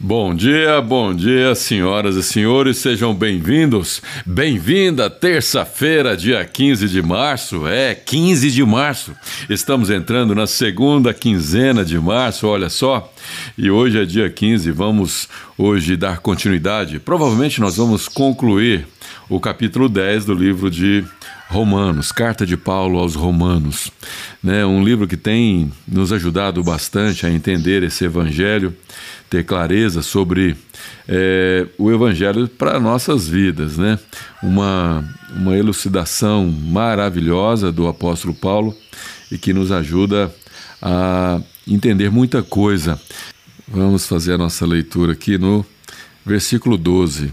Bom 0.00 0.32
dia, 0.32 0.80
bom 0.80 1.12
dia, 1.12 1.56
senhoras 1.56 2.14
e 2.14 2.22
senhores, 2.22 2.76
sejam 2.78 3.12
bem-vindos. 3.12 4.00
Bem-vinda, 4.24 5.10
terça-feira, 5.10 6.16
dia 6.16 6.44
15 6.44 6.88
de 6.88 7.02
março. 7.02 7.66
É, 7.66 7.96
15 7.96 8.48
de 8.52 8.64
março. 8.64 9.12
Estamos 9.50 9.90
entrando 9.90 10.36
na 10.36 10.46
segunda 10.46 11.12
quinzena 11.12 11.84
de 11.84 11.98
março, 11.98 12.46
olha 12.46 12.68
só. 12.68 13.12
E 13.58 13.72
hoje 13.72 14.00
é 14.00 14.04
dia 14.04 14.30
15, 14.30 14.70
vamos 14.70 15.28
hoje 15.58 15.96
dar 15.96 16.20
continuidade. 16.20 17.00
Provavelmente 17.00 17.60
nós 17.60 17.76
vamos 17.76 18.06
concluir 18.06 18.86
o 19.28 19.38
capítulo 19.38 19.88
10 19.88 20.24
do 20.24 20.34
livro 20.34 20.70
de 20.70 21.04
Romanos, 21.48 22.12
Carta 22.12 22.46
de 22.46 22.56
Paulo 22.56 22.98
aos 22.98 23.14
Romanos. 23.14 23.90
Né? 24.42 24.64
Um 24.64 24.82
livro 24.82 25.06
que 25.06 25.16
tem 25.16 25.72
nos 25.86 26.12
ajudado 26.12 26.62
bastante 26.62 27.26
a 27.26 27.30
entender 27.30 27.82
esse 27.82 28.04
evangelho 28.04 28.74
ter 29.28 29.44
clareza 29.44 30.02
sobre 30.02 30.56
é, 31.06 31.66
o 31.76 31.90
Evangelho 31.90 32.48
para 32.48 32.80
nossas 32.80 33.28
vidas, 33.28 33.76
né? 33.76 33.98
Uma, 34.42 35.04
uma 35.34 35.56
elucidação 35.56 36.46
maravilhosa 36.46 37.70
do 37.70 37.86
apóstolo 37.86 38.34
Paulo 38.34 38.74
e 39.30 39.36
que 39.36 39.52
nos 39.52 39.70
ajuda 39.70 40.34
a 40.80 41.40
entender 41.66 42.10
muita 42.10 42.42
coisa. 42.42 43.00
Vamos 43.66 44.06
fazer 44.06 44.34
a 44.34 44.38
nossa 44.38 44.64
leitura 44.64 45.12
aqui 45.12 45.36
no 45.36 45.64
versículo 46.24 46.78
12. 46.78 47.32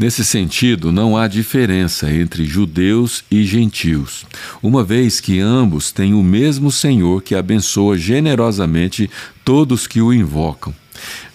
Nesse 0.00 0.24
sentido, 0.24 0.90
não 0.90 1.14
há 1.14 1.28
diferença 1.28 2.10
entre 2.10 2.46
judeus 2.46 3.22
e 3.30 3.44
gentios, 3.44 4.24
uma 4.62 4.82
vez 4.82 5.20
que 5.20 5.38
ambos 5.40 5.92
têm 5.92 6.14
o 6.14 6.22
mesmo 6.22 6.72
Senhor 6.72 7.22
que 7.22 7.34
abençoa 7.34 7.98
generosamente 7.98 9.10
todos 9.44 9.86
que 9.86 10.00
o 10.00 10.10
invocam. 10.10 10.74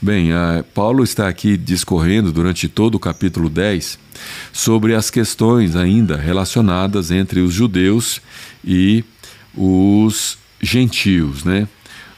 Bem, 0.02 0.30
Paulo 0.74 1.04
está 1.04 1.28
aqui 1.28 1.56
discorrendo 1.58 2.32
durante 2.32 2.68
todo 2.68 2.96
o 2.96 3.00
capítulo 3.00 3.52
10 3.52 4.00
sobre 4.52 4.96
as 4.96 5.12
questões 5.12 5.76
ainda 5.76 6.18
relacionadas 6.18 7.12
entre 7.12 7.42
os 7.42 7.54
judeus 7.54 8.20
e 8.66 9.04
os 9.56 10.40
gentios, 10.60 11.44
né? 11.44 11.68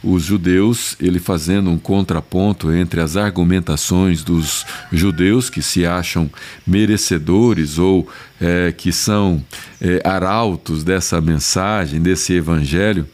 Os 0.04 0.24
judeus, 0.24 0.96
ele 1.00 1.20
fazendo 1.20 1.70
um 1.70 1.78
contraponto 1.78 2.72
entre 2.72 3.02
as 3.02 3.18
argumentações 3.18 4.24
dos 4.24 4.66
judeus 4.92 5.50
que 5.50 5.62
se 5.62 5.86
acham 5.86 6.30
merecedores 6.66 7.80
ou 7.80 8.08
é, 8.40 8.72
que 8.72 8.92
são 8.92 9.44
é, 9.82 10.00
arautos 10.04 10.84
dessa 10.84 11.20
mensagem, 11.20 12.00
desse 12.00 12.34
evangelho, 12.34 13.08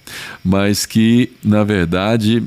mas 0.43 0.85
que, 0.85 1.31
na 1.43 1.63
verdade, 1.63 2.43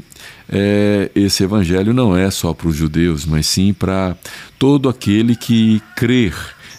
é, 0.48 1.10
esse 1.14 1.42
evangelho 1.42 1.92
não 1.92 2.16
é 2.16 2.30
só 2.30 2.52
para 2.52 2.68
os 2.68 2.76
judeus, 2.76 3.24
mas 3.24 3.46
sim 3.46 3.72
para 3.72 4.16
todo 4.58 4.88
aquele 4.88 5.34
que 5.34 5.82
crer 5.96 6.34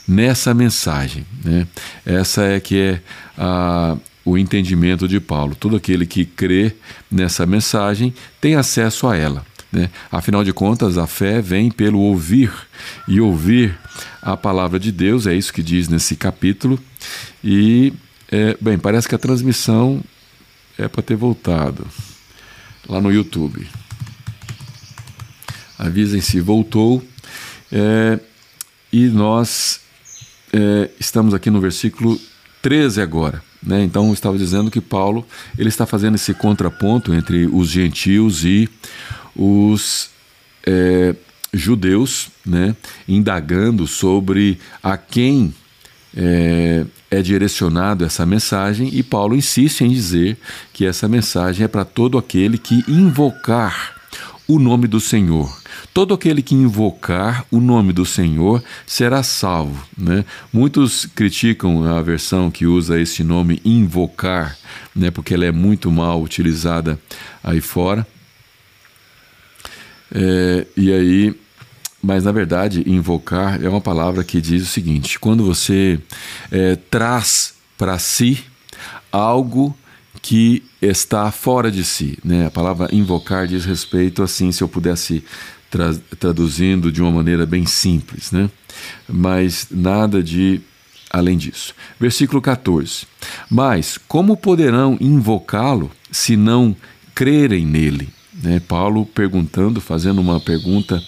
nessa 0.07 0.53
mensagem. 0.53 1.25
Né? 1.43 1.67
Essa 2.05 2.43
é 2.43 2.59
que 2.59 2.79
é 2.79 3.01
a, 3.37 3.97
o 4.27 4.37
entendimento 4.37 5.07
de 5.07 5.21
Paulo. 5.21 5.55
Todo 5.55 5.77
aquele 5.77 6.05
que 6.05 6.25
crê 6.25 6.75
nessa 7.09 7.45
mensagem 7.45 8.13
tem 8.41 8.55
acesso 8.55 9.07
a 9.07 9.15
ela. 9.15 9.45
Né? 9.71 9.89
Afinal 10.11 10.43
de 10.43 10.51
contas, 10.51 10.97
a 10.97 11.07
fé 11.07 11.41
vem 11.41 11.71
pelo 11.71 11.99
ouvir 11.99 12.51
e 13.07 13.21
ouvir 13.21 13.79
a 14.21 14.35
palavra 14.35 14.77
de 14.77 14.91
Deus, 14.91 15.27
é 15.27 15.33
isso 15.33 15.53
que 15.53 15.63
diz 15.63 15.87
nesse 15.87 16.17
capítulo. 16.17 16.77
E, 17.41 17.93
é, 18.29 18.57
bem, 18.59 18.77
parece 18.77 19.07
que 19.07 19.15
a 19.15 19.17
transmissão 19.17 20.03
é 20.77 20.89
para 20.89 21.01
ter 21.01 21.15
voltado 21.15 21.87
lá 22.85 22.99
no 22.99 23.13
YouTube. 23.13 23.65
Avisem 25.79 26.19
se 26.19 26.41
voltou. 26.41 27.01
É, 27.71 28.19
e 28.91 29.07
nós 29.07 29.79
é, 30.51 30.89
estamos 30.99 31.33
aqui 31.33 31.49
no 31.49 31.61
versículo 31.61 32.19
13 32.61 33.01
agora. 33.01 33.46
Né? 33.61 33.83
Então, 33.83 34.13
estava 34.13 34.37
dizendo 34.37 34.71
que 34.71 34.81
Paulo 34.81 35.25
ele 35.57 35.69
está 35.69 35.85
fazendo 35.85 36.15
esse 36.15 36.33
contraponto 36.33 37.13
entre 37.13 37.47
os 37.47 37.69
gentios 37.69 38.45
e 38.45 38.69
os 39.35 40.09
é, 40.65 41.15
judeus, 41.53 42.29
né? 42.45 42.75
indagando 43.07 43.87
sobre 43.87 44.59
a 44.81 44.97
quem 44.97 45.53
é, 46.15 46.85
é 47.11 47.21
direcionado 47.21 48.03
essa 48.03 48.25
mensagem 48.25 48.89
e 48.93 49.03
Paulo 49.03 49.35
insiste 49.35 49.81
em 49.81 49.89
dizer 49.89 50.37
que 50.73 50.85
essa 50.85 51.07
mensagem 51.07 51.63
é 51.65 51.67
para 51.67 51.85
todo 51.85 52.17
aquele 52.17 52.57
que 52.57 52.83
invocar 52.87 53.95
o 54.47 54.59
nome 54.59 54.87
do 54.87 54.99
Senhor. 54.99 55.51
Todo 55.93 56.13
aquele 56.13 56.41
que 56.41 56.55
invocar 56.55 57.45
o 57.51 57.59
nome 57.59 57.93
do 57.93 58.05
Senhor 58.05 58.63
será 58.85 59.23
salvo. 59.23 59.85
Né? 59.97 60.23
Muitos 60.51 61.05
criticam 61.05 61.83
a 61.85 62.01
versão 62.01 62.51
que 62.51 62.65
usa 62.65 62.99
esse 62.99 63.23
nome 63.23 63.61
invocar, 63.63 64.57
né? 64.95 65.11
porque 65.11 65.33
ela 65.33 65.45
é 65.45 65.51
muito 65.51 65.91
mal 65.91 66.21
utilizada 66.21 66.99
aí 67.43 67.61
fora. 67.61 68.05
É, 70.13 70.65
e 70.75 70.91
aí 70.91 71.35
mas 72.01 72.23
na 72.23 72.31
verdade, 72.31 72.83
invocar 72.85 73.61
é 73.61 73.67
uma 73.67 73.81
palavra 73.81 74.23
que 74.23 74.39
diz 74.39 74.63
o 74.63 74.67
seguinte: 74.67 75.19
quando 75.19 75.43
você 75.43 75.99
é, 76.51 76.75
traz 76.75 77.55
para 77.77 77.97
si 77.99 78.45
algo 79.11 79.75
que 80.21 80.63
está 80.81 81.31
fora 81.31 81.71
de 81.71 81.83
si. 81.83 82.17
Né? 82.23 82.45
A 82.45 82.51
palavra 82.51 82.89
invocar 82.91 83.47
diz 83.47 83.65
respeito 83.65 84.21
assim, 84.23 84.51
se 84.51 84.61
eu 84.61 84.67
pudesse 84.67 85.23
tra 85.69 85.93
traduzindo 86.19 86.91
de 86.91 87.01
uma 87.01 87.11
maneira 87.11 87.45
bem 87.45 87.65
simples, 87.65 88.31
né? 88.31 88.49
mas 89.07 89.67
nada 89.71 90.21
de 90.21 90.61
além 91.09 91.37
disso. 91.37 91.73
Versículo 91.99 92.41
14: 92.41 93.05
Mas 93.49 93.97
como 93.97 94.37
poderão 94.37 94.97
invocá-lo 94.99 95.91
se 96.11 96.35
não 96.35 96.75
crerem 97.13 97.65
nele? 97.65 98.09
Né? 98.41 98.59
Paulo 98.59 99.05
perguntando, 99.05 99.81
fazendo 99.81 100.21
uma 100.21 100.39
pergunta 100.39 101.01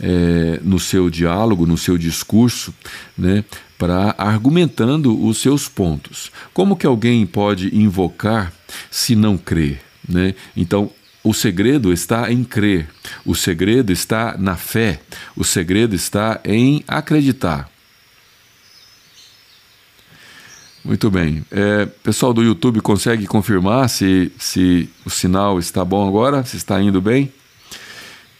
é, 0.00 0.60
no 0.62 0.78
seu 0.78 1.10
diálogo, 1.10 1.66
no 1.66 1.76
seu 1.76 1.98
discurso, 1.98 2.74
né? 3.16 3.44
para 3.78 4.14
argumentando 4.18 5.24
os 5.24 5.38
seus 5.38 5.68
pontos. 5.68 6.30
Como 6.52 6.76
que 6.76 6.86
alguém 6.86 7.24
pode 7.26 7.74
invocar 7.74 8.52
se 8.90 9.16
não 9.16 9.38
crer? 9.38 9.80
Né? 10.06 10.34
Então, 10.56 10.90
o 11.22 11.34
segredo 11.34 11.92
está 11.92 12.32
em 12.32 12.42
crer, 12.42 12.88
o 13.24 13.34
segredo 13.34 13.92
está 13.92 14.36
na 14.38 14.56
fé, 14.56 15.00
o 15.36 15.44
segredo 15.44 15.94
está 15.94 16.40
em 16.44 16.82
acreditar. 16.88 17.70
Muito 20.82 21.10
bem. 21.10 21.44
É, 21.50 21.84
pessoal 21.84 22.32
do 22.32 22.42
YouTube 22.42 22.80
consegue 22.80 23.26
confirmar 23.26 23.88
se, 23.90 24.32
se 24.38 24.88
o 25.04 25.10
sinal 25.10 25.58
está 25.58 25.84
bom 25.84 26.08
agora? 26.08 26.42
Se 26.44 26.56
está 26.56 26.80
indo 26.80 27.02
bem? 27.02 27.30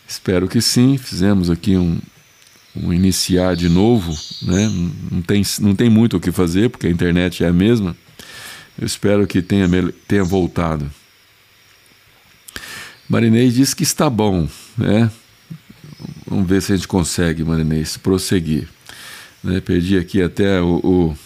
Espero 0.08 0.48
que 0.48 0.60
sim. 0.62 0.96
Fizemos 0.96 1.50
aqui 1.50 1.76
um, 1.76 2.00
um 2.74 2.94
iniciar 2.94 3.54
de 3.54 3.68
novo. 3.68 4.16
Né? 4.42 4.70
Não, 5.10 5.20
tem, 5.20 5.42
não 5.60 5.74
tem 5.74 5.90
muito 5.90 6.16
o 6.16 6.20
que 6.20 6.32
fazer, 6.32 6.70
porque 6.70 6.86
a 6.86 6.90
internet 6.90 7.44
é 7.44 7.48
a 7.48 7.52
mesma. 7.52 7.94
Eu 8.80 8.86
espero 8.86 9.26
que 9.26 9.42
tenha, 9.42 9.68
tenha 10.08 10.24
voltado. 10.24 10.90
Marinês 13.10 13.54
diz 13.54 13.74
que 13.74 13.82
está 13.82 14.08
bom. 14.08 14.48
Né? 14.78 15.10
Vamos 16.26 16.48
ver 16.48 16.62
se 16.62 16.72
a 16.72 16.76
gente 16.76 16.86
consegue, 16.86 17.42
Marinês, 17.42 17.96
prosseguir. 17.96 18.68
Né? 19.42 19.60
Perdi 19.60 19.98
aqui 19.98 20.22
até 20.22 20.62
o, 20.62 20.76
o 20.76 21.16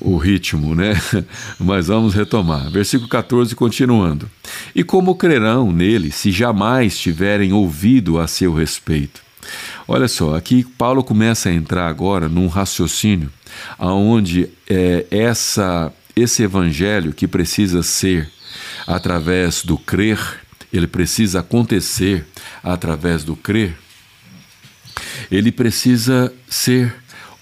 o 0.00 0.18
ritmo, 0.18 0.74
né? 0.74 0.92
Mas 1.58 1.86
vamos 1.86 2.12
retomar. 2.12 2.70
Versículo 2.70 3.08
14, 3.08 3.54
continuando. 3.56 4.30
E 4.74 4.84
como 4.84 5.14
crerão 5.14 5.72
nele 5.72 6.10
se 6.10 6.30
jamais 6.30 6.98
tiverem 6.98 7.54
ouvido 7.54 8.18
a 8.18 8.26
seu 8.26 8.52
respeito? 8.52 9.22
Olha 9.88 10.06
só, 10.06 10.36
aqui 10.36 10.62
Paulo 10.76 11.02
começa 11.02 11.48
a 11.48 11.52
entrar 11.52 11.88
agora 11.88 12.28
num 12.28 12.48
raciocínio 12.48 13.30
aonde 13.78 14.48
é, 14.68 15.06
essa 15.10 15.92
esse 16.16 16.44
evangelho 16.44 17.12
que 17.12 17.26
precisa 17.26 17.82
ser 17.82 18.30
através 18.86 19.64
do 19.64 19.76
crer, 19.76 20.18
ele 20.76 20.88
precisa 20.88 21.40
acontecer 21.40 22.26
através 22.62 23.22
do 23.22 23.36
crer, 23.36 23.76
ele 25.30 25.52
precisa 25.52 26.32
ser 26.48 26.94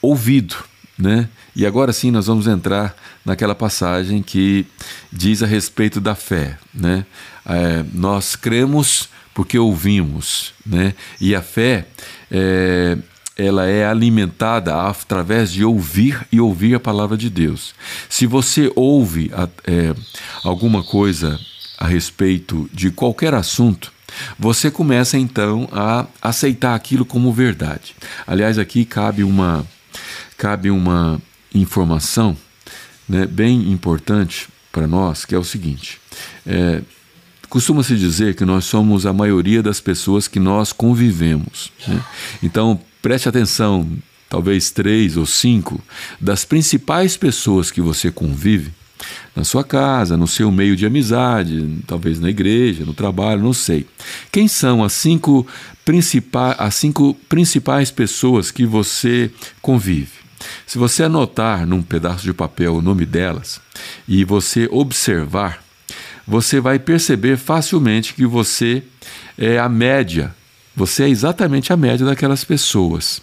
ouvido, 0.02 0.56
né? 0.98 1.28
E 1.56 1.66
agora 1.66 1.92
sim 1.92 2.10
nós 2.10 2.26
vamos 2.26 2.46
entrar 2.46 2.94
naquela 3.24 3.54
passagem 3.54 4.22
que 4.22 4.66
diz 5.10 5.42
a 5.42 5.46
respeito 5.46 6.00
da 6.00 6.14
fé. 6.14 6.58
Né? 6.72 7.04
É, 7.44 7.84
nós 7.92 8.34
cremos 8.34 9.08
porque 9.34 9.58
ouvimos, 9.58 10.54
né? 10.64 10.94
e 11.20 11.34
a 11.34 11.42
fé 11.42 11.86
é, 12.30 12.96
ela 13.36 13.66
é 13.66 13.86
alimentada 13.86 14.74
através 14.74 15.52
de 15.52 15.62
ouvir 15.64 16.26
e 16.32 16.40
ouvir 16.40 16.74
a 16.74 16.80
palavra 16.80 17.16
de 17.16 17.28
Deus. 17.28 17.74
Se 18.08 18.26
você 18.26 18.72
ouve 18.74 19.30
é, 19.66 19.94
alguma 20.42 20.82
coisa 20.82 21.38
a 21.82 21.86
respeito 21.88 22.70
de 22.72 22.92
qualquer 22.92 23.34
assunto, 23.34 23.92
você 24.38 24.70
começa 24.70 25.18
então 25.18 25.68
a 25.72 26.06
aceitar 26.22 26.76
aquilo 26.76 27.04
como 27.04 27.32
verdade. 27.32 27.96
Aliás, 28.24 28.56
aqui 28.56 28.84
cabe 28.84 29.24
uma 29.24 29.66
cabe 30.38 30.70
uma 30.70 31.20
informação 31.52 32.36
né, 33.08 33.26
bem 33.26 33.72
importante 33.72 34.48
para 34.70 34.86
nós, 34.86 35.24
que 35.24 35.34
é 35.34 35.38
o 35.38 35.42
seguinte: 35.42 36.00
é, 36.46 36.82
costuma-se 37.48 37.96
dizer 37.96 38.36
que 38.36 38.44
nós 38.44 38.64
somos 38.64 39.04
a 39.04 39.12
maioria 39.12 39.60
das 39.60 39.80
pessoas 39.80 40.28
que 40.28 40.38
nós 40.38 40.72
convivemos. 40.72 41.72
Né? 41.88 42.00
Então, 42.44 42.80
preste 43.00 43.28
atenção, 43.28 43.90
talvez 44.28 44.70
três 44.70 45.16
ou 45.16 45.26
cinco 45.26 45.82
das 46.20 46.44
principais 46.44 47.16
pessoas 47.16 47.72
que 47.72 47.80
você 47.80 48.08
convive 48.08 48.72
na 49.34 49.44
sua 49.44 49.64
casa, 49.64 50.16
no 50.16 50.26
seu 50.26 50.50
meio 50.50 50.76
de 50.76 50.86
amizade, 50.86 51.78
talvez 51.86 52.20
na 52.20 52.30
igreja, 52.30 52.84
no 52.84 52.94
trabalho, 52.94 53.42
não 53.42 53.52
sei. 53.52 53.86
Quem 54.30 54.48
são 54.48 54.84
as 54.84 54.92
cinco, 54.92 55.46
principais, 55.84 56.56
as 56.58 56.74
cinco 56.74 57.14
principais 57.28 57.90
pessoas 57.90 58.50
que 58.50 58.66
você 58.66 59.30
convive? 59.60 60.22
Se 60.66 60.78
você 60.78 61.04
anotar 61.04 61.66
num 61.66 61.82
pedaço 61.82 62.24
de 62.24 62.32
papel 62.32 62.74
o 62.74 62.82
nome 62.82 63.06
delas 63.06 63.60
e 64.08 64.24
você 64.24 64.68
observar, 64.70 65.62
você 66.26 66.60
vai 66.60 66.78
perceber 66.78 67.36
facilmente 67.36 68.14
que 68.14 68.26
você 68.26 68.82
é 69.36 69.58
a 69.58 69.68
média, 69.68 70.34
você 70.74 71.04
é 71.04 71.08
exatamente 71.08 71.72
a 71.72 71.76
média 71.76 72.06
daquelas 72.06 72.44
pessoas. 72.44 73.20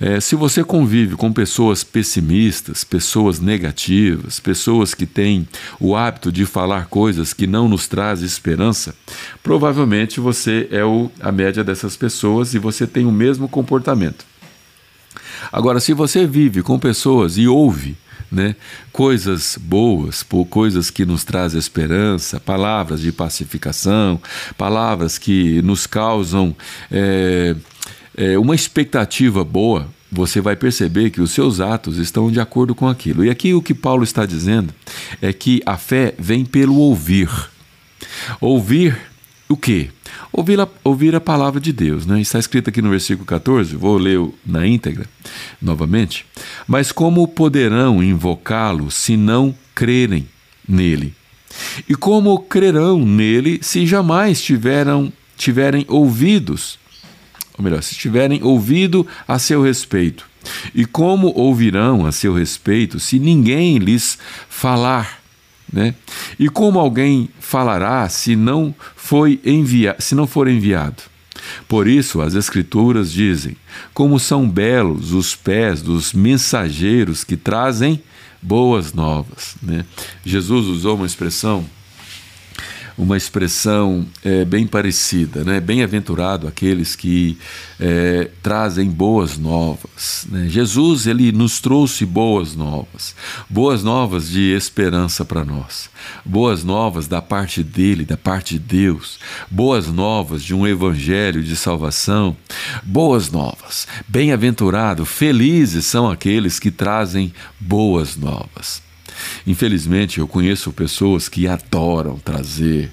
É, 0.00 0.20
se 0.20 0.36
você 0.36 0.62
convive 0.62 1.16
com 1.16 1.32
pessoas 1.32 1.82
pessimistas, 1.82 2.84
pessoas 2.84 3.40
negativas, 3.40 4.38
pessoas 4.38 4.94
que 4.94 5.06
têm 5.06 5.48
o 5.80 5.96
hábito 5.96 6.30
de 6.30 6.46
falar 6.46 6.86
coisas 6.86 7.32
que 7.32 7.46
não 7.46 7.68
nos 7.68 7.88
trazem 7.88 8.24
esperança, 8.24 8.94
provavelmente 9.42 10.20
você 10.20 10.68
é 10.70 10.84
o, 10.84 11.10
a 11.20 11.32
média 11.32 11.64
dessas 11.64 11.96
pessoas 11.96 12.54
e 12.54 12.58
você 12.58 12.86
tem 12.86 13.06
o 13.06 13.12
mesmo 13.12 13.48
comportamento. 13.48 14.24
Agora, 15.50 15.80
se 15.80 15.92
você 15.92 16.26
vive 16.26 16.62
com 16.62 16.78
pessoas 16.78 17.36
e 17.36 17.48
ouve 17.48 17.96
né, 18.30 18.54
coisas 18.92 19.58
boas, 19.60 20.22
por 20.22 20.44
coisas 20.44 20.90
que 20.90 21.04
nos 21.06 21.24
trazem 21.24 21.58
esperança, 21.58 22.38
palavras 22.38 23.00
de 23.00 23.10
pacificação, 23.10 24.20
palavras 24.56 25.18
que 25.18 25.62
nos 25.62 25.86
causam 25.86 26.54
é, 26.90 27.56
é, 28.18 28.36
uma 28.36 28.54
expectativa 28.54 29.44
boa, 29.44 29.88
você 30.10 30.40
vai 30.40 30.56
perceber 30.56 31.10
que 31.10 31.20
os 31.20 31.30
seus 31.30 31.60
atos 31.60 31.98
estão 31.98 32.32
de 32.32 32.40
acordo 32.40 32.74
com 32.74 32.88
aquilo. 32.88 33.24
E 33.24 33.30
aqui 33.30 33.54
o 33.54 33.62
que 33.62 33.72
Paulo 33.72 34.02
está 34.02 34.26
dizendo 34.26 34.74
é 35.22 35.32
que 35.32 35.62
a 35.64 35.76
fé 35.76 36.14
vem 36.18 36.44
pelo 36.44 36.74
ouvir. 36.74 37.30
Ouvir 38.40 38.98
o 39.48 39.56
quê? 39.56 39.90
Ouvir 40.32 40.60
a, 40.60 40.68
ouvir 40.82 41.14
a 41.14 41.20
palavra 41.20 41.60
de 41.60 41.72
Deus. 41.72 42.06
Né? 42.06 42.20
Está 42.20 42.40
escrito 42.40 42.70
aqui 42.70 42.82
no 42.82 42.90
versículo 42.90 43.24
14, 43.24 43.76
vou 43.76 43.96
ler 43.96 44.18
na 44.44 44.66
íntegra 44.66 45.06
novamente. 45.62 46.26
Mas 46.66 46.90
como 46.90 47.28
poderão 47.28 48.02
invocá-lo 48.02 48.90
se 48.90 49.16
não 49.16 49.54
crerem 49.76 50.26
nele? 50.68 51.14
E 51.88 51.94
como 51.94 52.36
crerão 52.40 52.98
nele 53.04 53.60
se 53.62 53.86
jamais 53.86 54.42
tiveram, 54.42 55.12
tiverem 55.36 55.84
ouvidos? 55.88 56.78
Ou 57.58 57.64
melhor, 57.64 57.82
se 57.82 57.96
tiverem 57.96 58.42
ouvido 58.42 59.06
a 59.26 59.38
seu 59.38 59.62
respeito? 59.62 60.24
E 60.74 60.86
como 60.86 61.32
ouvirão 61.34 62.06
a 62.06 62.12
seu 62.12 62.32
respeito 62.32 63.00
se 63.00 63.18
ninguém 63.18 63.78
lhes 63.78 64.18
falar? 64.48 65.20
Né? 65.70 65.94
E 66.38 66.48
como 66.48 66.78
alguém 66.78 67.28
falará 67.40 68.08
se 68.08 68.36
não 68.36 68.74
foi 68.96 69.40
envia 69.44 69.96
se 69.98 70.14
não 70.14 70.26
for 70.26 70.48
enviado? 70.48 71.02
Por 71.66 71.86
isso 71.86 72.20
as 72.20 72.34
escrituras 72.34 73.12
dizem: 73.12 73.56
como 73.92 74.18
são 74.18 74.48
belos 74.48 75.12
os 75.12 75.34
pés 75.34 75.82
dos 75.82 76.12
mensageiros 76.12 77.24
que 77.24 77.36
trazem 77.36 78.02
boas 78.40 78.92
novas. 78.92 79.56
Né? 79.60 79.84
Jesus 80.24 80.66
usou 80.66 80.96
uma 80.96 81.06
expressão 81.06 81.66
uma 82.98 83.16
expressão 83.16 84.04
é, 84.24 84.44
bem 84.44 84.66
parecida, 84.66 85.44
né? 85.44 85.60
Bem-aventurado 85.60 86.48
aqueles 86.48 86.96
que 86.96 87.38
é, 87.78 88.28
trazem 88.42 88.90
boas 88.90 89.38
novas. 89.38 90.26
Né? 90.28 90.48
Jesus 90.48 91.06
ele 91.06 91.30
nos 91.30 91.60
trouxe 91.60 92.04
boas 92.04 92.56
novas, 92.56 93.14
boas 93.48 93.84
novas 93.84 94.28
de 94.28 94.52
esperança 94.52 95.24
para 95.24 95.44
nós, 95.44 95.88
boas 96.24 96.64
novas 96.64 97.06
da 97.06 97.22
parte 97.22 97.62
dele, 97.62 98.04
da 98.04 98.16
parte 98.16 98.54
de 98.54 98.60
Deus, 98.60 99.20
boas 99.48 99.86
novas 99.86 100.42
de 100.42 100.52
um 100.52 100.66
evangelho 100.66 101.42
de 101.42 101.54
salvação, 101.54 102.36
boas 102.82 103.30
novas. 103.30 103.86
Bem-aventurado, 104.08 105.06
felizes 105.06 105.86
são 105.86 106.10
aqueles 106.10 106.58
que 106.58 106.72
trazem 106.72 107.32
boas 107.60 108.16
novas. 108.16 108.87
Infelizmente, 109.46 110.18
eu 110.18 110.28
conheço 110.28 110.72
pessoas 110.72 111.28
que 111.28 111.46
adoram 111.46 112.18
trazer 112.18 112.92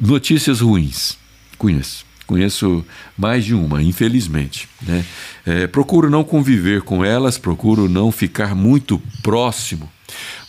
notícias 0.00 0.60
ruins. 0.60 1.16
Conheço. 1.56 2.06
Conheço 2.26 2.84
mais 3.16 3.44
de 3.44 3.54
uma, 3.54 3.82
infelizmente. 3.82 4.68
Né? 4.82 5.04
É, 5.46 5.66
procuro 5.66 6.10
não 6.10 6.22
conviver 6.22 6.82
com 6.82 7.02
elas, 7.02 7.38
procuro 7.38 7.88
não 7.88 8.12
ficar 8.12 8.54
muito 8.54 9.00
próximo. 9.22 9.90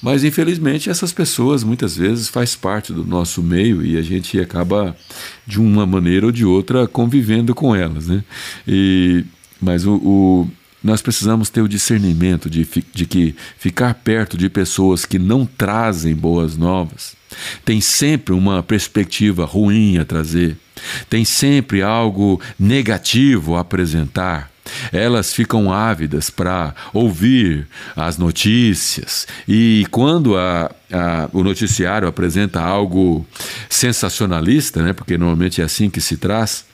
Mas 0.02 0.24
infelizmente 0.24 0.90
essas 0.90 1.12
pessoas 1.12 1.64
muitas 1.64 1.96
vezes 1.96 2.30
faz 2.30 2.56
parte 2.56 2.94
do 2.94 3.06
nosso 3.06 3.42
meio 3.42 3.86
e 3.86 3.98
a 3.98 4.02
gente 4.02 4.40
acaba 4.40 4.96
de 5.46 5.60
uma 5.60 5.86
maneira 5.86 6.26
ou 6.26 6.32
de 6.32 6.46
outra 6.46 6.88
convivendo 6.88 7.54
com 7.54 7.76
elas, 7.76 8.08
né? 8.08 8.24
E, 8.68 9.26
mas 9.62 9.86
o, 9.86 9.96
o 9.96 10.52
nós 10.84 11.02
precisamos 11.02 11.50
ter 11.50 11.62
o 11.62 11.68
discernimento 11.68 12.50
de, 12.50 12.68
de 12.94 13.06
que 13.06 13.36
ficar 13.58 13.94
perto 13.96 14.38
de 14.38 14.50
pessoas 14.50 15.06
que 15.06 15.20
não 15.20 15.46
trazem 15.46 16.16
boas 16.16 16.56
novas 16.56 17.20
tem 17.64 17.82
sempre 17.82 18.34
uma 18.34 18.64
perspectiva 18.64 19.46
ruim 19.46 19.98
a 19.98 20.06
trazer, 20.06 20.58
tem 21.10 21.24
sempre 21.26 21.82
algo 21.82 22.42
negativo 22.60 23.56
a 23.56 23.62
apresentar. 23.62 24.50
Elas 24.92 25.34
ficam 25.34 25.74
ávidas 25.74 26.30
para 26.30 26.76
ouvir 26.94 27.68
as 27.96 28.20
notícias 28.20 29.28
e 29.48 29.88
quando 29.90 30.38
a, 30.38 30.72
a, 30.92 31.28
o 31.34 31.44
noticiário 31.44 32.08
apresenta 32.08 32.62
algo 32.62 33.26
sensacionalista, 33.68 34.84
né, 34.84 34.94
porque 34.94 35.18
normalmente 35.18 35.60
é 35.60 35.64
assim 35.64 35.90
que 35.90 36.00
se 36.00 36.18
traz, 36.18 36.66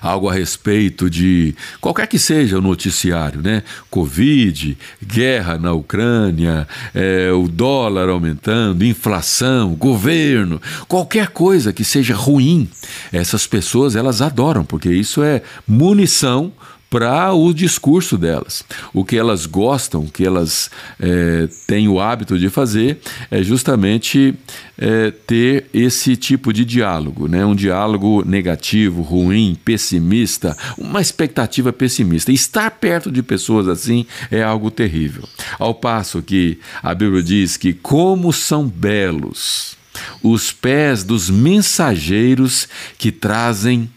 algo 0.00 0.28
a 0.28 0.34
respeito 0.34 1.08
de 1.08 1.54
qualquer 1.80 2.06
que 2.06 2.18
seja 2.18 2.58
o 2.58 2.62
noticiário, 2.62 3.40
né? 3.42 3.62
Covid, 3.90 4.76
guerra 5.04 5.58
na 5.58 5.72
Ucrânia, 5.72 6.66
é, 6.94 7.30
o 7.32 7.48
dólar 7.48 8.08
aumentando, 8.08 8.84
inflação, 8.84 9.74
governo, 9.74 10.60
qualquer 10.88 11.28
coisa 11.28 11.72
que 11.72 11.84
seja 11.84 12.14
ruim, 12.14 12.68
essas 13.12 13.46
pessoas 13.46 13.96
elas 13.96 14.22
adoram, 14.22 14.64
porque 14.64 14.90
isso 14.90 15.22
é 15.22 15.42
munição 15.66 16.52
para 16.90 17.32
o 17.32 17.54
discurso 17.54 18.18
delas. 18.18 18.64
O 18.92 19.04
que 19.04 19.16
elas 19.16 19.46
gostam, 19.46 20.02
o 20.02 20.10
que 20.10 20.26
elas 20.26 20.68
é, 20.98 21.48
têm 21.64 21.86
o 21.86 22.00
hábito 22.00 22.36
de 22.36 22.50
fazer, 22.50 22.98
é 23.30 23.40
justamente 23.44 24.34
é, 24.76 25.12
ter 25.12 25.66
esse 25.72 26.16
tipo 26.16 26.52
de 26.52 26.64
diálogo, 26.64 27.28
né? 27.28 27.46
um 27.46 27.54
diálogo 27.54 28.24
negativo, 28.26 29.02
ruim, 29.02 29.56
pessimista, 29.64 30.56
uma 30.76 31.00
expectativa 31.00 31.72
pessimista. 31.72 32.32
Estar 32.32 32.72
perto 32.72 33.12
de 33.12 33.22
pessoas 33.22 33.68
assim 33.68 34.04
é 34.28 34.42
algo 34.42 34.68
terrível. 34.68 35.22
Ao 35.60 35.72
passo 35.72 36.20
que 36.20 36.58
a 36.82 36.92
Bíblia 36.92 37.22
diz 37.22 37.56
que, 37.56 37.72
como 37.72 38.32
são 38.32 38.66
belos 38.66 39.78
os 40.22 40.50
pés 40.52 41.04
dos 41.04 41.28
mensageiros 41.28 42.68
que 42.96 43.12
trazem 43.12 43.90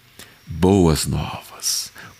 boas 0.45 1.07
novas 1.07 1.42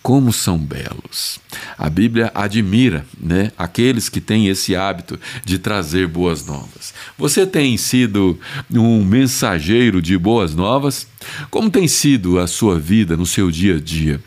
como 0.04 0.34
são 0.34 0.58
belos. 0.58 1.40
A 1.78 1.88
Bíblia 1.88 2.30
admira 2.34 3.06
né, 3.18 3.50
aqueles 3.56 4.10
que 4.10 4.20
têm 4.20 4.48
esse 4.48 4.76
hábito 4.76 5.18
de 5.46 5.58
trazer 5.58 6.06
boas 6.06 6.44
novas. 6.44 6.92
Você 7.16 7.46
tem 7.46 7.74
sido 7.78 8.38
um 8.70 9.02
mensageiro 9.02 10.02
de 10.02 10.18
boas 10.18 10.54
novas? 10.54 11.06
Como 11.50 11.70
tem 11.70 11.88
sido 11.88 12.38
a 12.38 12.46
sua 12.46 12.78
vida 12.78 13.16
no 13.16 13.24
seu 13.24 13.50
dia 13.50 13.76
a 13.76 13.80
dia? 13.80 14.20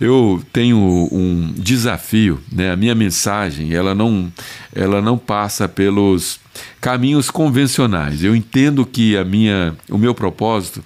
Eu 0.00 0.42
tenho 0.52 0.76
um 1.12 1.54
desafio, 1.56 2.40
né? 2.50 2.72
A 2.72 2.76
minha 2.76 2.94
mensagem, 2.94 3.72
ela 3.72 3.94
não, 3.94 4.30
ela 4.74 5.00
não 5.00 5.16
passa 5.16 5.68
pelos 5.68 6.40
caminhos 6.80 7.30
convencionais. 7.30 8.24
Eu 8.24 8.34
entendo 8.34 8.84
que 8.84 9.16
a 9.16 9.24
minha, 9.24 9.76
o 9.88 9.96
meu 9.96 10.16
propósito 10.16 10.82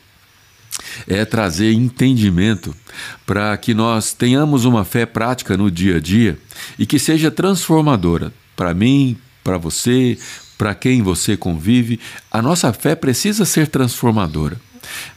é 1.07 1.25
trazer 1.25 1.73
entendimento 1.73 2.75
para 3.25 3.57
que 3.57 3.75
nós 3.75 4.13
tenhamos 4.13 4.65
uma 4.65 4.85
fé 4.85 5.07
prática 5.07 5.57
no 5.57 5.71
dia 5.71 5.97
a 5.97 6.01
dia 6.01 6.39
e 6.79 6.87
que 6.87 6.99
seja 6.99 7.31
transformadora 7.31 8.33
para 8.55 8.73
mim, 8.73 9.17
para 9.45 9.59
você, 9.59 10.19
para 10.57 10.75
quem 10.75 11.03
você 11.03 11.37
convive. 11.37 12.01
A 12.31 12.41
nossa 12.41 12.73
fé 12.73 12.95
precisa 12.95 13.45
ser 13.45 13.69
transformadora. 13.69 14.57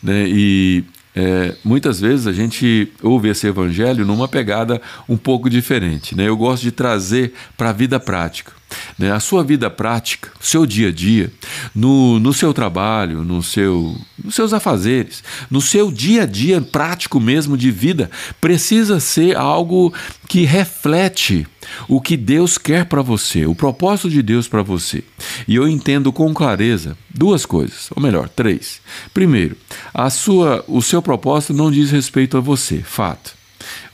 Né? 0.04 0.26
E 0.28 0.84
é, 1.16 1.56
muitas 1.64 2.00
vezes 2.00 2.28
a 2.28 2.34
gente 2.34 2.92
ouve 3.02 3.30
esse 3.30 3.48
evangelho 3.48 4.06
numa 4.06 4.28
pegada 4.28 4.82
um 5.08 5.18
pouco 5.18 5.50
diferente. 5.50 6.16
Né? 6.16 6.28
Eu 6.28 6.38
gosto 6.38 6.64
de 6.64 6.72
trazer 6.72 7.34
para 7.58 7.70
a 7.70 7.74
vida 7.74 8.00
prática. 8.00 8.59
Né? 8.98 9.12
A 9.12 9.20
sua 9.20 9.44
vida 9.44 9.70
prática, 9.70 10.32
o 10.40 10.46
seu 10.46 10.66
dia 10.66 10.90
a 10.90 10.92
dia, 10.92 11.32
no, 11.74 12.20
no 12.20 12.34
seu 12.34 12.54
trabalho, 12.54 13.24
no 13.24 13.42
seu, 13.42 13.96
nos 14.24 14.36
seus 14.36 14.54
afazeres, 14.54 15.24
no 15.50 15.62
seu 15.62 15.92
dia 15.92 16.24
a 16.24 16.26
dia 16.26 16.62
prático 16.62 17.20
mesmo 17.20 17.58
de 17.58 17.72
vida, 17.72 18.10
precisa 18.42 19.00
ser 19.00 19.36
algo 19.38 19.94
que 20.28 20.44
reflete 20.44 21.48
o 21.88 22.02
que 22.02 22.18
Deus 22.18 22.58
quer 22.58 22.86
para 22.86 23.02
você, 23.02 23.46
o 23.46 23.56
propósito 23.56 24.10
de 24.10 24.22
Deus 24.22 24.48
para 24.48 24.62
você. 24.62 25.04
E 25.48 25.56
eu 25.56 25.68
entendo 25.68 26.12
com 26.12 26.34
clareza 26.34 26.98
duas 27.10 27.46
coisas, 27.46 27.90
ou 27.96 28.02
melhor, 28.02 28.30
três. 28.30 28.82
Primeiro, 29.14 29.56
a 29.94 30.10
sua, 30.10 30.64
o 30.68 30.82
seu 30.82 31.02
propósito 31.02 31.54
não 31.54 31.72
diz 31.72 31.92
respeito 31.92 32.38
a 32.38 32.42
você, 32.42 32.80
fato. 32.80 33.39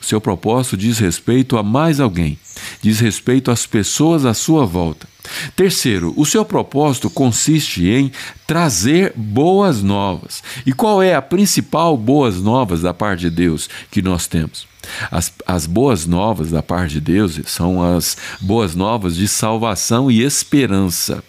Seu 0.06 0.22
propósito 0.22 0.78
diz 0.78 1.00
respeito 1.00 1.58
a 1.58 1.64
mais 1.64 2.00
alguém, 2.00 2.38
diz 2.80 3.00
respeito 3.00 3.50
às 3.50 3.66
pessoas 3.66 4.24
à 4.24 4.36
sua 4.36 4.64
volta. 4.64 5.08
Terceiro, 5.56 6.14
o 6.16 6.24
seu 6.24 6.46
propósito 6.46 7.10
consiste 7.10 7.90
em 7.90 8.12
trazer 8.46 9.14
boas 9.16 9.82
novas. 9.82 10.44
E 10.64 10.72
qual 10.72 11.02
é 11.02 11.16
a 11.16 11.24
principal 11.24 11.98
boas 11.98 12.40
novas 12.40 12.84
da 12.84 12.94
parte 12.94 13.22
de 13.22 13.32
Deus 13.32 13.68
que 13.90 14.00
nós 14.00 14.28
temos? 14.28 14.68
As, 15.10 15.34
as 15.44 15.66
boas 15.66 16.06
novas 16.06 16.52
da 16.52 16.62
parte 16.62 16.94
de 16.94 17.02
Deus 17.02 17.42
são 17.48 17.82
as 17.82 18.16
boas 18.40 18.76
novas 18.76 19.16
de 19.16 19.28
salvação 19.28 20.12
e 20.12 20.22
esperança. 20.22 21.24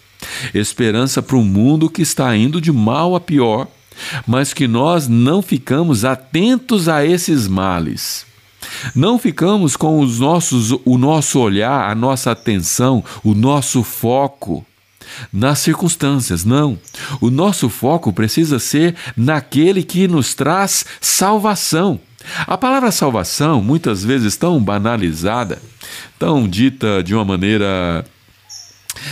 Esperança 0.53 1.23
para 1.23 1.35
um 1.35 1.43
mundo 1.43 1.89
que 1.89 2.03
está 2.03 2.37
indo 2.37 2.61
de 2.61 2.71
mal 2.71 3.15
a 3.15 3.19
pior, 3.19 3.67
mas 4.27 4.53
que 4.53 4.67
nós 4.67 5.07
não 5.07 5.41
ficamos 5.41 6.05
atentos 6.05 6.87
a 6.87 7.03
esses 7.03 7.47
males. 7.47 8.27
Não 8.95 9.17
ficamos 9.17 9.75
com 9.75 9.99
os 9.99 10.19
nossos, 10.19 10.71
o 10.85 10.97
nosso 10.97 11.39
olhar, 11.39 11.89
a 11.89 11.95
nossa 11.95 12.31
atenção, 12.31 13.03
o 13.23 13.33
nosso 13.33 13.83
foco 13.83 14.65
nas 15.31 15.59
circunstâncias, 15.59 16.43
não. 16.43 16.77
O 17.21 17.29
nosso 17.29 17.69
foco 17.69 18.11
precisa 18.11 18.59
ser 18.59 18.95
naquele 19.15 19.83
que 19.83 20.07
nos 20.07 20.33
traz 20.33 20.85
salvação. 20.99 21.99
A 22.45 22.57
palavra 22.57 22.91
salvação, 22.91 23.61
muitas 23.61 24.03
vezes 24.03 24.35
tão 24.35 24.61
banalizada, 24.61 25.61
tão 26.19 26.47
dita 26.47 27.01
de 27.01 27.15
uma 27.15 27.23
maneira 27.23 28.05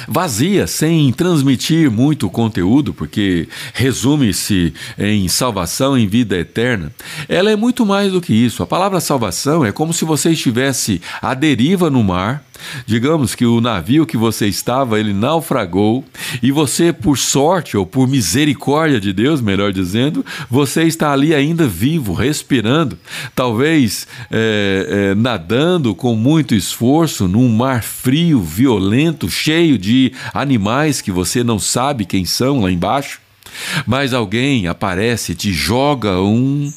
vazia, 0.07 0.67
sem 0.67 1.11
transmitir 1.11 1.89
muito 1.89 2.29
conteúdo, 2.29 2.93
porque 2.93 3.47
resume-se 3.73 4.73
em 4.97 5.27
salvação 5.27 5.97
em 5.97 6.07
vida 6.07 6.37
eterna. 6.37 6.91
Ela 7.27 7.51
é 7.51 7.55
muito 7.55 7.85
mais 7.85 8.11
do 8.11 8.21
que 8.21 8.33
isso. 8.33 8.63
A 8.63 8.67
palavra 8.67 8.99
salvação 8.99 9.65
é 9.65 9.71
como 9.71 9.93
se 9.93 10.05
você 10.05 10.31
estivesse 10.31 11.01
à 11.21 11.33
deriva 11.33 11.89
no 11.89 12.03
mar 12.03 12.43
Digamos 12.85 13.35
que 13.35 13.45
o 13.45 13.61
navio 13.61 14.05
que 14.05 14.17
você 14.17 14.47
estava, 14.47 14.99
ele 14.99 15.13
naufragou 15.13 16.03
e 16.41 16.51
você, 16.51 16.91
por 16.91 17.17
sorte 17.17 17.77
ou 17.77 17.85
por 17.85 18.07
misericórdia 18.07 18.99
de 18.99 19.13
Deus, 19.13 19.41
melhor 19.41 19.71
dizendo, 19.71 20.25
você 20.49 20.83
está 20.83 21.11
ali 21.11 21.33
ainda 21.33 21.67
vivo, 21.67 22.13
respirando, 22.13 22.97
talvez 23.35 24.07
é, 24.31 25.11
é, 25.11 25.15
nadando 25.15 25.95
com 25.95 26.15
muito 26.15 26.55
esforço 26.55 27.27
num 27.27 27.49
mar 27.49 27.83
frio, 27.83 28.41
violento, 28.41 29.29
cheio 29.29 29.77
de 29.77 30.11
animais 30.33 31.01
que 31.01 31.11
você 31.11 31.43
não 31.43 31.59
sabe 31.59 32.05
quem 32.05 32.25
são 32.25 32.61
lá 32.61 32.71
embaixo. 32.71 33.19
Mas 33.85 34.13
alguém 34.13 34.67
aparece 34.67 35.35
te 35.35 35.53
joga 35.53 36.19
um, 36.19 36.71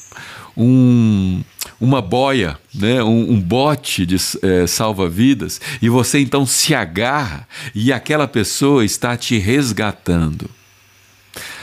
um 0.59 1.43
uma 1.81 2.03
boia, 2.03 2.59
né, 2.75 3.03
um, 3.05 3.33
um 3.33 3.41
bote 3.41 4.05
de 4.05 4.17
é, 4.43 4.67
salva-vidas, 4.67 5.61
e 5.81 5.89
você 5.89 6.19
então 6.19 6.45
se 6.45 6.75
agarra 6.75 7.47
e 7.73 7.93
aquela 7.93 8.27
pessoa 8.27 8.85
está 8.85 9.17
te 9.17 9.39
resgatando. 9.39 10.51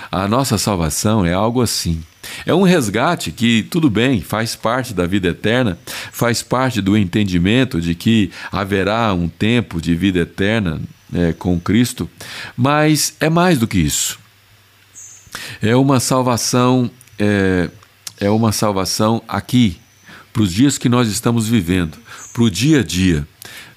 A 0.09 0.27
nossa 0.27 0.57
salvação 0.57 1.25
é 1.25 1.33
algo 1.33 1.61
assim. 1.61 2.01
É 2.45 2.53
um 2.53 2.63
resgate 2.63 3.31
que, 3.31 3.63
tudo 3.63 3.89
bem, 3.89 4.21
faz 4.21 4.55
parte 4.55 4.93
da 4.93 5.05
vida 5.05 5.27
eterna, 5.27 5.77
faz 6.11 6.41
parte 6.41 6.81
do 6.81 6.97
entendimento 6.97 7.81
de 7.81 7.93
que 7.93 8.31
haverá 8.51 9.13
um 9.13 9.27
tempo 9.27 9.81
de 9.81 9.93
vida 9.93 10.19
eterna 10.19 10.81
é, 11.13 11.33
com 11.33 11.59
Cristo, 11.59 12.09
mas 12.55 13.15
é 13.19 13.29
mais 13.29 13.59
do 13.59 13.67
que 13.67 13.77
isso. 13.77 14.17
É 15.61 15.75
uma 15.75 15.99
salvação, 15.99 16.89
é, 17.19 17.69
é 18.25 18.29
uma 18.29 18.51
salvação 18.51 19.21
aqui, 19.27 19.77
para 20.33 20.41
os 20.41 20.51
dias 20.51 20.77
que 20.77 20.89
nós 20.89 21.07
estamos 21.07 21.47
vivendo, 21.47 21.97
para 22.33 22.43
o 22.43 22.49
dia 22.49 22.79
a 22.79 22.83
dia. 22.83 23.25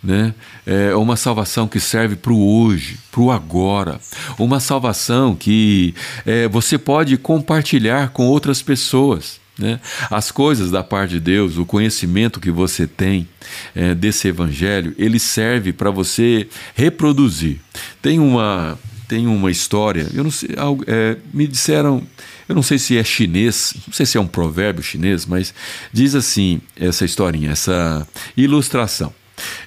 Né? 0.03 0.35
É 0.67 0.95
uma 0.95 1.17
salvação 1.17 1.69
que 1.69 1.79
serve 1.79 2.17
para 2.17 2.33
o 2.33 2.63
hoje, 2.65 2.99
para 3.13 3.21
o 3.21 3.31
agora. 3.31 4.01
Uma 4.39 4.59
salvação 4.59 5.37
que 5.37 5.95
é, 6.25 6.49
você 6.49 6.79
pode 6.79 7.17
compartilhar 7.17 8.09
com 8.11 8.27
outras 8.27 8.63
pessoas. 8.63 9.39
Né? 9.59 9.79
As 10.11 10.31
coisas 10.31 10.71
da 10.71 10.83
parte 10.83 11.11
de 11.11 11.21
Deus, 11.21 11.59
o 11.59 11.67
conhecimento 11.67 12.41
que 12.41 12.51
você 12.51 12.87
tem 12.87 13.29
é, 13.75 13.95
desse 13.95 14.29
evangelho, 14.29 14.95
ele 14.97 15.19
serve 15.19 15.73
para 15.73 15.91
você 15.91 16.49
reproduzir. 16.75 17.61
Tem 18.01 18.19
uma, 18.19 18.79
tem 19.07 19.27
uma 19.27 19.51
história, 19.51 20.07
eu 20.15 20.25
não 20.25 20.31
sei, 20.31 20.51
é, 20.87 21.17
me 21.35 21.47
disseram 21.47 22.03
eu 22.49 22.55
não 22.55 22.63
sei 22.63 22.79
se 22.79 22.97
é 22.97 23.05
chinês, 23.05 23.75
não 23.87 23.93
sei 23.93 24.07
se 24.07 24.17
é 24.17 24.21
um 24.21 24.27
provérbio 24.27 24.83
chinês, 24.83 25.27
mas 25.27 25.53
diz 25.93 26.15
assim 26.15 26.61
essa 26.75 27.05
historinha, 27.05 27.51
essa 27.51 28.09
ilustração. 28.37 29.13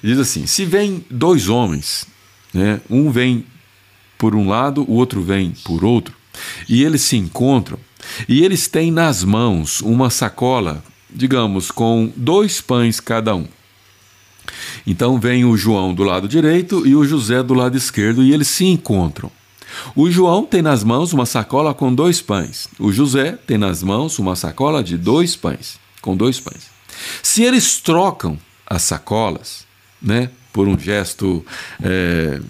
Diz 0.02 0.18
assim: 0.18 0.46
se 0.46 0.64
vem 0.64 1.04
dois 1.08 1.48
homens, 1.48 2.06
né, 2.52 2.80
um 2.90 3.10
vem 3.10 3.46
por 4.18 4.34
um 4.34 4.48
lado, 4.48 4.84
o 4.88 4.94
outro 4.94 5.22
vem 5.22 5.52
por 5.64 5.84
outro, 5.84 6.14
e 6.68 6.82
eles 6.82 7.02
se 7.02 7.16
encontram, 7.16 7.78
e 8.28 8.44
eles 8.44 8.66
têm 8.66 8.90
nas 8.90 9.22
mãos 9.22 9.80
uma 9.80 10.10
sacola, 10.10 10.82
digamos, 11.10 11.70
com 11.70 12.12
dois 12.16 12.60
pães 12.60 12.98
cada 12.98 13.34
um. 13.34 13.46
Então 14.86 15.20
vem 15.20 15.44
o 15.44 15.56
João 15.56 15.94
do 15.94 16.02
lado 16.02 16.26
direito 16.26 16.86
e 16.86 16.96
o 16.96 17.04
José 17.04 17.42
do 17.42 17.54
lado 17.54 17.76
esquerdo, 17.76 18.22
e 18.22 18.32
eles 18.32 18.48
se 18.48 18.64
encontram. 18.64 19.30
O 19.94 20.10
João 20.10 20.44
tem 20.44 20.62
nas 20.62 20.84
mãos 20.84 21.12
uma 21.12 21.26
sacola 21.26 21.74
com 21.74 21.94
dois 21.94 22.20
pães. 22.20 22.68
O 22.78 22.92
José 22.92 23.38
tem 23.46 23.58
nas 23.58 23.82
mãos 23.82 24.18
uma 24.18 24.36
sacola 24.36 24.82
de 24.82 24.96
dois 24.96 25.36
pães, 25.36 25.78
com 26.00 26.16
dois 26.16 26.40
pães. 26.40 26.70
Se 27.22 27.42
eles 27.42 27.80
trocam 27.80 28.38
as 28.66 28.82
sacolas, 28.82 29.66
né, 30.00 30.30
por 30.52 30.68
um 30.68 30.78
gesto, 30.78 31.44
é, 31.82 32.40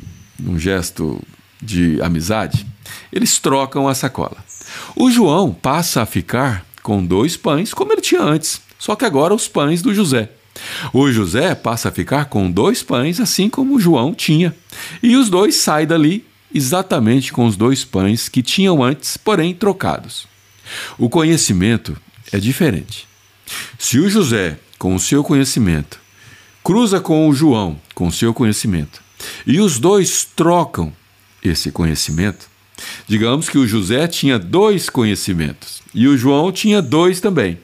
um 0.44 0.58
gesto 0.58 1.20
de 1.60 2.00
amizade, 2.02 2.66
eles 3.12 3.38
trocam 3.38 3.88
a 3.88 3.94
sacola. 3.94 4.36
O 4.96 5.10
João 5.10 5.52
passa 5.52 6.02
a 6.02 6.06
ficar 6.06 6.64
com 6.82 7.04
dois 7.04 7.36
pães, 7.36 7.72
como 7.72 7.92
ele 7.92 8.00
tinha 8.00 8.22
antes, 8.22 8.60
só 8.78 8.96
que 8.96 9.04
agora 9.04 9.34
os 9.34 9.46
pães 9.46 9.82
do 9.82 9.94
José. 9.94 10.28
O 10.92 11.10
José 11.10 11.54
passa 11.54 11.88
a 11.88 11.92
ficar 11.92 12.26
com 12.26 12.50
dois 12.50 12.82
pães, 12.82 13.20
assim 13.20 13.48
como 13.48 13.76
o 13.76 13.80
João 13.80 14.12
tinha. 14.12 14.54
E 15.02 15.16
os 15.16 15.30
dois 15.30 15.56
saem 15.56 15.86
dali 15.86 16.26
exatamente 16.54 17.32
com 17.32 17.46
os 17.46 17.56
dois 17.56 17.84
pães 17.84 18.28
que 18.28 18.42
tinham 18.42 18.82
antes, 18.82 19.16
porém 19.16 19.54
trocados. 19.54 20.26
O 20.98 21.08
conhecimento 21.08 21.96
é 22.30 22.38
diferente. 22.38 23.06
Se 23.78 23.98
o 23.98 24.08
José, 24.08 24.58
com 24.78 24.94
o 24.94 25.00
seu 25.00 25.22
conhecimento, 25.22 26.00
cruza 26.62 27.00
com 27.00 27.28
o 27.28 27.34
João, 27.34 27.80
com 27.94 28.06
o 28.06 28.12
seu 28.12 28.32
conhecimento, 28.32 29.02
e 29.46 29.60
os 29.60 29.78
dois 29.78 30.24
trocam 30.24 30.92
esse 31.42 31.70
conhecimento, 31.70 32.48
digamos 33.06 33.48
que 33.48 33.58
o 33.58 33.66
José 33.66 34.06
tinha 34.06 34.38
dois 34.38 34.88
conhecimentos 34.88 35.82
e 35.94 36.08
o 36.08 36.16
João 36.16 36.50
tinha 36.50 36.80
dois 36.80 37.20
também. 37.20 37.58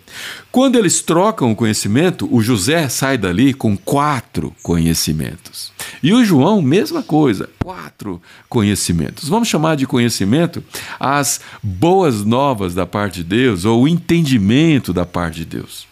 Quando 0.52 0.76
eles 0.76 1.00
trocam 1.00 1.50
o 1.50 1.56
conhecimento, 1.56 2.28
o 2.30 2.42
José 2.42 2.88
sai 2.88 3.16
dali 3.16 3.54
com 3.54 3.76
quatro 3.76 4.54
conhecimentos. 4.62 5.72
E 6.02 6.12
o 6.12 6.24
João, 6.24 6.60
mesma 6.60 7.02
coisa, 7.02 7.48
quatro 7.62 8.20
conhecimentos. 8.48 9.28
Vamos 9.28 9.48
chamar 9.48 9.76
de 9.76 9.86
conhecimento 9.86 10.62
as 10.98 11.40
boas 11.62 12.24
novas 12.24 12.74
da 12.74 12.86
parte 12.86 13.22
de 13.22 13.24
Deus 13.24 13.64
ou 13.64 13.82
o 13.82 13.88
entendimento 13.88 14.92
da 14.92 15.06
parte 15.06 15.36
de 15.36 15.44
Deus. 15.44 15.86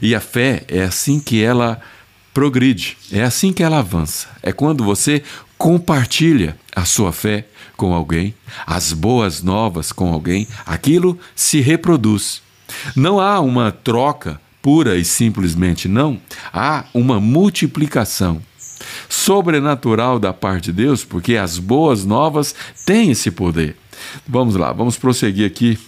E 0.00 0.14
a 0.14 0.20
fé 0.20 0.64
é 0.68 0.82
assim 0.82 1.20
que 1.20 1.42
ela 1.42 1.80
progride, 2.36 2.98
é 3.10 3.22
assim 3.22 3.50
que 3.50 3.62
ela 3.62 3.78
avança. 3.78 4.28
É 4.42 4.52
quando 4.52 4.84
você 4.84 5.22
compartilha 5.56 6.54
a 6.74 6.84
sua 6.84 7.10
fé 7.10 7.46
com 7.78 7.94
alguém, 7.94 8.34
as 8.66 8.92
boas 8.92 9.42
novas 9.42 9.90
com 9.90 10.12
alguém, 10.12 10.46
aquilo 10.66 11.18
se 11.34 11.62
reproduz. 11.62 12.42
Não 12.94 13.18
há 13.18 13.40
uma 13.40 13.72
troca 13.72 14.38
pura 14.60 14.96
e 14.98 15.04
simplesmente, 15.04 15.88
não. 15.88 16.20
Há 16.52 16.84
uma 16.92 17.18
multiplicação 17.18 18.42
sobrenatural 19.08 20.18
da 20.18 20.34
parte 20.34 20.66
de 20.66 20.72
Deus, 20.74 21.04
porque 21.04 21.38
as 21.38 21.58
boas 21.58 22.04
novas 22.04 22.54
têm 22.84 23.12
esse 23.12 23.30
poder. 23.30 23.78
Vamos 24.28 24.56
lá, 24.56 24.74
vamos 24.74 24.98
prosseguir 24.98 25.46
aqui 25.46 25.78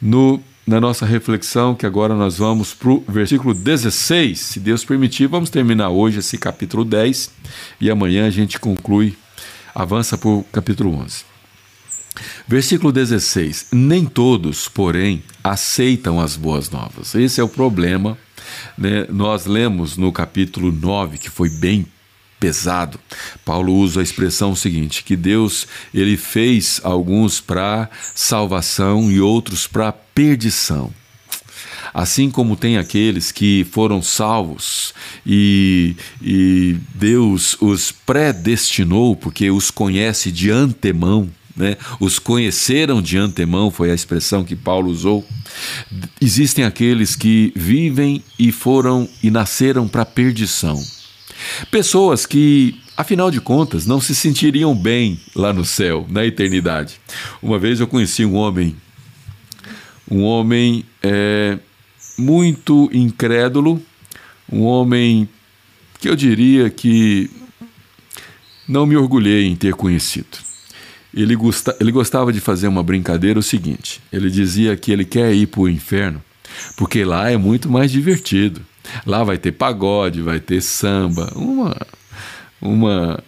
no, 0.00 0.42
na 0.72 0.80
nossa 0.80 1.04
reflexão, 1.04 1.74
que 1.74 1.84
agora 1.84 2.14
nós 2.14 2.38
vamos 2.38 2.72
para 2.72 2.88
o 2.88 3.04
versículo 3.06 3.52
16. 3.52 4.40
Se 4.40 4.58
Deus 4.58 4.82
permitir, 4.82 5.26
vamos 5.26 5.50
terminar 5.50 5.90
hoje 5.90 6.20
esse 6.20 6.38
capítulo 6.38 6.82
10 6.82 7.30
e 7.78 7.90
amanhã 7.90 8.26
a 8.26 8.30
gente 8.30 8.58
conclui, 8.58 9.14
avança 9.74 10.16
para 10.16 10.30
o 10.30 10.42
capítulo 10.50 10.94
11. 10.94 11.24
Versículo 12.48 12.90
16: 12.90 13.66
Nem 13.70 14.06
todos, 14.06 14.66
porém, 14.66 15.22
aceitam 15.44 16.18
as 16.18 16.36
boas 16.36 16.70
novas. 16.70 17.14
Esse 17.14 17.38
é 17.38 17.44
o 17.44 17.48
problema. 17.48 18.16
Né? 18.78 19.06
Nós 19.10 19.44
lemos 19.44 19.98
no 19.98 20.10
capítulo 20.10 20.72
9, 20.72 21.18
que 21.18 21.28
foi 21.28 21.50
bem 21.50 21.84
pesado. 22.42 22.98
Paulo 23.44 23.72
usa 23.72 24.00
a 24.00 24.02
expressão 24.02 24.56
seguinte, 24.56 25.04
que 25.04 25.14
Deus 25.14 25.68
ele 25.94 26.16
fez 26.16 26.80
alguns 26.82 27.40
para 27.40 27.88
salvação 28.16 29.12
e 29.12 29.20
outros 29.20 29.68
para 29.68 29.92
perdição. 29.92 30.92
Assim 31.94 32.30
como 32.30 32.56
tem 32.56 32.78
aqueles 32.78 33.30
que 33.30 33.64
foram 33.70 34.02
salvos 34.02 34.92
e, 35.24 35.94
e 36.20 36.76
Deus 36.94 37.56
os 37.60 37.92
predestinou, 37.92 39.14
porque 39.14 39.48
os 39.50 39.70
conhece 39.70 40.32
de 40.32 40.50
antemão, 40.50 41.30
né? 41.54 41.76
os 42.00 42.18
conheceram 42.18 43.00
de 43.00 43.18
antemão, 43.18 43.70
foi 43.70 43.92
a 43.92 43.94
expressão 43.94 44.42
que 44.42 44.56
Paulo 44.56 44.90
usou. 44.90 45.24
Existem 46.20 46.64
aqueles 46.64 47.14
que 47.14 47.52
vivem 47.54 48.24
e 48.36 48.50
foram 48.50 49.08
e 49.22 49.30
nasceram 49.30 49.86
para 49.86 50.04
perdição. 50.04 50.82
Pessoas 51.70 52.26
que, 52.26 52.80
afinal 52.96 53.30
de 53.30 53.40
contas, 53.40 53.86
não 53.86 54.00
se 54.00 54.14
sentiriam 54.14 54.74
bem 54.74 55.20
lá 55.34 55.52
no 55.52 55.64
céu, 55.64 56.06
na 56.08 56.24
eternidade. 56.24 57.00
Uma 57.42 57.58
vez 57.58 57.80
eu 57.80 57.86
conheci 57.86 58.24
um 58.24 58.34
homem, 58.34 58.76
um 60.10 60.22
homem 60.22 60.84
é, 61.02 61.58
muito 62.18 62.90
incrédulo, 62.92 63.82
um 64.50 64.62
homem 64.62 65.28
que 66.00 66.08
eu 66.08 66.16
diria 66.16 66.68
que 66.68 67.30
não 68.68 68.86
me 68.86 68.96
orgulhei 68.96 69.46
em 69.46 69.56
ter 69.56 69.74
conhecido. 69.74 70.38
Ele, 71.14 71.36
gosta, 71.36 71.76
ele 71.78 71.92
gostava 71.92 72.32
de 72.32 72.40
fazer 72.40 72.68
uma 72.68 72.82
brincadeira 72.82 73.38
o 73.38 73.42
seguinte: 73.42 74.00
ele 74.12 74.30
dizia 74.30 74.76
que 74.76 74.90
ele 74.90 75.04
quer 75.04 75.34
ir 75.34 75.46
para 75.46 75.60
o 75.60 75.68
inferno 75.68 76.22
porque 76.76 77.04
lá 77.04 77.30
é 77.30 77.36
muito 77.36 77.70
mais 77.70 77.90
divertido. 77.90 78.60
Lá 79.06 79.24
vai 79.24 79.38
ter 79.38 79.52
pagode, 79.52 80.20
vai 80.20 80.40
ter 80.40 80.60
samba, 80.60 81.32
uma, 81.34 81.76
uma, 82.60 83.22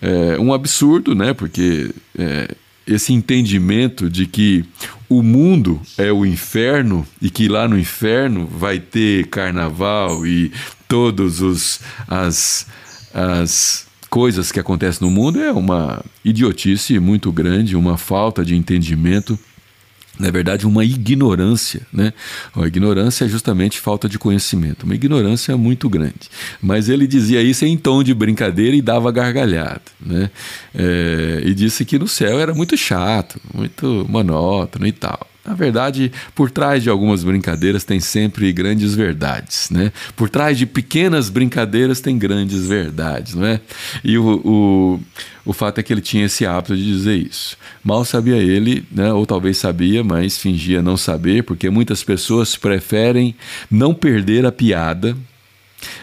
é, 0.00 0.38
um 0.38 0.52
absurdo, 0.52 1.14
né? 1.14 1.32
Porque 1.32 1.94
é, 2.18 2.54
esse 2.86 3.12
entendimento 3.12 4.10
de 4.10 4.26
que 4.26 4.64
o 5.08 5.22
mundo 5.22 5.80
é 5.96 6.12
o 6.12 6.24
inferno 6.24 7.06
e 7.20 7.30
que 7.30 7.48
lá 7.48 7.68
no 7.68 7.78
inferno 7.78 8.46
vai 8.46 8.78
ter 8.78 9.26
carnaval 9.26 10.26
e 10.26 10.50
todos 10.88 11.40
os 11.40 11.80
as, 12.08 12.66
as 13.14 13.86
coisas 14.10 14.50
que 14.50 14.60
acontecem 14.60 15.06
no 15.06 15.12
mundo 15.12 15.40
é 15.40 15.52
uma 15.52 16.04
idiotice 16.24 16.98
muito 16.98 17.30
grande, 17.30 17.76
uma 17.76 17.96
falta 17.96 18.44
de 18.44 18.54
entendimento 18.54 19.38
na 20.18 20.30
verdade, 20.30 20.66
uma 20.66 20.84
ignorância. 20.84 21.86
Né? 21.92 22.12
A 22.54 22.66
ignorância 22.66 23.24
é 23.24 23.28
justamente 23.28 23.80
falta 23.80 24.08
de 24.08 24.18
conhecimento, 24.18 24.84
uma 24.84 24.94
ignorância 24.94 25.56
muito 25.56 25.88
grande. 25.88 26.30
Mas 26.60 26.88
ele 26.88 27.06
dizia 27.06 27.42
isso 27.42 27.64
em 27.64 27.76
tom 27.76 28.02
de 28.02 28.14
brincadeira 28.14 28.76
e 28.76 28.82
dava 28.82 29.10
gargalhada. 29.10 29.82
Né? 30.00 30.30
É, 30.74 31.42
e 31.44 31.54
disse 31.54 31.84
que 31.84 31.98
no 31.98 32.06
céu 32.06 32.38
era 32.38 32.54
muito 32.54 32.76
chato, 32.76 33.40
muito 33.54 34.06
monótono 34.08 34.86
e 34.86 34.92
tal. 34.92 35.31
Na 35.44 35.54
verdade, 35.54 36.12
por 36.36 36.50
trás 36.50 36.82
de 36.84 36.88
algumas 36.88 37.24
brincadeiras 37.24 37.82
tem 37.82 37.98
sempre 37.98 38.52
grandes 38.52 38.94
verdades, 38.94 39.70
né? 39.70 39.92
Por 40.14 40.30
trás 40.30 40.56
de 40.56 40.66
pequenas 40.66 41.28
brincadeiras 41.28 42.00
tem 42.00 42.16
grandes 42.16 42.64
verdades, 42.64 43.34
não 43.34 43.44
é? 43.44 43.60
E 44.04 44.16
o, 44.16 44.40
o, 44.44 45.00
o 45.44 45.52
fato 45.52 45.78
é 45.78 45.82
que 45.82 45.92
ele 45.92 46.00
tinha 46.00 46.26
esse 46.26 46.46
hábito 46.46 46.76
de 46.76 46.84
dizer 46.84 47.16
isso. 47.16 47.56
Mal 47.82 48.04
sabia 48.04 48.36
ele, 48.36 48.86
né? 48.90 49.12
ou 49.12 49.26
talvez 49.26 49.58
sabia, 49.58 50.04
mas 50.04 50.38
fingia 50.38 50.80
não 50.80 50.96
saber, 50.96 51.42
porque 51.42 51.68
muitas 51.68 52.04
pessoas 52.04 52.54
preferem 52.54 53.34
não 53.68 53.92
perder 53.92 54.46
a 54.46 54.52
piada 54.52 55.16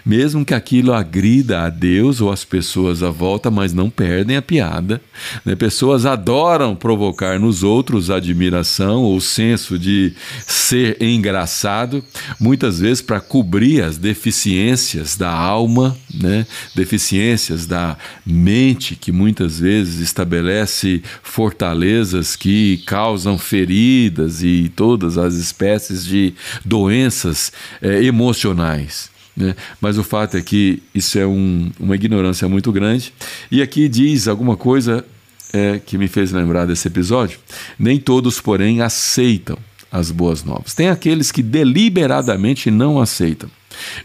mesmo 0.06 0.46
que 0.46 0.54
aquilo 0.54 0.94
agrida 0.94 1.62
a 1.62 1.70
Deus 1.70 2.22
ou 2.22 2.32
as 2.32 2.44
pessoas 2.44 3.04
à 3.04 3.10
volta, 3.10 3.52
mas 3.52 3.74
não 3.74 3.90
perdem 3.90 4.38
a 4.38 4.42
piada. 4.42 5.02
Né? 5.46 5.56
Pessoas 5.56 6.06
adoram 6.06 6.76
provocar 6.76 7.40
nos 7.40 7.64
outros 7.64 8.10
admiração 8.10 9.04
ou 9.04 9.20
senso 9.20 9.78
de 9.78 10.14
ser 10.46 11.02
engraçado, 11.02 12.04
muitas 12.40 12.80
vezes 12.80 13.02
para 13.02 13.20
cobrir 13.20 13.82
as 13.82 13.98
deficiências 13.98 15.16
da 15.16 15.32
alma, 15.32 15.98
né? 16.14 16.46
deficiências 16.76 17.66
da 17.66 17.98
mente, 18.26 18.96
que 18.96 19.12
muitas 19.12 19.60
vezes 19.60 20.00
estabelece 20.00 21.04
fortalezas 21.24 22.36
que 22.36 22.78
causam 22.86 23.38
feridas 23.38 24.44
e 24.44 24.72
todas 24.76 25.18
as 25.18 25.36
espécies 25.36 26.06
de 26.06 26.34
doenças 26.66 27.52
é, 27.82 28.04
emocionais. 28.04 29.10
Né? 29.40 29.56
Mas 29.80 29.98
o 29.98 30.04
fato 30.04 30.36
é 30.36 30.42
que 30.42 30.84
isso 30.94 31.18
é 31.18 31.26
um, 31.26 31.72
uma 31.80 31.96
ignorância 31.96 32.48
muito 32.50 32.74
grande. 32.74 33.14
E 33.50 33.62
aqui 33.62 33.88
diz 33.88 34.28
alguma 34.28 34.58
coisa 34.58 35.06
é, 35.54 35.80
que 35.80 35.98
me 35.98 36.10
fez 36.10 36.34
lembrar 36.34 36.66
desse 36.66 36.90
episódio. 36.90 37.40
Nem 37.80 37.98
todos, 37.98 38.42
porém, 38.42 38.82
aceitam 38.82 39.58
as 39.90 40.12
boas 40.12 40.44
novas. 40.44 40.74
Tem 40.74 40.90
aqueles 40.90 41.32
que 41.32 41.42
deliberadamente 41.42 42.70
não 42.70 43.00
aceitam. 43.00 43.50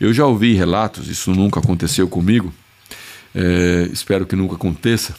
Eu 0.01 0.15
já 0.15 0.25
ouvi 0.25 0.55
relatos, 0.55 1.09
isso 1.09 1.33
nunca 1.33 1.59
aconteceu 1.59 2.07
comigo, 2.07 2.55
é, 3.35 3.89
espero 3.93 4.25
que 4.25 4.37
nunca 4.37 4.55
aconteça. 4.55 5.17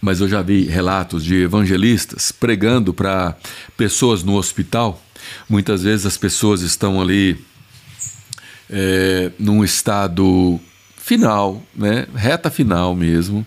Mas 0.00 0.20
eu 0.20 0.28
já 0.28 0.42
vi 0.42 0.64
relatos 0.64 1.24
de 1.24 1.42
evangelistas 1.42 2.30
pregando 2.30 2.94
para 2.94 3.36
pessoas 3.76 4.22
no 4.22 4.36
hospital 4.36 5.02
Muitas 5.48 5.82
vezes 5.82 6.06
as 6.06 6.16
pessoas 6.16 6.62
estão 6.62 7.00
ali 7.00 7.38
é, 8.70 9.30
num 9.38 9.62
estado 9.64 10.60
final, 10.96 11.62
né, 11.74 12.06
reta 12.14 12.50
final 12.50 12.94
mesmo, 12.94 13.46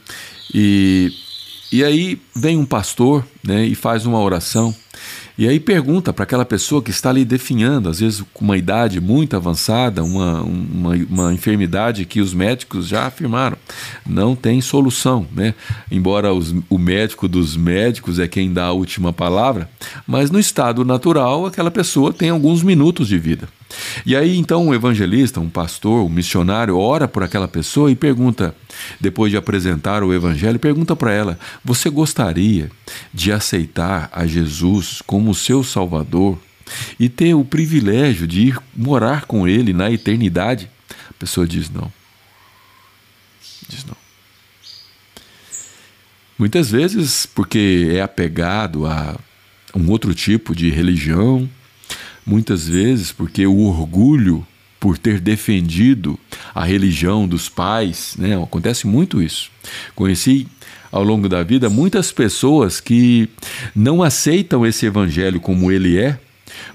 e, 0.54 1.12
e 1.72 1.84
aí 1.84 2.22
vem 2.36 2.58
um 2.58 2.66
pastor 2.66 3.26
né, 3.44 3.66
e 3.66 3.74
faz 3.74 4.06
uma 4.06 4.20
oração 4.20 4.76
e 5.38 5.48
aí 5.48 5.60
pergunta 5.60 6.13
para 6.13 6.24
aquela 6.24 6.45
pessoa 6.45 6.82
que 6.82 6.91
está 6.91 7.10
ali 7.10 7.26
definhando, 7.26 7.89
às 7.89 8.00
vezes 8.00 8.24
com 8.34 8.45
uma 8.45 8.58
idade 8.58 9.02
muito 9.02 9.36
avançada, 9.36 10.04
uma, 10.04 10.41
uma, 10.41 10.95
uma, 11.10 11.34
enfermidade 11.34 12.06
que 12.06 12.21
os 12.21 12.34
médicos 12.34 12.88
já 12.88 13.06
afirmaram, 13.08 13.58
não 14.06 14.36
tem 14.36 14.62
solução, 14.62 15.28
né? 15.32 15.54
Embora 15.91 16.34
os, 16.34 16.56
o 16.69 16.78
médico 16.78 17.28
dos 17.28 17.58
médicos 17.58 18.19
é 18.19 18.28
quem 18.28 18.54
dá 18.54 18.65
a 18.65 18.71
última 18.71 19.12
palavra, 19.12 19.69
mas 20.08 20.32
no 20.32 20.39
estado 20.39 20.86
natural 20.86 21.45
aquela 21.45 21.71
pessoa 21.71 22.13
tem 22.13 22.30
alguns 22.30 22.63
minutos 22.63 23.08
de 23.08 23.17
vida. 23.17 23.48
E 24.06 24.16
aí 24.16 24.38
então 24.38 24.68
um 24.68 24.74
evangelista, 24.74 25.40
um 25.40 25.50
pastor, 25.50 26.06
um 26.06 26.10
missionário 26.10 26.78
ora 26.78 27.08
por 27.08 27.24
aquela 27.24 27.48
pessoa 27.48 27.92
e 27.92 27.96
pergunta, 27.96 28.56
depois 29.00 29.32
de 29.32 29.38
apresentar 29.38 30.04
o 30.04 30.14
evangelho, 30.14 30.60
pergunta 30.60 30.96
para 30.96 31.12
ela: 31.12 31.40
"Você 31.64 31.90
gostaria 31.90 32.72
de 33.14 33.32
aceitar 33.32 34.10
a 34.12 34.26
Jesus 34.26 35.02
como 35.06 35.34
seu 35.34 35.64
salvador 35.64 36.38
e 37.00 37.10
ter 37.10 37.34
o 37.34 37.46
privilégio 37.46 38.28
de 38.28 38.48
ir 38.48 38.60
morar 38.76 39.26
com 39.26 39.48
ele 39.48 39.74
na 39.74 39.92
eternidade?" 39.92 40.70
A 41.10 41.14
pessoa 41.14 41.48
diz: 41.48 41.70
"Não." 41.70 41.92
Diz 43.68 43.84
não. 43.86 43.98
Muitas 46.38 46.70
vezes 46.70 47.26
porque 47.26 47.90
é 47.94 48.02
apegado 48.02 48.86
a 48.86 49.18
um 49.74 49.90
outro 49.90 50.14
tipo 50.14 50.56
de 50.56 50.70
religião, 50.70 51.50
muitas 52.26 52.68
vezes 52.68 53.12
porque 53.12 53.46
o 53.46 53.60
orgulho 53.60 54.46
por 54.80 54.98
ter 54.98 55.20
defendido 55.20 56.20
a 56.54 56.64
religião 56.64 57.28
dos 57.28 57.50
pais, 57.50 58.16
né? 58.20 58.42
Acontece 58.42 58.86
muito 58.86 59.22
isso. 59.22 59.50
Conheci 59.96 60.48
ao 60.92 61.04
longo 61.04 61.28
da 61.28 61.44
vida 61.44 61.70
muitas 61.70 62.12
pessoas 62.12 62.80
que 62.80 63.28
não 63.76 64.04
aceitam 64.04 64.66
esse 64.66 64.86
evangelho 64.86 65.40
como 65.40 65.72
ele 65.72 65.98
é, 65.98 66.20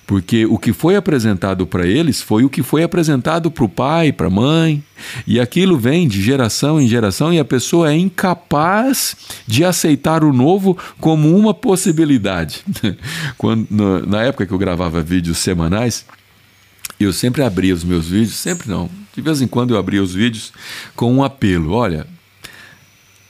porque 0.07 0.47
o 0.47 0.59
que 0.59 0.73
foi 0.73 0.97
apresentado 0.97 1.67
para 1.67 1.87
eles 1.87 2.21
foi 2.21 2.45
o 2.45 2.51
que 2.51 2.63
foi 2.63 2.83
apresentado 2.83 3.51
para 3.51 3.65
o 3.65 3.69
pai, 3.69 4.13
para 4.13 4.27
a 4.27 4.31
mãe, 4.31 4.83
e 5.27 5.39
aquilo 5.41 5.79
vem 5.79 6.09
de 6.09 6.23
geração 6.23 6.81
em 6.81 6.89
geração 6.89 7.33
e 7.33 7.39
a 7.39 7.45
pessoa 7.45 7.93
é 7.93 7.97
incapaz 7.97 9.17
de 9.47 9.65
aceitar 9.65 10.25
o 10.25 10.33
novo 10.33 10.77
como 11.01 11.37
uma 11.37 11.55
possibilidade. 11.55 12.65
Quando, 13.39 13.67
na 14.07 14.23
época 14.23 14.47
que 14.47 14.53
eu 14.53 14.59
gravava 14.59 15.03
vídeos 15.03 15.39
semanais, 15.39 16.05
eu 16.99 17.13
sempre 17.13 17.43
abria 17.43 17.75
os 17.75 17.83
meus 17.83 18.09
vídeos, 18.09 18.35
sempre 18.35 18.69
não, 18.69 18.91
de 19.15 19.23
vez 19.23 19.41
em 19.41 19.47
quando 19.47 19.75
eu 19.75 19.79
abria 19.79 20.03
os 20.03 20.15
vídeos 20.15 20.53
com 20.95 21.13
um 21.15 21.25
apelo: 21.25 21.73
olha, 21.73 22.07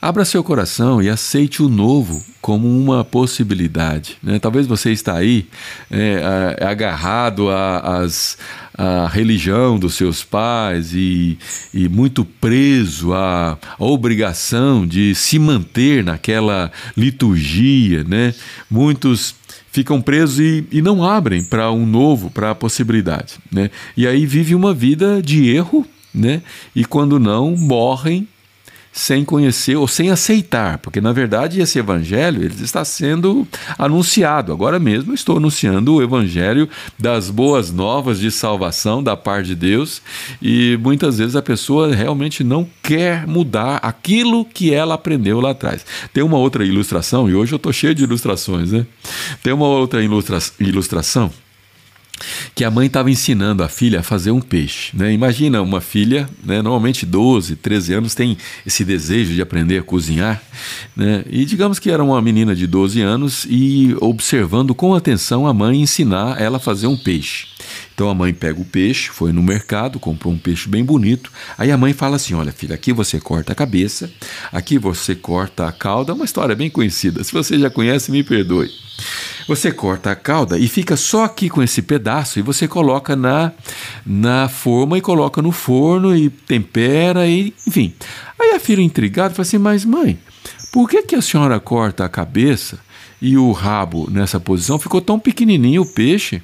Abra 0.03 0.25
seu 0.25 0.43
coração 0.43 1.03
e 1.03 1.11
aceite 1.11 1.63
o 1.63 1.69
novo 1.69 2.25
como 2.41 2.67
uma 2.67 3.05
possibilidade. 3.05 4.17
Né? 4.23 4.39
Talvez 4.39 4.67
você 4.67 4.93
está 4.93 5.17
aí 5.17 5.47
é, 5.91 6.57
agarrado 6.65 7.51
às 7.51 8.39
a 8.83 9.07
religião 9.07 9.79
dos 9.79 9.95
seus 9.95 10.25
pais 10.25 10.95
e, 10.95 11.37
e 11.75 11.87
muito 11.87 12.25
preso 12.25 13.13
à, 13.13 13.59
à, 13.79 13.85
obrigação 13.85 14.87
de 14.87 15.15
se 15.15 15.39
manter 15.39 16.03
naquela 16.03 16.73
liturgia, 16.97 18.03
né? 18.05 18.33
Muitos 18.71 19.35
ficam 19.71 20.01
presos 20.01 20.41
e, 20.41 20.65
e 20.73 20.81
não 20.81 21.05
abrem 21.05 21.45
para 21.45 21.71
um 21.71 21.85
novo, 21.85 22.31
para 22.31 22.53
a 22.53 22.55
possibilidade, 22.55 23.35
né? 23.53 23.71
E 23.95 24.07
aí 24.07 24.25
vive 24.25 24.55
uma 24.55 24.73
vida 24.73 25.21
de 25.21 25.51
erro, 25.51 25.87
né? 26.15 26.41
E 26.75 26.83
quando 26.83 27.21
não, 27.21 27.55
morrem 27.55 28.27
sem 28.93 29.25
conhecer 29.25 29.77
ou 29.77 29.87
sem 29.87 30.11
aceitar, 30.11 30.79
porque 30.79 31.01
na 31.01 31.13
verdade 31.13 31.61
esse 31.61 31.79
evangelho 31.79 32.43
ele 32.43 32.55
está 32.63 32.85
sendo 32.85 33.47
anunciado. 33.79 34.53
Agora 34.53 34.79
mesmo 34.79 35.15
estou 35.15 35.37
anunciando 35.37 35.95
o 35.95 36.03
evangelho 36.03 36.69
das 36.99 37.31
boas 37.31 37.73
novas 37.73 38.19
de 38.19 38.31
salvação 38.31 39.03
da 39.03 39.17
parte 39.17 39.49
de 39.49 39.55
Deus 39.55 40.03
e 40.43 40.79
muitas 40.83 41.19
vezes 41.19 41.37
a 41.37 41.43
pessoa 41.43 41.95
realmente 41.95 42.43
não 42.43 42.69
quer 42.83 43.27
mudar 43.27 43.77
aquilo 43.77 44.45
que 44.45 44.75
ela 44.75 44.95
aprendeu 44.95 45.41
lá 45.41 45.51
atrás. 45.51 45.85
Tem 46.13 46.23
uma 46.23 46.39
outra 46.39 46.65
ilustração 46.65 47.29
e 47.29 47.35
hoje 47.35 47.53
eu 47.53 47.57
estou 47.57 47.73
cheio 47.73 47.95
de 47.95 48.03
ilustrações, 48.03 48.73
né? 48.73 48.87
Tem 49.43 49.53
uma 49.53 49.67
outra 49.67 50.03
ilustra 50.03 50.39
ilustração 50.59 51.31
que 52.55 52.65
a 52.65 52.71
mãe 52.71 52.87
estava 52.87 53.11
ensinando 53.11 53.63
a 53.63 53.69
filha 53.69 54.01
a 54.01 54.03
fazer 54.03 54.31
um 54.31 54.41
peixe. 54.41 54.97
Né? 54.97 55.13
Imagina 55.13 55.63
uma 55.63 55.81
filha, 55.81 56.29
né? 56.45 56.63
normalmente 56.63 57.07
12, 57.07 57.57
13 57.57 57.95
anos, 57.95 58.15
tem 58.15 58.37
esse 58.67 58.85
desejo 58.85 59.35
de 59.35 59.43
aprender 59.43 59.79
a 59.79 59.83
cozinhar. 59.83 60.43
Né? 60.97 61.25
E 61.31 61.45
digamos 61.45 61.79
que 61.79 61.91
era 61.91 62.03
uma 62.03 62.21
menina 62.21 62.55
de 62.55 62.67
12 62.67 63.01
anos 63.01 63.47
e 63.49 63.97
observando 64.01 64.75
com 64.75 64.95
atenção 64.95 65.47
a 65.47 65.55
mãe 65.55 65.81
ensinar 65.81 66.41
ela 66.41 66.57
a 66.59 66.61
fazer 66.61 66.87
um 66.87 66.97
peixe. 66.97 67.47
Então 68.01 68.09
a 68.09 68.15
mãe 68.15 68.33
pega 68.33 68.59
o 68.59 68.65
peixe, 68.65 69.11
foi 69.11 69.31
no 69.31 69.43
mercado, 69.43 70.01
comprou 70.01 70.33
um 70.33 70.39
peixe 70.39 70.67
bem 70.67 70.83
bonito. 70.83 71.31
Aí 71.59 71.71
a 71.71 71.77
mãe 71.77 71.93
fala 71.93 72.17
assim: 72.17 72.33
Olha, 72.33 72.51
filha, 72.51 72.75
aqui 72.75 72.95
você 72.95 73.21
corta 73.21 73.53
a 73.53 73.55
cabeça, 73.55 74.11
aqui 74.51 74.79
você 74.79 75.15
corta 75.15 75.69
a 75.69 75.73
cauda. 75.73 76.13
É 76.13 76.15
uma 76.15 76.25
história 76.25 76.57
bem 76.57 76.71
conhecida. 76.71 77.23
Se 77.23 77.31
você 77.31 77.59
já 77.59 77.69
conhece, 77.69 78.11
me 78.11 78.25
perdoe. 78.25 78.71
Você 79.47 79.71
corta 79.71 80.13
a 80.13 80.17
cauda 80.17 80.59
e 80.59 80.67
fica 80.67 80.97
só 80.97 81.25
aqui 81.25 81.51
com 81.51 81.63
esse 81.63 81.83
pedaço 81.83 82.39
e 82.39 82.43
você 82.43 82.67
coloca 82.67 83.15
na, 83.15 83.53
na 84.07 84.49
forma 84.49 84.97
e 84.97 85.03
coloca 85.03 85.43
no 85.43 85.53
forno 85.53 86.17
e 86.17 86.31
tempera 86.31 87.27
e 87.27 87.53
enfim. 87.69 87.93
Aí 88.41 88.55
a 88.55 88.61
filha 88.61 88.81
intrigada 88.81 89.35
fala 89.35 89.43
assim: 89.43 89.59
Mas 89.59 89.85
mãe, 89.85 90.19
por 90.73 90.89
que, 90.89 91.03
que 91.03 91.17
a 91.17 91.21
senhora 91.21 91.61
corta 91.61 92.07
a 92.07 92.09
cabeça 92.09 92.79
e 93.21 93.37
o 93.37 93.53
rabo 93.53 94.09
nessa 94.11 94.41
posição? 94.41 94.79
Ficou 94.79 95.03
tão 95.03 95.21
pequenininho 95.21 95.83
o 95.83 95.93
peixe. 95.93 96.43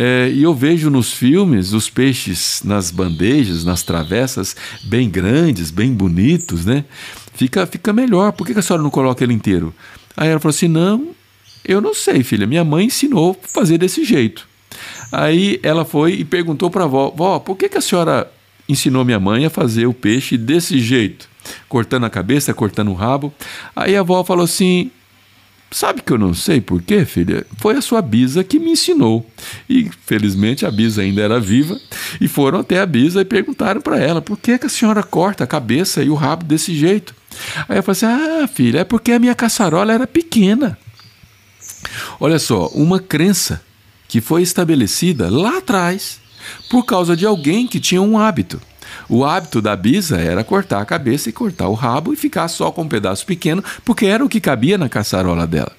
É, 0.00 0.30
e 0.32 0.44
eu 0.44 0.54
vejo 0.54 0.90
nos 0.90 1.12
filmes 1.12 1.72
os 1.72 1.90
peixes 1.90 2.62
nas 2.64 2.88
bandejas, 2.88 3.64
nas 3.64 3.82
travessas, 3.82 4.54
bem 4.84 5.10
grandes, 5.10 5.72
bem 5.72 5.92
bonitos, 5.92 6.64
né? 6.64 6.84
Fica, 7.34 7.66
fica 7.66 7.92
melhor. 7.92 8.30
Por 8.30 8.46
que 8.46 8.56
a 8.56 8.62
senhora 8.62 8.80
não 8.80 8.90
coloca 8.90 9.24
ele 9.24 9.34
inteiro? 9.34 9.74
Aí 10.16 10.28
ela 10.28 10.38
falou 10.38 10.54
assim: 10.54 10.68
não, 10.68 11.08
eu 11.64 11.80
não 11.80 11.92
sei, 11.92 12.22
filha. 12.22 12.46
Minha 12.46 12.62
mãe 12.64 12.86
ensinou 12.86 13.36
a 13.42 13.48
fazer 13.48 13.76
desse 13.76 14.04
jeito. 14.04 14.46
Aí 15.10 15.58
ela 15.64 15.84
foi 15.84 16.12
e 16.12 16.24
perguntou 16.24 16.70
para 16.70 16.82
a 16.82 16.86
avó: 16.86 17.10
Vó, 17.10 17.40
por 17.40 17.56
que, 17.56 17.68
que 17.68 17.78
a 17.78 17.80
senhora 17.80 18.30
ensinou 18.68 19.04
minha 19.04 19.18
mãe 19.18 19.46
a 19.46 19.50
fazer 19.50 19.86
o 19.88 19.92
peixe 19.92 20.36
desse 20.36 20.78
jeito? 20.78 21.28
Cortando 21.68 22.04
a 22.04 22.10
cabeça, 22.10 22.54
cortando 22.54 22.92
o 22.92 22.94
rabo. 22.94 23.34
Aí 23.74 23.96
a 23.96 24.00
avó 24.00 24.22
falou 24.22 24.44
assim: 24.44 24.92
Sabe 25.70 26.00
que 26.00 26.12
eu 26.12 26.18
não 26.18 26.32
sei 26.32 26.60
por 26.62 26.80
quê, 26.80 27.04
filha? 27.04 27.46
Foi 27.58 27.76
a 27.76 27.82
sua 27.82 28.00
bisa 28.00 28.42
que 28.42 28.58
me 28.58 28.70
ensinou. 28.70 29.28
E 29.68 29.90
felizmente 30.06 30.64
a 30.64 30.70
bisa 30.70 31.02
ainda 31.02 31.20
era 31.20 31.38
viva 31.38 31.78
e 32.20 32.26
foram 32.26 32.60
até 32.60 32.80
a 32.80 32.86
bisa 32.86 33.20
e 33.20 33.24
perguntaram 33.24 33.80
para 33.80 33.98
ela: 33.98 34.22
por 34.22 34.38
que, 34.38 34.58
que 34.58 34.66
a 34.66 34.70
senhora 34.70 35.02
corta 35.02 35.44
a 35.44 35.46
cabeça 35.46 36.02
e 36.02 36.08
o 36.08 36.14
rabo 36.14 36.44
desse 36.44 36.74
jeito? 36.74 37.14
Aí 37.68 37.76
ela 37.76 37.82
falou 37.82 37.92
assim: 37.92 38.06
ah, 38.06 38.48
filha, 38.48 38.80
é 38.80 38.84
porque 38.84 39.12
a 39.12 39.18
minha 39.18 39.34
caçarola 39.34 39.92
era 39.92 40.06
pequena. 40.06 40.78
Olha 42.18 42.38
só, 42.38 42.68
uma 42.68 42.98
crença 42.98 43.62
que 44.08 44.20
foi 44.22 44.42
estabelecida 44.42 45.28
lá 45.30 45.58
atrás 45.58 46.18
por 46.70 46.84
causa 46.84 47.14
de 47.14 47.26
alguém 47.26 47.66
que 47.66 47.78
tinha 47.78 48.00
um 48.00 48.18
hábito. 48.18 48.60
O 49.08 49.24
hábito 49.24 49.62
da 49.62 49.74
Bisa 49.74 50.18
era 50.18 50.44
cortar 50.44 50.82
a 50.82 50.84
cabeça 50.84 51.28
e 51.28 51.32
cortar 51.32 51.68
o 51.68 51.74
rabo 51.74 52.12
e 52.12 52.16
ficar 52.16 52.48
só 52.48 52.70
com 52.70 52.82
um 52.82 52.88
pedaço 52.88 53.24
pequeno, 53.24 53.64
porque 53.84 54.06
era 54.06 54.24
o 54.24 54.28
que 54.28 54.40
cabia 54.40 54.76
na 54.76 54.88
caçarola 54.88 55.46
dela. 55.46 55.72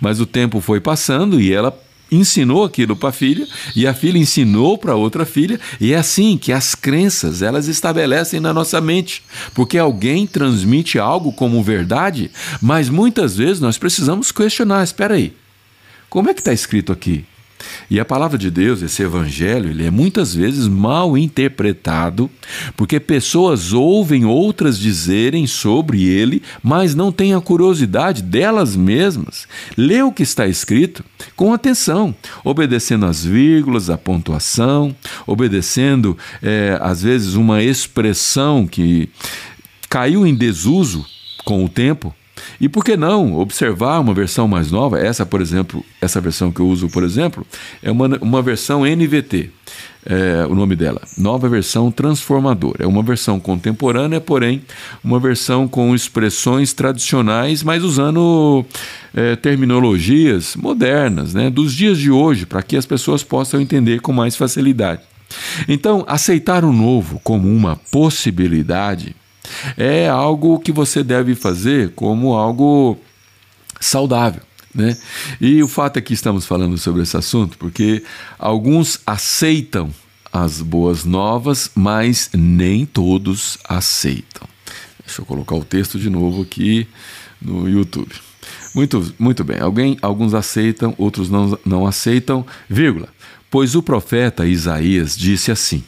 Mas 0.00 0.20
o 0.20 0.26
tempo 0.26 0.60
foi 0.60 0.80
passando 0.80 1.40
e 1.40 1.52
ela 1.52 1.76
ensinou 2.12 2.64
aquilo 2.64 2.94
para 2.94 3.08
a 3.08 3.12
filha 3.12 3.46
e 3.74 3.86
a 3.86 3.94
filha 3.94 4.18
ensinou 4.18 4.76
para 4.76 4.94
outra 4.94 5.24
filha 5.24 5.58
e 5.80 5.92
é 5.92 5.96
assim 5.96 6.36
que 6.36 6.52
as 6.52 6.74
crenças 6.74 7.42
elas 7.42 7.66
estabelecem 7.66 8.38
na 8.38 8.52
nossa 8.52 8.80
mente 8.80 9.22
porque 9.54 9.78
alguém 9.78 10.26
transmite 10.26 10.98
algo 10.98 11.32
como 11.32 11.62
verdade 11.62 12.30
mas 12.60 12.90
muitas 12.90 13.36
vezes 13.36 13.58
nós 13.58 13.78
precisamos 13.78 14.30
questionar 14.30 14.84
espera 14.84 15.14
aí 15.14 15.34
como 16.14 16.30
é 16.30 16.34
que 16.34 16.40
está 16.40 16.52
escrito 16.52 16.92
aqui? 16.92 17.24
E 17.90 18.00
a 18.00 18.04
palavra 18.04 18.38
de 18.38 18.50
Deus, 18.50 18.82
esse 18.82 19.02
evangelho, 19.02 19.70
ele 19.70 19.86
é 19.86 19.90
muitas 19.90 20.34
vezes 20.34 20.66
mal 20.66 21.16
interpretado, 21.16 22.30
porque 22.76 22.98
pessoas 22.98 23.72
ouvem 23.72 24.24
outras 24.24 24.78
dizerem 24.78 25.46
sobre 25.46 26.04
ele, 26.04 26.42
mas 26.62 26.94
não 26.94 27.12
têm 27.12 27.34
a 27.34 27.40
curiosidade 27.40 28.22
delas 28.22 28.74
mesmas. 28.74 29.46
Lê 29.76 30.02
o 30.02 30.12
que 30.12 30.22
está 30.22 30.46
escrito 30.46 31.04
com 31.36 31.52
atenção, 31.52 32.14
obedecendo 32.42 33.06
as 33.06 33.24
vírgulas, 33.24 33.90
a 33.90 33.98
pontuação, 33.98 34.94
obedecendo, 35.26 36.16
é, 36.42 36.78
às 36.80 37.02
vezes, 37.02 37.34
uma 37.34 37.62
expressão 37.62 38.66
que 38.66 39.08
caiu 39.88 40.26
em 40.26 40.34
desuso 40.34 41.04
com 41.44 41.64
o 41.64 41.68
tempo 41.68 42.14
e 42.60 42.68
por 42.68 42.84
que 42.84 42.96
não 42.96 43.34
observar 43.38 44.00
uma 44.00 44.14
versão 44.14 44.46
mais 44.46 44.70
nova? 44.70 44.98
Essa, 44.98 45.26
por 45.26 45.40
exemplo, 45.40 45.84
essa 46.00 46.20
versão 46.20 46.52
que 46.52 46.60
eu 46.60 46.66
uso, 46.66 46.88
por 46.88 47.02
exemplo, 47.02 47.46
é 47.82 47.90
uma, 47.90 48.06
uma 48.20 48.42
versão 48.42 48.84
NVT, 48.84 49.50
é, 50.06 50.46
o 50.48 50.54
nome 50.54 50.76
dela, 50.76 51.00
nova 51.16 51.48
versão 51.48 51.90
transformadora. 51.90 52.84
É 52.84 52.86
uma 52.86 53.02
versão 53.02 53.40
contemporânea, 53.40 54.20
porém, 54.20 54.62
uma 55.02 55.18
versão 55.18 55.66
com 55.66 55.94
expressões 55.94 56.72
tradicionais, 56.72 57.62
mas 57.62 57.82
usando 57.82 58.64
é, 59.14 59.34
terminologias 59.36 60.56
modernas, 60.56 61.34
né, 61.34 61.50
dos 61.50 61.72
dias 61.74 61.98
de 61.98 62.10
hoje, 62.10 62.46
para 62.46 62.62
que 62.62 62.76
as 62.76 62.86
pessoas 62.86 63.22
possam 63.22 63.60
entender 63.60 64.00
com 64.00 64.12
mais 64.12 64.36
facilidade. 64.36 65.02
Então, 65.68 66.04
aceitar 66.06 66.64
o 66.64 66.72
novo 66.72 67.20
como 67.24 67.48
uma 67.48 67.76
possibilidade 67.90 69.16
é 69.76 70.08
algo 70.08 70.58
que 70.58 70.72
você 70.72 71.02
deve 71.02 71.34
fazer 71.34 71.90
como 71.94 72.34
algo 72.34 72.98
saudável. 73.80 74.42
Né? 74.74 74.96
E 75.40 75.62
o 75.62 75.68
fato 75.68 75.98
é 75.98 76.00
que 76.00 76.14
estamos 76.14 76.46
falando 76.46 76.76
sobre 76.78 77.02
esse 77.02 77.16
assunto 77.16 77.56
porque 77.58 78.02
alguns 78.38 79.00
aceitam 79.06 79.90
as 80.32 80.60
boas 80.60 81.04
novas, 81.04 81.70
mas 81.76 82.28
nem 82.32 82.84
todos 82.84 83.56
aceitam. 83.68 84.48
Deixa 85.06 85.22
eu 85.22 85.26
colocar 85.26 85.54
o 85.54 85.64
texto 85.64 85.98
de 85.98 86.10
novo 86.10 86.42
aqui 86.42 86.88
no 87.40 87.68
YouTube. 87.68 88.12
Muito, 88.74 89.14
muito 89.16 89.44
bem. 89.44 89.60
Alguém, 89.60 89.96
alguns 90.02 90.34
aceitam, 90.34 90.92
outros 90.98 91.30
não, 91.30 91.56
não 91.64 91.86
aceitam, 91.86 92.44
vírgula. 92.68 93.08
Pois 93.48 93.76
o 93.76 93.82
profeta 93.82 94.44
Isaías 94.44 95.16
disse 95.16 95.52
assim: 95.52 95.84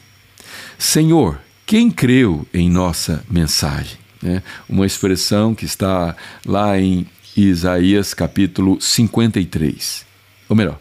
Senhor, 0.78 1.40
quem 1.66 1.90
creu 1.90 2.46
em 2.54 2.70
nossa 2.70 3.24
mensagem? 3.28 3.98
Né? 4.22 4.40
Uma 4.68 4.86
expressão 4.86 5.52
que 5.52 5.64
está 5.64 6.16
lá 6.46 6.78
em 6.78 7.06
Isaías 7.36 8.14
capítulo 8.14 8.80
53. 8.80 10.06
Ou 10.48 10.56
melhor, 10.56 10.80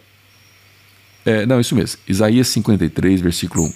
é, 1.26 1.44
não, 1.46 1.60
isso 1.60 1.76
mesmo, 1.76 2.00
Isaías 2.08 2.48
53, 2.50 3.20
versículo 3.20 3.66
1. 3.66 3.74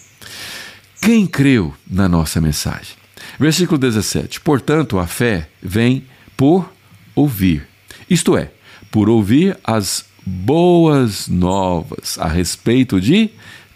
Quem 1.02 1.26
creu 1.26 1.74
na 1.90 2.08
nossa 2.08 2.40
mensagem? 2.40 2.96
Versículo 3.40 3.80
17. 3.80 4.40
Portanto, 4.42 5.00
a 5.00 5.08
fé 5.08 5.50
vem 5.62 6.06
por 6.38 6.72
ouvir, 7.16 7.68
isto 8.08 8.38
é, 8.38 8.52
por 8.92 9.10
ouvir 9.10 9.58
as 9.64 10.06
boas 10.26 11.28
novas 11.28 12.20
a 12.20 12.28
respeito 12.28 13.02
de 13.02 13.32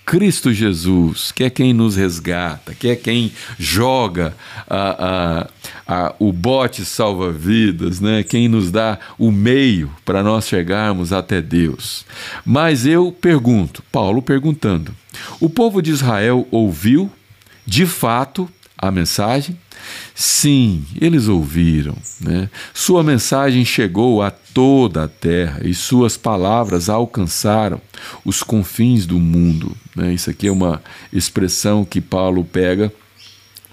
Cristo 0.06 0.52
Jesus, 0.52 1.32
que 1.32 1.46
é 1.46 1.50
quem 1.50 1.74
nos 1.74 1.96
resgata, 1.96 2.74
que 2.74 2.90
é 2.90 2.96
quem 2.96 3.32
joga 3.58 4.36
a, 4.70 5.48
a, 5.88 6.06
a, 6.06 6.16
o 6.20 6.32
bote 6.34 6.84
salva-vidas, 6.84 8.00
né? 8.00 8.24
quem 8.24 8.48
nos 8.48 8.70
dá 8.70 9.00
o 9.18 9.32
meio 9.32 9.90
para 10.04 10.22
nós 10.22 10.48
chegarmos 10.48 11.14
até 11.14 11.42
Deus. 11.42 12.06
Mas 12.46 12.86
eu 12.86 13.12
pergunto, 13.12 13.82
Paulo 13.92 14.22
perguntando: 14.22 14.94
o 15.40 15.50
povo 15.50 15.82
de 15.82 15.92
Israel 15.92 16.48
ouviu 16.52 17.10
de 17.66 17.86
fato 17.86 18.50
a 18.78 18.92
mensagem? 18.92 19.58
Sim, 20.16 20.86
eles 21.00 21.28
ouviram. 21.28 21.96
Né? 22.22 22.50
Sua 22.74 23.04
mensagem 23.04 23.66
chegou 23.66 24.22
a 24.22 24.32
toda 24.32 25.04
a 25.04 25.08
terra 25.08 25.62
e 25.64 25.74
suas 25.74 26.16
palavras 26.16 26.90
alcançaram 26.90 27.82
os 28.24 28.44
confins 28.44 29.06
do 29.06 29.20
mundo. 29.20 29.76
Né? 29.96 30.14
Isso 30.14 30.30
aqui 30.30 30.48
é 30.48 30.52
uma 30.52 30.82
expressão 31.12 31.84
que 31.84 32.00
Paulo 32.00 32.44
pega 32.44 32.92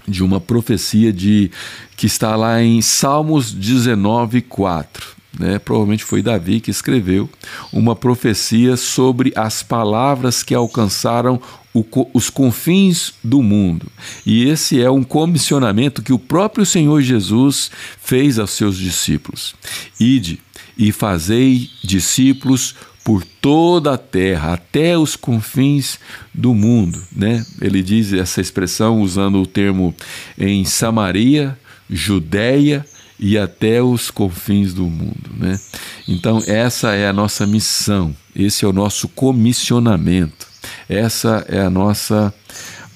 de 0.06 0.24
uma 0.24 0.40
profecia 0.40 1.12
de 1.12 1.50
que 1.96 2.06
está 2.06 2.34
lá 2.34 2.62
em 2.62 2.80
Salmos 2.82 3.52
19, 3.52 4.40
4. 4.42 5.20
Né? 5.38 5.58
Provavelmente 5.58 6.04
foi 6.04 6.22
Davi 6.22 6.60
que 6.60 6.70
escreveu 6.70 7.30
uma 7.72 7.94
profecia 7.94 8.76
sobre 8.76 9.32
as 9.36 9.62
palavras 9.62 10.42
que 10.42 10.54
alcançaram 10.54 11.40
o, 11.72 11.84
os 12.12 12.28
confins 12.28 13.14
do 13.22 13.42
mundo. 13.42 13.86
E 14.26 14.44
esse 14.44 14.80
é 14.80 14.90
um 14.90 15.02
comissionamento 15.02 16.02
que 16.02 16.12
o 16.12 16.18
próprio 16.18 16.66
Senhor 16.66 17.00
Jesus 17.02 17.70
fez 18.00 18.38
aos 18.38 18.50
seus 18.50 18.76
discípulos. 18.76 19.54
Ide 19.98 20.40
e 20.76 20.92
fazei 20.92 21.68
discípulos 21.82 22.74
por 23.04 23.24
toda 23.24 23.94
a 23.94 23.98
terra, 23.98 24.54
até 24.54 24.96
os 24.96 25.16
confins 25.16 25.98
do 26.34 26.54
mundo. 26.54 27.02
Né? 27.10 27.44
Ele 27.60 27.82
diz 27.82 28.12
essa 28.12 28.40
expressão 28.40 29.00
usando 29.00 29.40
o 29.40 29.46
termo 29.46 29.94
em 30.38 30.64
Samaria, 30.64 31.58
Judéia 31.88 32.86
e 33.18 33.36
até 33.36 33.82
os 33.82 34.10
confins 34.10 34.72
do 34.72 34.84
mundo. 34.84 35.30
Né? 35.36 35.58
Então, 36.06 36.42
essa 36.46 36.94
é 36.94 37.08
a 37.08 37.12
nossa 37.12 37.46
missão, 37.46 38.14
esse 38.34 38.64
é 38.64 38.68
o 38.68 38.72
nosso 38.72 39.08
comissionamento, 39.08 40.46
essa 40.90 41.44
é 41.48 41.60
a 41.60 41.70
nossa 41.70 42.34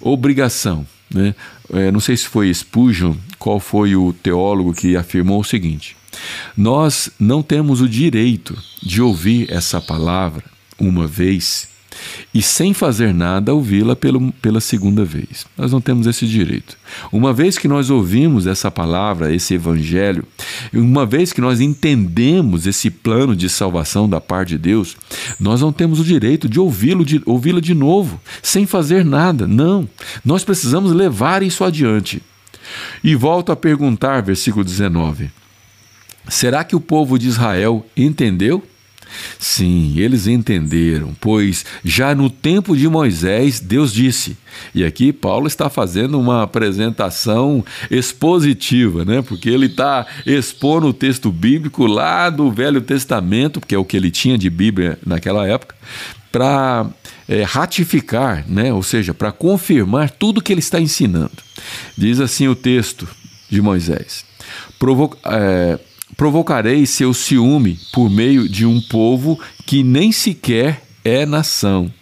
obrigação. 0.01 0.87
Né? 1.13 1.35
É, 1.73 1.91
não 1.91 2.01
sei 2.01 2.17
se 2.17 2.27
foi 2.27 2.53
Spurgeon, 2.53 3.15
qual 3.39 3.61
foi 3.61 3.95
o 3.97 4.13
teólogo 4.13 4.75
que 4.75 4.97
afirmou 4.97 5.41
o 5.41 5.45
seguinte 5.45 5.97
nós 6.57 7.11
não 7.19 7.43
temos 7.43 7.81
o 7.81 7.89
direito 7.89 8.57
de 8.83 9.03
ouvir 9.03 9.51
essa 9.51 9.81
palavra 9.81 10.45
uma 10.79 11.07
vez 11.07 11.69
e 12.33 12.43
sem 12.43 12.75
fazer 12.75 13.13
nada 13.13 13.55
ouvi-la 13.55 13.97
pela 13.97 14.61
segunda 14.61 15.05
vez. 15.05 15.47
Nós 15.57 15.73
não 15.73 15.81
temos 15.81 16.07
esse 16.07 16.27
direito. 16.27 16.77
Uma 17.13 17.33
vez 17.33 17.59
que 17.59 17.69
nós 17.69 17.91
ouvimos 17.91 18.47
essa 18.47 18.71
palavra, 18.71 19.35
esse 19.35 19.55
evangelho, 19.55 20.25
uma 20.73 21.07
vez 21.07 21.33
que 21.33 21.41
nós 21.41 21.61
entendemos 21.61 22.67
esse 22.67 22.91
plano 22.91 23.35
de 23.35 23.49
salvação 23.49 24.09
da 24.09 24.21
parte 24.21 24.51
de 24.51 24.59
Deus, 24.59 24.97
nós 25.39 25.61
não 25.61 25.73
temos 25.73 26.01
o 26.01 26.05
direito 26.05 26.49
de 26.49 26.61
ouvi-lo 26.61 27.05
de, 27.05 27.23
ouvi-la 27.27 27.61
de 27.61 27.75
novo, 27.75 28.21
sem 28.43 28.67
fazer 28.67 29.05
nada. 29.05 29.47
Não. 29.47 29.89
Nós 30.25 30.45
precisamos 30.45 30.93
levar 30.93 31.43
isso 31.43 31.65
adiante. 31.65 32.23
E 33.03 33.15
volto 33.15 33.53
a 33.53 33.57
perguntar, 33.57 34.23
versículo 34.23 34.65
19. 34.65 35.31
Será 36.29 36.65
que 36.65 36.75
o 36.75 36.81
povo 36.81 37.19
de 37.19 37.29
Israel 37.29 37.87
entendeu? 37.97 38.63
Sim, 39.39 39.95
eles 39.99 40.27
entenderam, 40.27 41.15
pois 41.21 41.65
já 41.85 42.15
no 42.15 42.31
tempo 42.31 42.77
de 42.77 42.89
Moisés, 42.89 43.61
Deus 43.61 43.93
disse. 43.93 44.37
E 44.75 44.85
aqui 44.85 45.13
Paulo 45.13 45.47
está 45.47 45.69
fazendo 45.69 46.19
uma 46.19 46.43
apresentação 46.43 47.65
expositiva, 47.91 49.05
né? 49.05 49.23
porque 49.23 49.49
ele 49.49 49.67
está 49.67 50.07
expondo 50.25 50.89
o 50.89 50.93
texto 50.93 51.31
bíblico 51.31 51.87
lá 51.87 52.31
do 52.31 52.51
Velho 52.51 52.81
Testamento, 52.81 53.61
que 53.61 53.75
é 53.75 53.79
o 53.79 53.85
que 53.85 53.97
ele 53.97 54.11
tinha 54.11 54.39
de 54.39 54.49
Bíblia 54.49 54.99
naquela 55.05 55.47
época, 55.47 55.75
para 56.31 56.87
é, 57.29 57.43
ratificar, 57.43 58.45
né? 58.49 58.73
ou 58.73 58.83
seja, 58.83 59.13
para 59.15 59.33
confirmar 59.33 60.11
tudo 60.11 60.43
que 60.43 60.53
ele 60.53 60.61
está 60.61 60.81
ensinando. 60.81 61.33
Diz 61.97 62.21
assim 62.21 62.49
o 62.49 62.55
texto 62.55 63.09
de 63.49 63.61
Moisés: 63.61 64.25
Provo 64.79 65.17
é, 65.25 65.79
provocarei 66.17 66.87
seu 66.87 67.13
ciúme 67.13 67.79
por 67.93 68.11
meio 68.11 68.49
de 68.49 68.67
um 68.67 68.81
povo 68.81 69.39
que 69.67 69.83
nem 69.83 70.13
sequer 70.13 70.83
é 71.05 71.27
nação. 71.27 71.93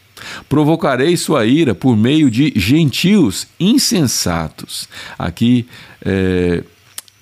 Provocarei 0.48 1.16
sua 1.16 1.44
ira 1.46 1.74
por 1.74 1.96
meio 1.96 2.30
de 2.30 2.52
gentios 2.54 3.46
insensatos. 3.58 4.88
Aqui 5.18 5.66
é, 6.04 6.62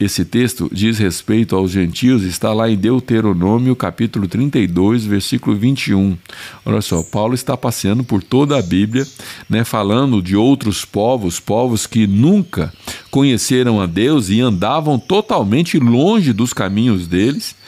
esse 0.00 0.24
texto 0.24 0.70
diz 0.72 0.98
respeito 0.98 1.54
aos 1.54 1.70
gentios, 1.70 2.22
está 2.22 2.54
lá 2.54 2.70
em 2.70 2.76
Deuteronômio, 2.76 3.76
capítulo 3.76 4.26
32, 4.26 5.04
versículo 5.04 5.54
21. 5.54 6.16
Olha 6.64 6.80
só, 6.80 7.02
Paulo 7.02 7.34
está 7.34 7.54
passeando 7.54 8.02
por 8.02 8.22
toda 8.22 8.58
a 8.58 8.62
Bíblia, 8.62 9.06
né, 9.48 9.62
falando 9.62 10.22
de 10.22 10.34
outros 10.34 10.86
povos, 10.86 11.38
povos 11.38 11.86
que 11.86 12.06
nunca 12.06 12.72
conheceram 13.10 13.78
a 13.78 13.84
Deus 13.84 14.30
e 14.30 14.40
andavam 14.40 14.98
totalmente 14.98 15.78
longe 15.78 16.32
dos 16.32 16.54
caminhos 16.54 17.06
deles 17.06 17.59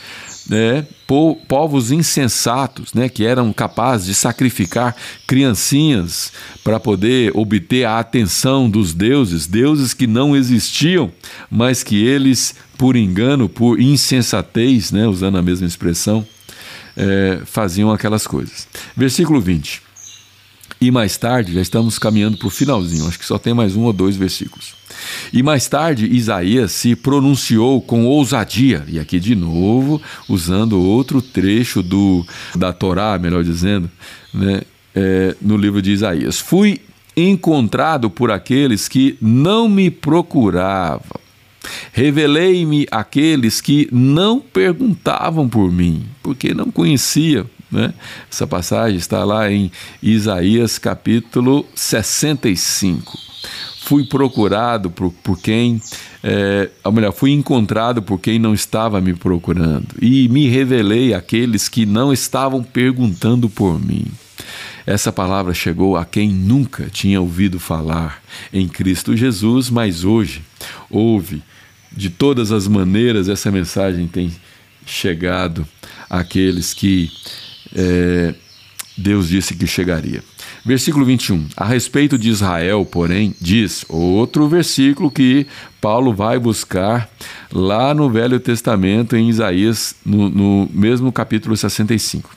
né, 0.48 0.86
povos 1.48 1.90
insensatos, 1.90 2.92
né, 2.94 3.08
que 3.08 3.24
eram 3.24 3.52
capazes 3.52 4.06
de 4.06 4.14
sacrificar 4.14 4.96
criancinhas 5.26 6.32
para 6.64 6.80
poder 6.80 7.30
obter 7.36 7.84
a 7.84 7.98
atenção 7.98 8.68
dos 8.68 8.94
deuses, 8.94 9.46
deuses 9.46 9.94
que 9.94 10.06
não 10.06 10.34
existiam, 10.36 11.12
mas 11.50 11.82
que 11.82 12.04
eles, 12.04 12.54
por 12.76 12.96
engano, 12.96 13.48
por 13.48 13.80
insensatez, 13.80 14.90
né, 14.90 15.06
usando 15.06 15.38
a 15.38 15.42
mesma 15.42 15.66
expressão, 15.66 16.26
é, 16.96 17.40
faziam 17.44 17.90
aquelas 17.90 18.26
coisas. 18.26 18.66
Versículo 18.96 19.40
20. 19.40 19.91
E 20.82 20.90
mais 20.90 21.16
tarde, 21.16 21.52
já 21.52 21.60
estamos 21.60 21.96
caminhando 21.96 22.36
para 22.36 22.48
o 22.48 22.50
finalzinho, 22.50 23.06
acho 23.06 23.16
que 23.16 23.24
só 23.24 23.38
tem 23.38 23.54
mais 23.54 23.76
um 23.76 23.82
ou 23.82 23.92
dois 23.92 24.16
versículos. 24.16 24.74
E 25.32 25.40
mais 25.40 25.68
tarde, 25.68 26.12
Isaías 26.12 26.72
se 26.72 26.96
pronunciou 26.96 27.80
com 27.80 28.04
ousadia, 28.04 28.84
e 28.88 28.98
aqui 28.98 29.20
de 29.20 29.36
novo, 29.36 30.02
usando 30.28 30.82
outro 30.82 31.22
trecho 31.22 31.84
do, 31.84 32.26
da 32.56 32.72
Torá, 32.72 33.16
melhor 33.16 33.44
dizendo, 33.44 33.88
né, 34.34 34.62
é, 34.92 35.36
no 35.40 35.56
livro 35.56 35.80
de 35.80 35.92
Isaías: 35.92 36.40
Fui 36.40 36.80
encontrado 37.16 38.10
por 38.10 38.32
aqueles 38.32 38.88
que 38.88 39.16
não 39.20 39.68
me 39.68 39.88
procuravam. 39.88 41.20
Revelei-me 41.92 42.88
àqueles 42.90 43.60
que 43.60 43.88
não 43.92 44.40
perguntavam 44.40 45.48
por 45.48 45.70
mim, 45.70 46.06
porque 46.24 46.52
não 46.52 46.72
conhecia. 46.72 47.46
Né? 47.72 47.94
Essa 48.30 48.46
passagem 48.46 48.98
está 48.98 49.24
lá 49.24 49.50
em 49.50 49.72
Isaías 50.02 50.78
capítulo 50.78 51.66
65 51.74 53.32
fui 53.82 54.04
procurado 54.04 54.90
por, 54.90 55.12
por 55.12 55.38
quem, 55.38 55.82
é, 56.22 56.70
ou 56.84 56.92
melhor, 56.92 57.12
fui 57.12 57.32
encontrado 57.32 58.00
por 58.00 58.18
quem 58.18 58.38
não 58.38 58.54
estava 58.54 59.00
me 59.00 59.12
procurando, 59.12 59.88
e 60.00 60.28
me 60.28 60.48
revelei 60.48 61.12
àqueles 61.12 61.68
que 61.68 61.84
não 61.84 62.12
estavam 62.12 62.62
perguntando 62.62 63.50
por 63.50 63.78
mim. 63.84 64.06
Essa 64.86 65.12
palavra 65.12 65.52
chegou 65.52 65.96
a 65.96 66.04
quem 66.04 66.28
nunca 66.28 66.88
tinha 66.90 67.20
ouvido 67.20 67.60
falar 67.60 68.22
em 68.52 68.66
Cristo 68.66 69.16
Jesus, 69.16 69.68
mas 69.68 70.04
hoje 70.04 70.42
ouve. 70.90 71.42
De 71.94 72.08
todas 72.08 72.50
as 72.50 72.66
maneiras, 72.66 73.28
essa 73.28 73.50
mensagem 73.50 74.08
tem 74.08 74.32
chegado 74.86 75.66
àqueles 76.08 76.72
que 76.72 77.10
é, 77.74 78.34
Deus 78.96 79.28
disse 79.28 79.54
que 79.54 79.66
chegaria. 79.66 80.22
Versículo 80.64 81.04
21. 81.04 81.48
A 81.56 81.64
respeito 81.64 82.18
de 82.18 82.28
Israel, 82.28 82.84
porém, 82.84 83.34
diz 83.40 83.84
outro 83.88 84.48
versículo 84.48 85.10
que 85.10 85.46
Paulo 85.80 86.14
vai 86.14 86.38
buscar 86.38 87.10
lá 87.50 87.92
no 87.94 88.08
Velho 88.10 88.38
Testamento, 88.38 89.16
em 89.16 89.28
Isaías, 89.28 89.96
no, 90.04 90.28
no 90.28 90.70
mesmo 90.72 91.10
capítulo 91.10 91.56
65. 91.56 92.30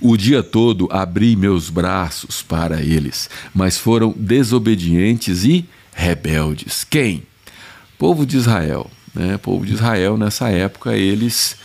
O 0.00 0.16
dia 0.16 0.42
todo 0.42 0.88
abri 0.90 1.36
meus 1.36 1.70
braços 1.70 2.42
para 2.42 2.82
eles, 2.82 3.30
mas 3.54 3.78
foram 3.78 4.14
desobedientes 4.16 5.44
e 5.44 5.66
rebeldes. 5.92 6.84
Quem? 6.84 7.22
Povo 7.98 8.26
de 8.26 8.36
Israel. 8.36 8.90
Né? 9.14 9.36
Povo 9.38 9.66
de 9.66 9.74
Israel, 9.74 10.16
nessa 10.16 10.48
época, 10.48 10.96
eles 10.96 11.56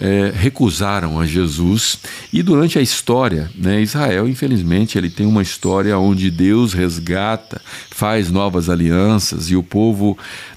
é, 0.00 0.32
recusaram 0.34 1.20
a 1.20 1.26
Jesus. 1.26 1.98
E 2.32 2.42
durante 2.42 2.78
a 2.78 2.82
história, 2.82 3.50
né, 3.54 3.80
Israel, 3.82 4.26
infelizmente, 4.26 4.96
ele 4.96 5.10
tem 5.10 5.26
uma 5.26 5.42
história 5.42 5.96
onde 5.98 6.30
Deus 6.30 6.72
resgata, 6.72 7.60
faz 7.90 8.30
novas 8.30 8.70
alianças 8.70 9.50
e 9.50 9.56
o 9.56 9.62
povo 9.62 10.16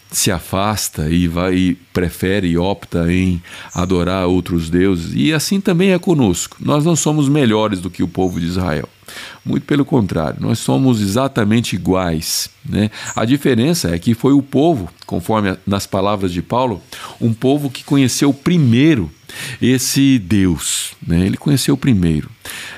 se 0.09 0.31
afasta 0.31 1.09
e 1.09 1.27
vai 1.27 1.55
e 1.55 1.75
prefere 1.91 2.47
e 2.47 2.57
opta 2.57 3.11
em 3.11 3.41
adorar 3.73 4.27
outros 4.27 4.69
deuses. 4.69 5.11
E 5.13 5.33
assim 5.33 5.59
também 5.59 5.91
é 5.91 5.99
conosco. 5.99 6.57
Nós 6.59 6.85
não 6.85 6.95
somos 6.95 7.27
melhores 7.27 7.81
do 7.81 7.89
que 7.89 8.03
o 8.03 8.07
povo 8.07 8.39
de 8.39 8.45
Israel. 8.45 8.87
Muito 9.45 9.65
pelo 9.65 9.85
contrário, 9.85 10.41
nós 10.41 10.59
somos 10.59 11.01
exatamente 11.01 11.75
iguais. 11.75 12.49
Né? 12.65 12.89
A 13.15 13.25
diferença 13.25 13.93
é 13.93 13.99
que 13.99 14.13
foi 14.13 14.33
o 14.33 14.41
povo, 14.41 14.89
conforme 15.05 15.57
nas 15.65 15.85
palavras 15.85 16.31
de 16.31 16.41
Paulo, 16.41 16.81
um 17.19 17.33
povo 17.33 17.69
que 17.69 17.83
conheceu 17.83 18.33
primeiro 18.33 19.11
esse 19.61 20.19
Deus. 20.19 20.93
Né? 21.05 21.25
Ele 21.25 21.37
conheceu 21.37 21.75
primeiro. 21.75 22.29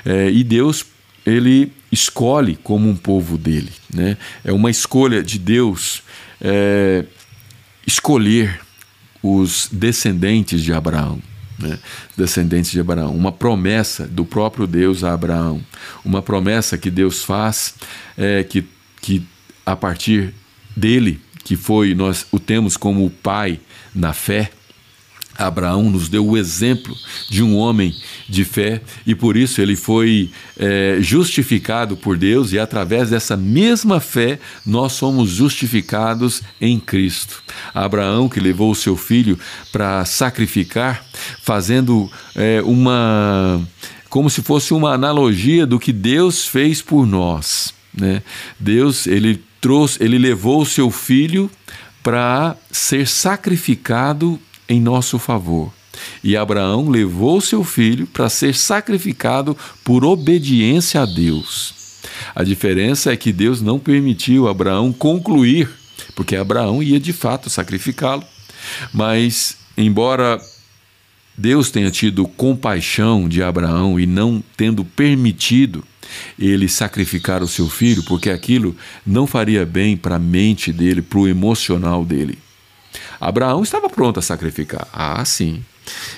É, 0.04 0.30
e 0.30 0.42
Deus, 0.42 0.84
ele 1.24 1.72
escolhe 1.90 2.56
como 2.62 2.88
um 2.88 2.96
povo 2.96 3.38
dele. 3.38 3.70
Né? 3.92 4.16
É 4.44 4.52
uma 4.52 4.70
escolha 4.70 5.22
de 5.22 5.38
Deus. 5.38 6.02
É, 6.40 7.04
escolher 7.86 8.60
os 9.22 9.68
descendentes 9.70 10.62
de 10.62 10.72
Abraão. 10.72 11.20
Né? 11.58 11.78
Descendentes 12.16 12.70
de 12.70 12.80
Abraão, 12.80 13.14
uma 13.14 13.32
promessa 13.32 14.06
do 14.06 14.24
próprio 14.24 14.66
Deus 14.66 15.02
a 15.02 15.12
Abraão, 15.12 15.62
uma 16.04 16.22
promessa 16.22 16.76
que 16.76 16.90
Deus 16.90 17.24
faz, 17.24 17.74
é, 18.16 18.44
que, 18.44 18.64
que 19.00 19.26
a 19.64 19.74
partir 19.74 20.34
dele, 20.76 21.20
que 21.44 21.56
foi 21.56 21.94
nós 21.94 22.26
o 22.30 22.38
temos 22.38 22.76
como 22.76 23.08
pai 23.08 23.58
na 23.94 24.12
fé, 24.12 24.50
Abraão 25.38 25.90
nos 25.90 26.08
deu 26.08 26.26
o 26.26 26.36
exemplo 26.36 26.96
de 27.28 27.42
um 27.42 27.56
homem 27.56 27.94
de 28.28 28.44
fé 28.44 28.80
e 29.06 29.14
por 29.14 29.36
isso 29.36 29.60
ele 29.60 29.76
foi 29.76 30.30
é, 30.58 30.98
justificado 31.00 31.96
por 31.96 32.16
Deus 32.16 32.52
e 32.52 32.58
através 32.58 33.10
dessa 33.10 33.36
mesma 33.36 34.00
fé 34.00 34.38
nós 34.64 34.92
somos 34.92 35.30
justificados 35.30 36.42
em 36.60 36.78
Cristo. 36.78 37.42
Abraão 37.74 38.28
que 38.28 38.40
levou 38.40 38.70
o 38.70 38.74
seu 38.74 38.96
filho 38.96 39.38
para 39.70 40.04
sacrificar, 40.04 41.04
fazendo 41.42 42.10
é, 42.34 42.62
uma 42.62 43.60
como 44.08 44.30
se 44.30 44.40
fosse 44.40 44.72
uma 44.72 44.94
analogia 44.94 45.66
do 45.66 45.78
que 45.78 45.92
Deus 45.92 46.46
fez 46.46 46.80
por 46.80 47.06
nós. 47.06 47.74
Né? 47.92 48.22
Deus 48.58 49.06
ele 49.06 49.42
trouxe, 49.60 50.02
ele 50.02 50.18
levou 50.18 50.62
o 50.62 50.66
seu 50.66 50.90
filho 50.90 51.50
para 52.02 52.56
ser 52.70 53.06
sacrificado 53.06 54.40
em 54.68 54.80
nosso 54.80 55.18
favor. 55.18 55.72
E 56.22 56.36
Abraão 56.36 56.88
levou 56.88 57.40
seu 57.40 57.64
filho 57.64 58.06
para 58.06 58.28
ser 58.28 58.54
sacrificado 58.54 59.56
por 59.84 60.04
obediência 60.04 61.02
a 61.02 61.06
Deus. 61.06 61.74
A 62.34 62.44
diferença 62.44 63.12
é 63.12 63.16
que 63.16 63.32
Deus 63.32 63.60
não 63.60 63.78
permitiu 63.78 64.48
Abraão 64.48 64.92
concluir, 64.92 65.68
porque 66.14 66.36
Abraão 66.36 66.82
ia 66.82 67.00
de 67.00 67.12
fato 67.12 67.48
sacrificá-lo. 67.48 68.24
Mas, 68.92 69.56
embora 69.76 70.40
Deus 71.36 71.70
tenha 71.70 71.90
tido 71.90 72.26
compaixão 72.26 73.28
de 73.28 73.42
Abraão 73.42 73.98
e 74.00 74.06
não 74.06 74.42
tendo 74.56 74.84
permitido 74.84 75.84
ele 76.38 76.68
sacrificar 76.68 77.42
o 77.42 77.48
seu 77.48 77.68
filho, 77.68 78.02
porque 78.04 78.30
aquilo 78.30 78.76
não 79.04 79.26
faria 79.26 79.66
bem 79.66 79.96
para 79.96 80.16
a 80.16 80.20
mente 80.20 80.72
dele, 80.72 81.02
para 81.02 81.18
o 81.18 81.28
emocional 81.28 82.04
dele. 82.04 82.38
Abraão 83.20 83.62
estava 83.62 83.88
pronto 83.88 84.18
a 84.18 84.22
sacrificar. 84.22 84.86
Ah, 84.92 85.24
sim. 85.24 85.62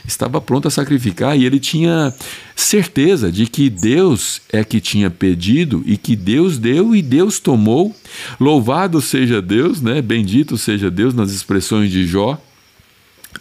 Estava 0.06 0.40
pronto 0.40 0.68
a 0.68 0.70
sacrificar 0.70 1.36
e 1.36 1.44
ele 1.44 1.60
tinha 1.60 2.14
certeza 2.56 3.30
de 3.30 3.46
que 3.46 3.68
Deus 3.68 4.40
é 4.50 4.64
que 4.64 4.80
tinha 4.80 5.10
pedido 5.10 5.82
e 5.86 5.96
que 5.96 6.16
Deus 6.16 6.58
deu 6.58 6.96
e 6.96 7.02
Deus 7.02 7.38
tomou. 7.38 7.94
Louvado 8.40 9.00
seja 9.00 9.42
Deus, 9.42 9.80
né? 9.80 10.00
Bendito 10.00 10.56
seja 10.56 10.90
Deus 10.90 11.14
nas 11.14 11.30
expressões 11.30 11.90
de 11.90 12.06
Jó, 12.06 12.40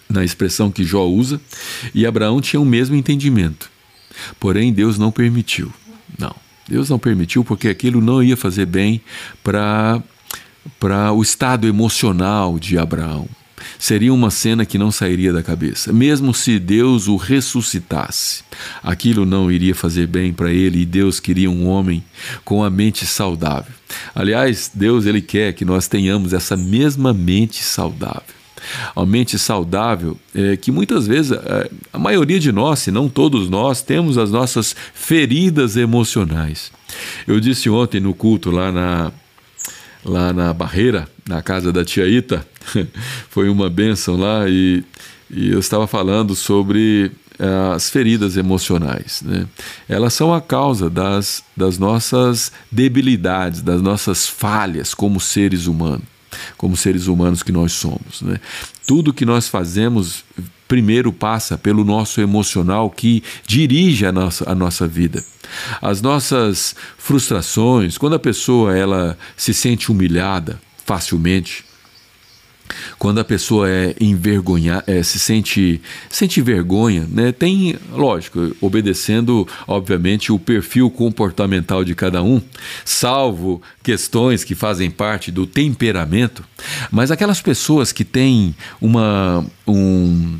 na 0.10 0.24
expressão 0.24 0.72
que 0.72 0.84
Jó 0.84 1.06
usa. 1.06 1.40
E 1.94 2.06
Abraão 2.06 2.42
tinha 2.42 2.60
o 2.60 2.66
mesmo 2.66 2.96
entendimento. 2.96 3.70
Porém, 4.40 4.74
Deus 4.74 4.98
não 4.98 5.12
permitiu. 5.12 5.72
Não. 6.18 6.36
Deus 6.68 6.90
não 6.90 7.00
permitiu 7.00 7.46
porque 7.46 7.70
aquilo 7.70 8.02
não 8.02 8.22
ia 8.22 8.36
fazer 8.36 8.66
bem 8.66 9.02
para 9.44 10.02
para 10.82 11.14
o 11.14 11.22
estado 11.22 11.66
emocional 11.66 12.60
de 12.60 12.78
Abraão 12.78 13.26
seria 13.80 14.14
uma 14.14 14.30
cena 14.30 14.66
que 14.66 14.78
não 14.78 14.92
sairia 14.92 15.34
da 15.34 15.44
cabeça. 15.44 15.92
Mesmo 15.92 16.34
se 16.34 16.60
Deus 16.60 17.08
o 17.08 17.16
ressuscitasse, 17.16 18.44
aquilo 18.84 19.26
não 19.26 19.52
iria 19.52 19.76
fazer 19.76 20.08
bem 20.08 20.34
para 20.34 20.52
ele 20.52 20.82
e 20.82 20.86
Deus 20.86 21.20
queria 21.20 21.50
um 21.50 21.68
homem 21.68 22.04
com 22.44 22.64
a 22.64 22.70
mente 22.70 23.06
saudável. 23.06 23.74
Aliás, 24.14 24.72
Deus 24.74 25.06
ele 25.06 25.22
quer 25.22 25.54
que 25.54 25.66
nós 25.66 25.88
tenhamos 25.88 26.34
essa 26.34 26.58
mesma 26.58 27.14
mente 27.14 27.64
saudável. 27.64 28.38
A 28.96 29.06
mente 29.06 29.38
saudável 29.38 30.18
é 30.36 30.58
que 30.58 30.72
muitas 30.72 31.08
vezes 31.08 31.32
é, 31.32 31.70
a 31.94 32.00
maioria 32.00 32.40
de 32.40 32.52
nós, 32.52 32.80
se 32.80 32.92
não 32.92 33.08
todos 33.08 33.50
nós, 33.50 33.82
temos 33.82 34.18
as 34.18 34.32
nossas 34.32 34.76
feridas 34.94 35.78
emocionais. 35.78 36.72
Eu 37.26 37.40
disse 37.40 37.70
ontem 37.70 38.00
no 38.00 38.14
culto 38.14 38.52
lá 38.52 38.72
na 38.72 39.12
lá 40.08 40.34
na 40.34 40.54
Barreira, 40.54 41.08
na 41.28 41.42
casa 41.42 41.72
da 41.72 41.84
tia 41.84 42.08
Ita. 42.08 42.46
Foi 43.30 43.50
uma 43.50 43.70
benção 43.70 44.16
lá 44.16 44.48
e, 44.48 44.84
e 45.30 45.50
eu 45.52 45.60
estava 45.60 45.86
falando 45.88 46.36
sobre 46.36 47.12
uh, 47.40 47.74
as 47.74 47.90
feridas 47.90 48.38
emocionais. 48.38 49.22
Né? 49.24 49.46
Elas 49.88 50.14
são 50.14 50.34
a 50.34 50.42
causa 50.42 50.90
das, 50.90 51.44
das 51.56 51.78
nossas 51.78 52.52
debilidades, 52.72 53.62
das 53.62 53.82
nossas 53.82 54.28
falhas 54.28 54.94
como 54.94 55.20
seres 55.20 55.68
humanos 55.68 56.06
como 56.58 56.76
seres 56.76 57.08
humanos 57.08 57.42
que 57.42 57.52
nós 57.52 57.72
somos. 57.72 58.22
Né? 58.22 58.40
Tudo 58.86 59.14
que 59.14 59.26
nós 59.26 59.48
fazemos 59.48 60.24
primeiro 60.68 61.12
passa 61.12 61.58
pelo 61.58 61.84
nosso 61.84 62.22
emocional 62.22 62.90
que 62.90 63.24
dirige 63.46 64.06
a 64.06 64.12
nossa, 64.12 64.50
a 64.50 64.56
nossa 64.56 64.88
vida. 64.88 65.24
As 65.82 66.02
nossas 66.02 66.76
frustrações, 66.98 67.98
quando 67.98 68.16
a 68.16 68.20
pessoa 68.20 68.78
ela 68.78 69.18
se 69.36 69.54
sente 69.54 69.92
humilhada 69.92 70.60
facilmente, 70.86 71.66
quando 72.98 73.20
a 73.20 73.24
pessoa 73.24 73.70
é 73.70 73.96
envergonhada, 74.00 74.84
é, 74.88 75.02
se 75.04 75.20
sente, 75.20 75.82
sente 76.10 76.42
vergonha, 76.42 77.08
né? 77.10 77.32
tem, 77.32 77.76
lógico, 77.92 78.56
obedecendo, 78.62 79.48
obviamente, 79.68 80.32
o 80.32 80.40
perfil 80.40 80.90
comportamental 80.90 81.84
de 81.84 81.96
cada 81.96 82.22
um, 82.22 82.42
salvo 82.84 83.62
questões 83.84 84.44
que 84.44 84.56
fazem 84.56 84.90
parte 84.90 85.32
do 85.32 85.46
temperamento, 85.46 86.44
mas 86.92 87.12
aquelas 87.12 87.42
pessoas 87.42 87.92
que 87.92 88.04
têm 88.04 88.56
uma, 88.82 89.46
um, 89.68 90.40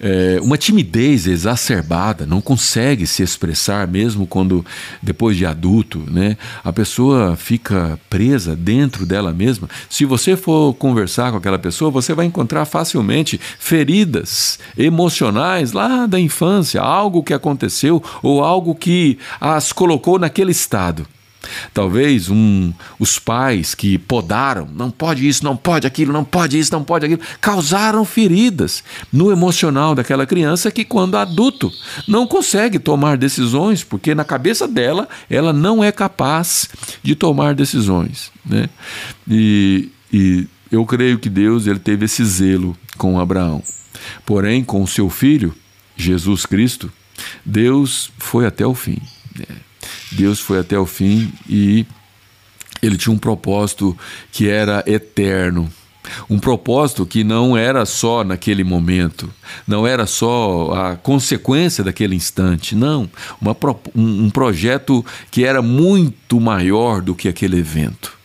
é, 0.00 0.38
uma 0.40 0.56
timidez 0.56 1.26
exacerbada, 1.26 2.24
não 2.24 2.40
consegue 2.40 3.06
se 3.06 3.22
expressar 3.22 3.86
mesmo 3.88 4.26
quando 4.26 4.64
depois 5.02 5.36
de 5.36 5.44
adulto, 5.44 6.04
né? 6.08 6.36
A 6.62 6.72
pessoa 6.72 7.36
fica 7.36 7.98
presa 8.08 8.54
dentro 8.54 9.04
dela 9.04 9.32
mesma. 9.32 9.68
Se 9.90 10.04
você 10.04 10.36
for 10.36 10.74
conversar 10.74 11.30
com 11.30 11.38
aquela 11.38 11.58
pessoa, 11.58 11.90
você 11.90 12.14
vai 12.14 12.26
encontrar 12.26 12.64
facilmente 12.64 13.40
feridas 13.58 14.58
emocionais 14.76 15.72
lá 15.72 16.06
da 16.06 16.18
infância, 16.18 16.80
algo 16.80 17.22
que 17.22 17.34
aconteceu 17.34 18.02
ou 18.22 18.42
algo 18.44 18.74
que 18.74 19.18
as 19.40 19.72
colocou 19.72 20.18
naquele 20.18 20.52
estado. 20.52 21.06
Talvez 21.72 22.28
um, 22.28 22.72
os 22.98 23.18
pais 23.18 23.74
que 23.74 23.96
podaram, 23.96 24.68
não 24.74 24.90
pode 24.90 25.26
isso, 25.26 25.44
não 25.44 25.56
pode 25.56 25.86
aquilo, 25.86 26.12
não 26.12 26.24
pode 26.24 26.58
isso, 26.58 26.72
não 26.72 26.82
pode 26.82 27.06
aquilo, 27.06 27.20
causaram 27.40 28.04
feridas 28.04 28.82
no 29.12 29.30
emocional 29.30 29.94
daquela 29.94 30.26
criança 30.26 30.70
que, 30.70 30.84
quando 30.84 31.16
adulto, 31.16 31.72
não 32.06 32.26
consegue 32.26 32.78
tomar 32.78 33.16
decisões, 33.16 33.84
porque 33.84 34.14
na 34.14 34.24
cabeça 34.24 34.66
dela 34.66 35.08
ela 35.30 35.52
não 35.52 35.82
é 35.82 35.92
capaz 35.92 36.68
de 37.02 37.14
tomar 37.14 37.54
decisões. 37.54 38.30
Né? 38.44 38.68
E, 39.28 39.90
e 40.12 40.46
eu 40.70 40.84
creio 40.84 41.18
que 41.18 41.30
Deus 41.30 41.66
ele 41.66 41.78
teve 41.78 42.04
esse 42.04 42.24
zelo 42.24 42.76
com 42.96 43.18
Abraão. 43.18 43.62
Porém, 44.26 44.62
com 44.64 44.86
seu 44.86 45.08
filho, 45.08 45.54
Jesus 45.96 46.46
Cristo, 46.46 46.92
Deus 47.44 48.10
foi 48.18 48.46
até 48.46 48.66
o 48.66 48.74
fim. 48.74 48.98
Né? 49.36 49.56
Deus 50.12 50.40
foi 50.40 50.58
até 50.58 50.78
o 50.78 50.86
fim 50.86 51.32
e 51.48 51.86
ele 52.82 52.96
tinha 52.96 53.12
um 53.12 53.18
propósito 53.18 53.96
que 54.32 54.48
era 54.48 54.82
eterno. 54.86 55.70
Um 56.30 56.38
propósito 56.38 57.04
que 57.04 57.22
não 57.22 57.54
era 57.54 57.84
só 57.84 58.24
naquele 58.24 58.64
momento, 58.64 59.30
não 59.66 59.86
era 59.86 60.06
só 60.06 60.72
a 60.72 60.96
consequência 60.96 61.84
daquele 61.84 62.14
instante, 62.14 62.74
não. 62.74 63.10
Uma, 63.38 63.54
um, 63.94 64.24
um 64.24 64.30
projeto 64.30 65.04
que 65.30 65.44
era 65.44 65.60
muito 65.60 66.40
maior 66.40 67.02
do 67.02 67.14
que 67.14 67.28
aquele 67.28 67.58
evento 67.58 68.17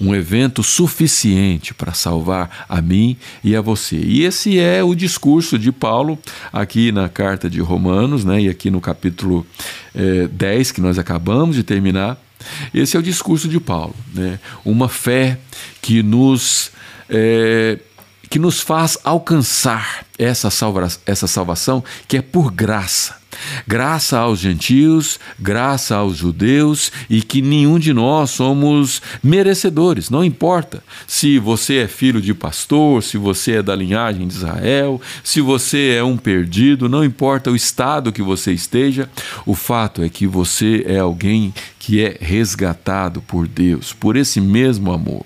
um 0.00 0.14
evento 0.14 0.62
suficiente 0.62 1.74
para 1.74 1.92
salvar 1.92 2.66
a 2.68 2.80
mim 2.80 3.16
e 3.42 3.54
a 3.54 3.60
você. 3.60 3.96
E 3.96 4.24
esse 4.24 4.58
é 4.58 4.82
o 4.82 4.94
discurso 4.94 5.58
de 5.58 5.72
Paulo 5.72 6.18
aqui 6.52 6.92
na 6.92 7.08
carta 7.08 7.48
de 7.48 7.60
Romanos, 7.60 8.24
né, 8.24 8.42
e 8.42 8.48
aqui 8.48 8.70
no 8.70 8.80
capítulo 8.80 9.46
é, 9.94 10.28
10, 10.28 10.72
que 10.72 10.80
nós 10.80 10.98
acabamos 10.98 11.56
de 11.56 11.62
terminar. 11.62 12.20
Esse 12.72 12.96
é 12.96 13.00
o 13.00 13.02
discurso 13.02 13.48
de 13.48 13.60
Paulo, 13.60 13.94
né? 14.14 14.38
uma 14.64 14.88
fé 14.88 15.38
que 15.82 16.02
nos. 16.02 16.70
É, 17.08 17.78
que 18.30 18.38
nos 18.38 18.60
faz 18.60 18.96
alcançar 19.02 20.06
essa, 20.16 20.50
salva 20.50 20.86
essa 21.04 21.26
salvação 21.26 21.82
que 22.06 22.16
é 22.16 22.22
por 22.22 22.52
graça. 22.52 23.19
Graça 23.66 24.18
aos 24.18 24.38
gentios, 24.38 25.18
graça 25.38 25.96
aos 25.96 26.16
judeus 26.16 26.92
e 27.08 27.22
que 27.22 27.40
nenhum 27.42 27.78
de 27.78 27.92
nós 27.92 28.30
somos 28.30 29.00
merecedores, 29.22 30.10
não 30.10 30.24
importa 30.24 30.82
se 31.06 31.38
você 31.38 31.78
é 31.78 31.88
filho 31.88 32.20
de 32.20 32.34
pastor, 32.34 33.02
se 33.02 33.16
você 33.16 33.56
é 33.56 33.62
da 33.62 33.74
linhagem 33.74 34.26
de 34.26 34.34
Israel, 34.34 35.00
se 35.22 35.40
você 35.40 35.96
é 35.98 36.04
um 36.04 36.16
perdido, 36.16 36.88
não 36.88 37.04
importa 37.04 37.50
o 37.50 37.56
estado 37.56 38.12
que 38.12 38.22
você 38.22 38.52
esteja, 38.52 39.08
o 39.46 39.54
fato 39.54 40.02
é 40.02 40.08
que 40.08 40.26
você 40.26 40.84
é 40.86 40.98
alguém 40.98 41.52
que 41.78 42.02
é 42.02 42.16
resgatado 42.20 43.20
por 43.22 43.48
Deus, 43.48 43.92
por 43.92 44.16
esse 44.16 44.40
mesmo 44.40 44.92
amor. 44.92 45.24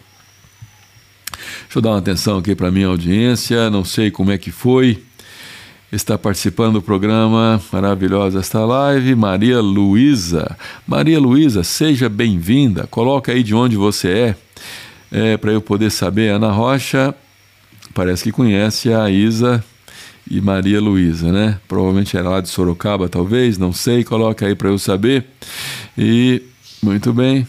Deixa 1.64 1.78
eu 1.78 1.82
dar 1.82 1.90
uma 1.90 1.98
atenção 1.98 2.38
aqui 2.38 2.54
para 2.54 2.70
minha 2.70 2.86
audiência, 2.86 3.68
não 3.68 3.84
sei 3.84 4.10
como 4.10 4.30
é 4.30 4.38
que 4.38 4.50
foi. 4.50 5.02
Está 5.94 6.18
participando 6.18 6.72
do 6.72 6.82
programa 6.82 7.62
maravilhosa 7.70 8.40
esta 8.40 8.64
live, 8.64 9.14
Maria 9.14 9.60
Luísa. 9.60 10.58
Maria 10.84 11.20
Luísa, 11.20 11.62
seja 11.62 12.08
bem-vinda. 12.08 12.84
Coloca 12.88 13.30
aí 13.30 13.44
de 13.44 13.54
onde 13.54 13.76
você 13.76 14.08
é, 15.12 15.32
é 15.34 15.36
para 15.36 15.52
eu 15.52 15.60
poder 15.60 15.90
saber. 15.90 16.30
Ana 16.30 16.50
Rocha 16.50 17.14
parece 17.94 18.24
que 18.24 18.32
conhece 18.32 18.92
a 18.92 19.08
Isa 19.08 19.64
e 20.28 20.40
Maria 20.40 20.80
Luísa, 20.80 21.30
né? 21.30 21.60
Provavelmente 21.68 22.16
era 22.16 22.28
lá 22.28 22.40
de 22.40 22.48
Sorocaba, 22.48 23.08
talvez, 23.08 23.56
não 23.56 23.72
sei. 23.72 24.02
Coloca 24.02 24.44
aí 24.44 24.56
para 24.56 24.70
eu 24.70 24.78
saber. 24.78 25.24
E 25.96 26.42
muito 26.82 27.12
bem. 27.12 27.46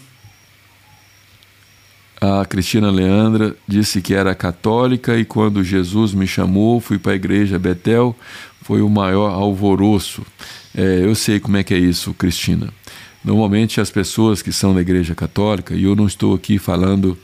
A 2.27 2.43
Cristina 2.43 2.89
Leandra 2.89 3.55
disse 3.67 4.01
que 4.01 4.15
era 4.15 4.33
católica 4.33 5.15
e 5.15 5.23
quando 5.23 5.63
Jesus 5.63 6.11
me 6.11 6.25
chamou, 6.25 6.81
fui 6.81 6.97
para 6.97 7.11
a 7.11 7.15
igreja 7.15 7.59
Betel, 7.59 8.15
foi 8.63 8.81
o 8.81 8.89
maior 8.89 9.29
alvoroço. 9.29 10.25
É, 10.75 11.01
eu 11.03 11.13
sei 11.13 11.39
como 11.39 11.57
é 11.57 11.63
que 11.63 11.71
é 11.71 11.77
isso, 11.77 12.15
Cristina. 12.15 12.73
Normalmente 13.23 13.79
as 13.79 13.91
pessoas 13.91 14.41
que 14.41 14.51
são 14.51 14.73
da 14.73 14.81
igreja 14.81 15.13
católica, 15.13 15.75
e 15.75 15.83
eu 15.83 15.95
não 15.95 16.07
estou 16.07 16.33
aqui 16.33 16.57
falando 16.57 17.15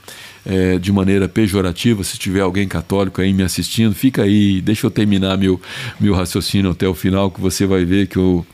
é, 0.46 0.78
de 0.78 0.92
maneira 0.92 1.28
pejorativa, 1.28 2.04
se 2.04 2.20
tiver 2.20 2.42
alguém 2.42 2.68
católico 2.68 3.22
aí 3.22 3.34
me 3.34 3.42
assistindo, 3.42 3.96
fica 3.96 4.22
aí, 4.22 4.62
deixa 4.62 4.86
eu 4.86 4.92
terminar 4.92 5.36
meu, 5.36 5.60
meu 6.00 6.14
raciocínio 6.14 6.70
até 6.70 6.88
o 6.88 6.94
final, 6.94 7.32
que 7.32 7.42
você 7.42 7.66
vai 7.66 7.84
ver 7.86 8.06
que 8.06 8.18
eu 8.18 8.46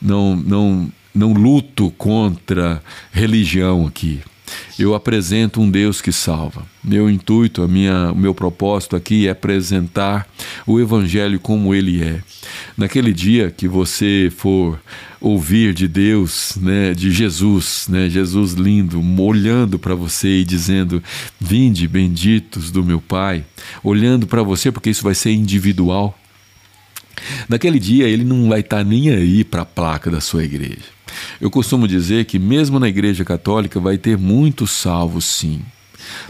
não, 0.00 0.36
não, 0.36 0.92
não 1.12 1.32
luto 1.32 1.90
contra 1.98 2.80
religião 3.10 3.88
aqui 3.88 4.20
eu 4.78 4.94
apresento 4.94 5.60
um 5.60 5.70
Deus 5.70 6.00
que 6.00 6.12
salva. 6.12 6.66
Meu 6.82 7.10
intuito, 7.10 7.62
a 7.62 7.68
minha, 7.68 8.12
o 8.12 8.16
meu 8.16 8.34
propósito 8.34 8.94
aqui 8.94 9.26
é 9.26 9.30
apresentar 9.30 10.28
o 10.66 10.78
Evangelho 10.78 11.40
como 11.40 11.74
ele 11.74 12.02
é. 12.02 12.20
Naquele 12.76 13.12
dia 13.12 13.50
que 13.50 13.66
você 13.66 14.32
for 14.36 14.80
ouvir 15.20 15.74
de 15.74 15.88
Deus, 15.88 16.56
né, 16.60 16.94
de 16.94 17.10
Jesus, 17.10 17.86
né, 17.88 18.08
Jesus 18.08 18.52
lindo, 18.52 19.02
olhando 19.20 19.78
para 19.78 19.94
você 19.94 20.40
e 20.40 20.44
dizendo: 20.44 21.02
Vinde, 21.40 21.88
benditos 21.88 22.70
do 22.70 22.84
meu 22.84 23.00
Pai, 23.00 23.44
olhando 23.82 24.26
para 24.26 24.42
você, 24.42 24.70
porque 24.70 24.90
isso 24.90 25.02
vai 25.02 25.14
ser 25.14 25.32
individual. 25.32 26.16
Naquele 27.48 27.78
dia 27.78 28.06
ele 28.06 28.24
não 28.24 28.48
vai 28.48 28.60
estar 28.60 28.78
tá 28.78 28.84
nem 28.84 29.10
aí 29.10 29.42
para 29.42 29.62
a 29.62 29.66
placa 29.66 30.10
da 30.10 30.20
sua 30.20 30.44
igreja. 30.44 30.95
Eu 31.40 31.50
costumo 31.50 31.86
dizer 31.86 32.24
que 32.24 32.38
mesmo 32.38 32.78
na 32.78 32.88
Igreja 32.88 33.24
Católica 33.24 33.78
vai 33.78 33.98
ter 33.98 34.16
muitos 34.16 34.70
salvos, 34.70 35.24
sim. 35.24 35.60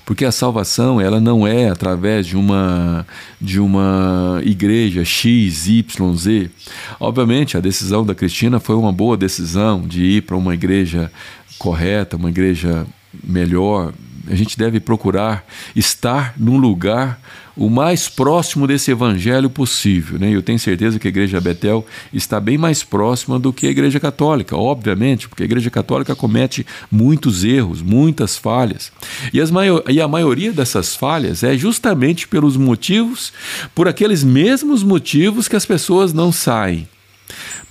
Porque 0.05 0.25
a 0.25 0.33
salvação 0.33 1.01
ela 1.01 1.21
não 1.21 1.47
é 1.47 1.69
através 1.69 2.27
de 2.27 2.37
uma 2.37 3.07
de 3.41 3.61
uma 3.61 4.41
igreja 4.43 5.05
X, 5.05 5.67
Y, 5.67 6.17
Z. 6.17 6.51
Obviamente 6.99 7.57
a 7.57 7.61
decisão 7.61 8.05
da 8.05 8.15
Cristina 8.15 8.59
foi 8.59 8.77
uma 8.77 8.93
boa 8.93 9.17
decisão 9.17 9.83
de 9.87 10.03
ir 10.03 10.23
para 10.23 10.37
uma 10.37 10.55
igreja 10.55 11.11
correta, 11.59 12.17
uma 12.17 12.31
igreja 12.31 12.87
melhor, 13.25 13.93
a 14.29 14.35
gente 14.35 14.59
deve 14.59 14.81
procurar 14.81 15.45
estar 15.75 16.35
num 16.37 16.59
lugar 16.59 17.21
o 17.57 17.71
mais 17.71 18.09
próximo 18.09 18.67
desse 18.67 18.91
evangelho 18.91 19.49
possível. 19.49 20.19
Né? 20.19 20.31
Eu 20.31 20.43
tenho 20.43 20.59
certeza 20.59 20.99
que 20.99 21.09
a 21.09 21.11
Igreja 21.11 21.41
Betel 21.41 21.87
está 22.13 22.39
bem 22.39 22.59
mais 22.59 22.83
próxima 22.83 23.39
do 23.39 23.53
que 23.53 23.67
a 23.67 23.71
Igreja 23.71 23.99
Católica, 23.99 24.55
obviamente, 24.57 25.27
porque 25.27 25.43
a 25.43 25.47
Igreja 25.47 25.71
Católica 25.71 26.15
comete 26.15 26.67
muitos 26.91 27.45
erros, 27.45 27.81
muitas 27.81 28.37
falhas. 28.37 28.93
E, 29.33 29.41
as 29.41 29.51
e 29.89 30.01
a 30.01 30.09
maioria 30.09 30.53
dessas 30.53 30.95
falhas 30.95 31.43
é 31.43 31.57
justamente 31.57 32.29
pelos 32.29 32.57
motivos, 32.57 33.33
por 33.75 33.89
aqueles 33.89 34.23
mesmos 34.23 34.83
motivos 34.83 35.49
que 35.49 35.57
as 35.57 35.65
pessoas 35.65 36.13
não 36.13 36.31
saem, 36.31 36.87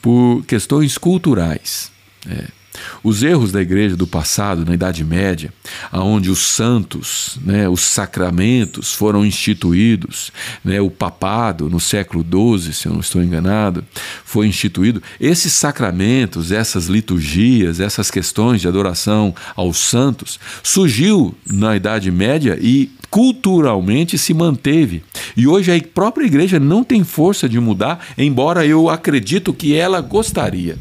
por 0.01 0.43
questões 0.45 0.97
culturais. 0.97 1.91
É. 2.27 2.64
Os 3.03 3.23
erros 3.23 3.51
da 3.51 3.61
igreja 3.61 3.95
do 3.95 4.07
passado, 4.07 4.65
na 4.65 4.73
Idade 4.73 5.03
Média, 5.03 5.53
aonde 5.91 6.29
os 6.29 6.39
santos, 6.39 7.37
né, 7.43 7.67
os 7.69 7.81
sacramentos 7.81 8.93
foram 8.93 9.25
instituídos, 9.25 10.31
né, 10.63 10.81
o 10.81 10.89
papado 10.89 11.69
no 11.69 11.79
século 11.79 12.23
XII, 12.23 12.73
se 12.73 12.87
eu 12.87 12.93
não 12.93 12.99
estou 12.99 13.21
enganado, 13.21 13.83
foi 14.23 14.47
instituído. 14.47 15.01
Esses 15.19 15.53
sacramentos, 15.53 16.51
essas 16.51 16.87
liturgias, 16.87 17.79
essas 17.79 18.09
questões 18.09 18.61
de 18.61 18.67
adoração 18.67 19.33
aos 19.55 19.77
santos, 19.77 20.39
surgiu 20.63 21.35
na 21.45 21.75
Idade 21.75 22.11
Média 22.11 22.57
e 22.61 22.89
culturalmente 23.09 24.17
se 24.17 24.33
manteve. 24.33 25.01
E 25.37 25.47
hoje 25.47 25.71
a 25.71 25.81
própria 25.81 26.25
igreja 26.25 26.59
não 26.59 26.83
tem 26.83 27.03
força 27.03 27.47
de 27.47 27.59
mudar, 27.59 28.05
embora 28.17 28.65
eu 28.65 28.89
acredito 28.89 29.53
que 29.53 29.73
ela 29.73 30.01
gostaria. 30.01 30.77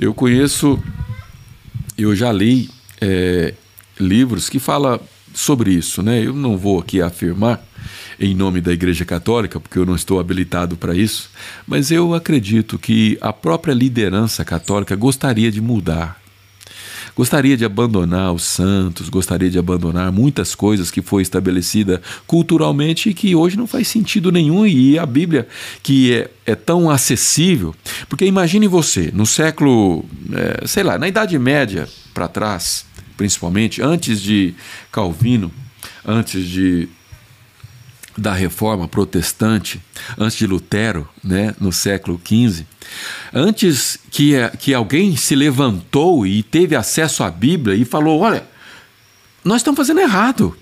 Eu 0.00 0.14
conheço, 0.14 0.82
eu 1.98 2.16
já 2.16 2.32
li 2.32 2.70
é, 3.02 3.52
livros 4.00 4.48
que 4.48 4.58
falam 4.58 4.98
sobre 5.34 5.72
isso, 5.72 6.02
né? 6.02 6.24
Eu 6.24 6.32
não 6.32 6.56
vou 6.56 6.78
aqui 6.78 7.02
afirmar 7.02 7.62
em 8.18 8.34
nome 8.34 8.62
da 8.62 8.72
Igreja 8.72 9.04
Católica, 9.04 9.60
porque 9.60 9.78
eu 9.78 9.84
não 9.84 9.94
estou 9.94 10.18
habilitado 10.18 10.74
para 10.74 10.96
isso, 10.96 11.28
mas 11.66 11.90
eu 11.90 12.14
acredito 12.14 12.78
que 12.78 13.18
a 13.20 13.30
própria 13.30 13.74
liderança 13.74 14.42
católica 14.42 14.96
gostaria 14.96 15.52
de 15.52 15.60
mudar 15.60 16.18
Gostaria 17.20 17.54
de 17.54 17.66
abandonar 17.66 18.32
os 18.32 18.44
santos, 18.44 19.10
gostaria 19.10 19.50
de 19.50 19.58
abandonar 19.58 20.10
muitas 20.10 20.54
coisas 20.54 20.90
que 20.90 21.02
foi 21.02 21.20
estabelecida 21.20 22.00
culturalmente 22.26 23.10
e 23.10 23.12
que 23.12 23.34
hoje 23.34 23.58
não 23.58 23.66
faz 23.66 23.88
sentido 23.88 24.32
nenhum. 24.32 24.66
E 24.66 24.98
a 24.98 25.04
Bíblia 25.04 25.46
que 25.82 26.14
é, 26.14 26.30
é 26.46 26.54
tão 26.54 26.88
acessível, 26.88 27.74
porque 28.08 28.24
imagine 28.24 28.66
você 28.66 29.10
no 29.12 29.26
século, 29.26 30.02
é, 30.32 30.66
sei 30.66 30.82
lá, 30.82 30.96
na 30.96 31.08
Idade 31.08 31.38
Média 31.38 31.86
para 32.14 32.26
trás, 32.26 32.86
principalmente 33.18 33.82
antes 33.82 34.18
de 34.22 34.54
Calvino, 34.90 35.52
antes 36.06 36.48
de 36.48 36.88
da 38.16 38.32
reforma 38.32 38.88
protestante, 38.88 39.80
antes 40.18 40.36
de 40.36 40.46
Lutero, 40.46 41.08
né, 41.22 41.54
no 41.60 41.72
século 41.72 42.20
XV, 42.24 42.64
antes 43.32 43.98
que, 44.10 44.32
que 44.58 44.74
alguém 44.74 45.16
se 45.16 45.34
levantou 45.34 46.26
e 46.26 46.42
teve 46.42 46.74
acesso 46.74 47.22
à 47.22 47.30
Bíblia 47.30 47.74
e 47.74 47.84
falou: 47.84 48.20
olha, 48.20 48.44
nós 49.44 49.58
estamos 49.58 49.78
fazendo 49.78 50.00
errado. 50.00 50.56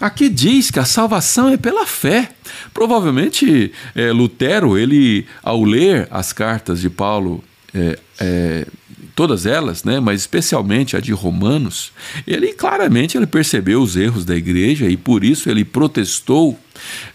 Aqui 0.00 0.28
diz 0.28 0.70
que 0.70 0.78
a 0.78 0.84
salvação 0.84 1.48
é 1.48 1.56
pela 1.56 1.86
fé. 1.86 2.30
Provavelmente 2.74 3.72
é, 3.94 4.10
Lutero, 4.10 4.76
ele, 4.76 5.26
ao 5.42 5.62
ler 5.62 6.08
as 6.10 6.32
cartas 6.32 6.80
de 6.80 6.90
Paulo 6.90 7.42
é, 7.72 7.98
é, 8.18 8.66
todas 9.14 9.46
elas, 9.46 9.84
né, 9.84 10.00
mas 10.00 10.20
especialmente 10.20 10.96
a 10.96 11.00
de 11.00 11.12
Romanos, 11.12 11.92
ele 12.26 12.52
claramente 12.52 13.16
ele 13.16 13.26
percebeu 13.26 13.82
os 13.82 13.96
erros 13.96 14.24
da 14.24 14.34
igreja 14.34 14.88
e 14.88 14.96
por 14.96 15.22
isso 15.22 15.50
ele 15.50 15.64
protestou, 15.64 16.58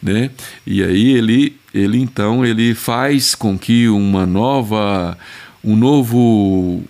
né? 0.02 0.30
E 0.66 0.84
aí 0.84 1.12
ele, 1.12 1.58
ele 1.74 2.00
então 2.00 2.46
ele 2.46 2.74
faz 2.74 3.36
com 3.36 3.58
que 3.58 3.88
uma 3.88 4.26
nova, 4.26 5.18
um 5.64 5.76
novo 5.76 6.84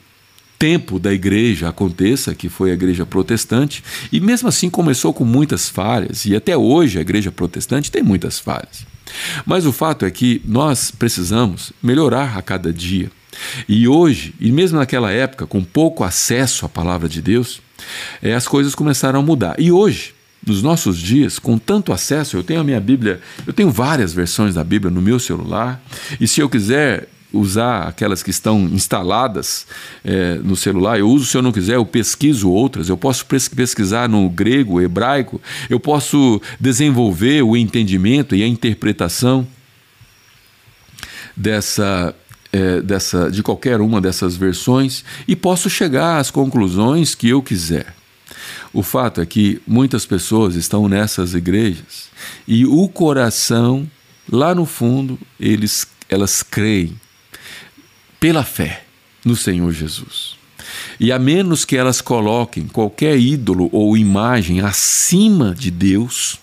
tempo 0.58 0.98
da 1.00 1.14
igreja 1.14 1.70
aconteça, 1.70 2.34
que 2.34 2.50
foi 2.50 2.72
a 2.72 2.74
igreja 2.74 3.06
protestante, 3.06 3.84
e 4.12 4.20
mesmo 4.20 4.48
assim 4.48 4.70
começou 4.70 5.14
com 5.14 5.26
muitas 5.26 5.70
falhas, 5.70 6.26
e 6.26 6.36
até 6.36 6.56
hoje 6.58 6.98
a 6.98 7.02
igreja 7.02 7.32
protestante 7.32 7.92
tem 7.92 8.02
muitas 8.02 8.40
falhas. 8.40 8.86
Mas 9.46 9.66
o 9.66 9.72
fato 9.72 10.06
é 10.06 10.12
que 10.12 10.42
nós 10.46 10.92
precisamos 10.92 11.72
melhorar 11.82 12.38
a 12.38 12.42
cada 12.42 12.74
dia. 12.74 13.12
E 13.68 13.88
hoje, 13.88 14.34
e 14.40 14.52
mesmo 14.52 14.80
naquela 14.80 15.12
época, 15.12 15.46
com 15.46 15.64
pouco 15.64 16.04
acesso 16.04 16.66
à 16.66 16.70
palavra 16.70 17.08
de 17.08 17.22
Deus, 17.22 17.62
é, 18.22 18.34
as 18.34 18.48
coisas 18.48 18.74
começaram 18.74 19.20
a 19.20 19.24
mudar. 19.24 19.56
E 19.60 19.72
hoje, 19.72 20.15
nos 20.46 20.62
nossos 20.62 20.98
dias, 20.98 21.40
com 21.40 21.58
tanto 21.58 21.92
acesso, 21.92 22.38
eu 22.38 22.44
tenho 22.44 22.62
a 22.62 22.64
minha 22.64 22.80
Bíblia, 22.80 23.20
eu 23.46 23.54
tenho 23.54 23.72
várias 23.72 24.14
versões 24.14 24.54
da 24.54 24.64
Bíblia 24.64 24.92
no 24.92 25.02
meu 25.02 25.20
celular, 25.20 25.82
e 26.20 26.28
se 26.28 26.40
eu 26.40 26.50
quiser 26.50 27.10
usar 27.34 27.88
aquelas 27.88 28.24
que 28.24 28.30
estão 28.30 28.62
instaladas 28.72 29.68
é, 30.04 30.36
no 30.36 30.56
celular, 30.56 31.00
eu 31.00 31.10
uso, 31.10 31.26
se 31.26 31.36
eu 31.36 31.42
não 31.42 31.52
quiser, 31.52 31.76
eu 31.76 31.86
pesquiso 31.86 32.50
outras, 32.50 32.88
eu 32.88 32.96
posso 32.96 33.26
pesquisar 33.26 34.08
no 34.08 34.30
grego, 34.30 34.82
hebraico, 34.82 35.42
eu 35.70 35.80
posso 35.80 36.42
desenvolver 36.60 37.42
o 37.44 37.58
entendimento 37.58 38.36
e 38.36 38.44
a 38.44 38.48
interpretação 38.48 39.46
dessa 41.36 42.16
é, 42.56 42.82
dessa, 42.82 43.30
de 43.30 43.44
qualquer 43.44 43.82
uma 43.82 44.00
dessas 44.00 44.38
versões 44.38 45.04
e 45.28 45.36
posso 45.36 45.70
chegar 45.70 46.20
às 46.20 46.32
conclusões 46.32 47.14
que 47.14 47.28
eu 47.28 47.42
quiser. 47.42 47.94
O 48.76 48.84
fato 48.84 49.22
é 49.22 49.26
que 49.26 49.62
muitas 49.66 50.06
pessoas 50.06 50.54
estão 50.54 50.90
nessas 50.90 51.34
igrejas 51.34 52.10
e 52.46 52.66
o 52.66 52.90
coração, 52.90 53.90
lá 54.30 54.54
no 54.54 54.66
fundo, 54.66 55.18
eles, 55.40 55.88
elas 56.10 56.44
creem 56.44 57.00
pela 58.20 58.44
fé 58.44 58.84
no 59.24 59.34
Senhor 59.34 59.72
Jesus. 59.72 60.36
E 61.00 61.10
a 61.10 61.18
menos 61.18 61.64
que 61.64 61.78
elas 61.78 62.02
coloquem 62.02 62.68
qualquer 62.68 63.18
ídolo 63.18 63.70
ou 63.72 63.96
imagem 63.96 64.60
acima 64.60 65.56
de 65.56 65.72
Deus, 65.72 66.38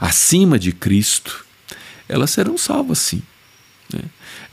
acima 0.00 0.58
de 0.58 0.72
Cristo, 0.72 1.44
elas 2.08 2.30
serão 2.30 2.56
salvas 2.56 3.00
sim. 3.00 3.22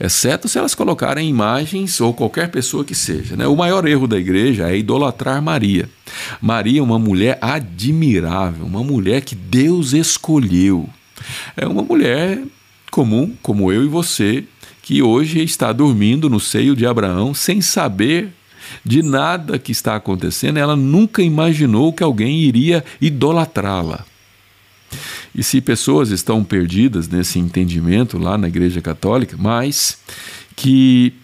Exceto 0.00 0.48
se 0.48 0.58
elas 0.58 0.74
colocarem 0.74 1.28
imagens 1.28 2.00
ou 2.00 2.14
qualquer 2.14 2.50
pessoa 2.50 2.82
que 2.82 2.94
seja. 2.94 3.36
Né? 3.36 3.46
O 3.46 3.54
maior 3.54 3.86
erro 3.86 4.08
da 4.08 4.18
igreja 4.18 4.70
é 4.70 4.78
idolatrar 4.78 5.42
Maria. 5.42 5.90
Maria 6.40 6.80
é 6.80 6.82
uma 6.82 6.98
mulher 6.98 7.38
admirável, 7.42 8.64
uma 8.64 8.82
mulher 8.82 9.20
que 9.20 9.34
Deus 9.34 9.92
escolheu. 9.92 10.88
É 11.54 11.66
uma 11.66 11.82
mulher 11.82 12.42
comum, 12.90 13.34
como 13.42 13.70
eu 13.70 13.84
e 13.84 13.88
você, 13.88 14.44
que 14.82 15.02
hoje 15.02 15.42
está 15.42 15.70
dormindo 15.70 16.30
no 16.30 16.40
seio 16.40 16.74
de 16.74 16.86
Abraão 16.86 17.34
sem 17.34 17.60
saber 17.60 18.32
de 18.84 19.02
nada 19.02 19.58
que 19.58 19.72
está 19.72 19.96
acontecendo, 19.96 20.58
ela 20.58 20.76
nunca 20.76 21.22
imaginou 21.22 21.92
que 21.92 22.02
alguém 22.02 22.40
iria 22.40 22.84
idolatrá-la. 23.00 24.06
E 25.34 25.42
se 25.42 25.60
pessoas 25.60 26.10
estão 26.10 26.42
perdidas 26.42 27.08
nesse 27.08 27.38
entendimento 27.38 28.18
lá 28.18 28.36
na 28.36 28.48
Igreja 28.48 28.80
Católica, 28.80 29.36
mas 29.38 29.98
que 30.56 31.14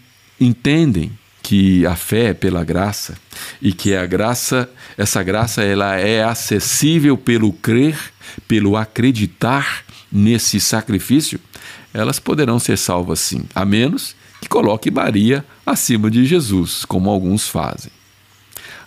entendem 0.40 1.10
que 1.42 1.86
a 1.86 1.94
fé 1.94 2.30
é 2.30 2.34
pela 2.34 2.64
graça 2.64 3.16
e 3.62 3.72
que 3.72 3.94
a 3.94 4.04
graça, 4.04 4.68
essa 4.98 5.22
graça 5.22 5.62
ela 5.62 5.94
é 5.94 6.24
acessível 6.24 7.16
pelo 7.16 7.52
crer, 7.52 7.96
pelo 8.48 8.76
acreditar 8.76 9.84
nesse 10.10 10.58
sacrifício, 10.58 11.38
elas 11.94 12.18
poderão 12.18 12.58
ser 12.58 12.76
salvas 12.76 13.20
sim, 13.20 13.44
a 13.54 13.64
menos 13.64 14.16
que 14.40 14.48
coloque 14.48 14.90
Maria 14.90 15.44
acima 15.64 16.10
de 16.10 16.24
Jesus, 16.24 16.84
como 16.84 17.10
alguns 17.10 17.48
fazem. 17.48 17.90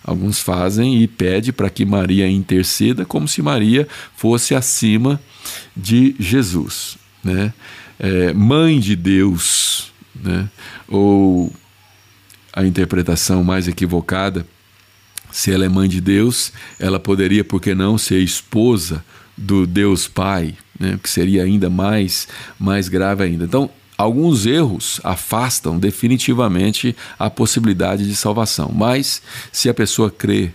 Alguns 0.02 0.40
fazem 0.40 1.02
e 1.02 1.06
pede 1.06 1.52
para 1.52 1.70
que 1.70 1.84
Maria 1.84 2.28
interceda 2.28 3.04
como 3.04 3.28
se 3.28 3.42
Maria 3.42 3.86
fosse 4.16 4.54
acima 4.54 5.20
de 5.76 6.14
Jesus, 6.18 6.96
né? 7.22 7.52
É, 7.98 8.32
mãe 8.32 8.80
de 8.80 8.96
Deus, 8.96 9.92
né? 10.14 10.48
Ou 10.88 11.52
a 12.52 12.64
interpretação 12.64 13.44
mais 13.44 13.68
equivocada, 13.68 14.46
se 15.30 15.52
ela 15.52 15.64
é 15.64 15.68
mãe 15.68 15.88
de 15.88 16.00
Deus, 16.00 16.52
ela 16.78 16.98
poderia, 16.98 17.44
por 17.44 17.60
que 17.60 17.74
não, 17.74 17.96
ser 17.96 18.20
esposa 18.20 19.04
do 19.36 19.66
Deus 19.66 20.08
Pai, 20.08 20.54
né? 20.78 20.98
que 21.00 21.08
seria 21.08 21.44
ainda 21.44 21.70
mais, 21.70 22.26
mais 22.58 22.88
grave 22.88 23.22
ainda. 23.22 23.44
Então, 23.44 23.70
alguns 24.00 24.46
erros 24.46 25.00
afastam 25.04 25.78
definitivamente 25.78 26.96
a 27.18 27.28
possibilidade 27.28 28.06
de 28.06 28.16
salvação. 28.16 28.72
Mas 28.74 29.20
se 29.52 29.68
a 29.68 29.74
pessoa 29.74 30.10
crê 30.10 30.50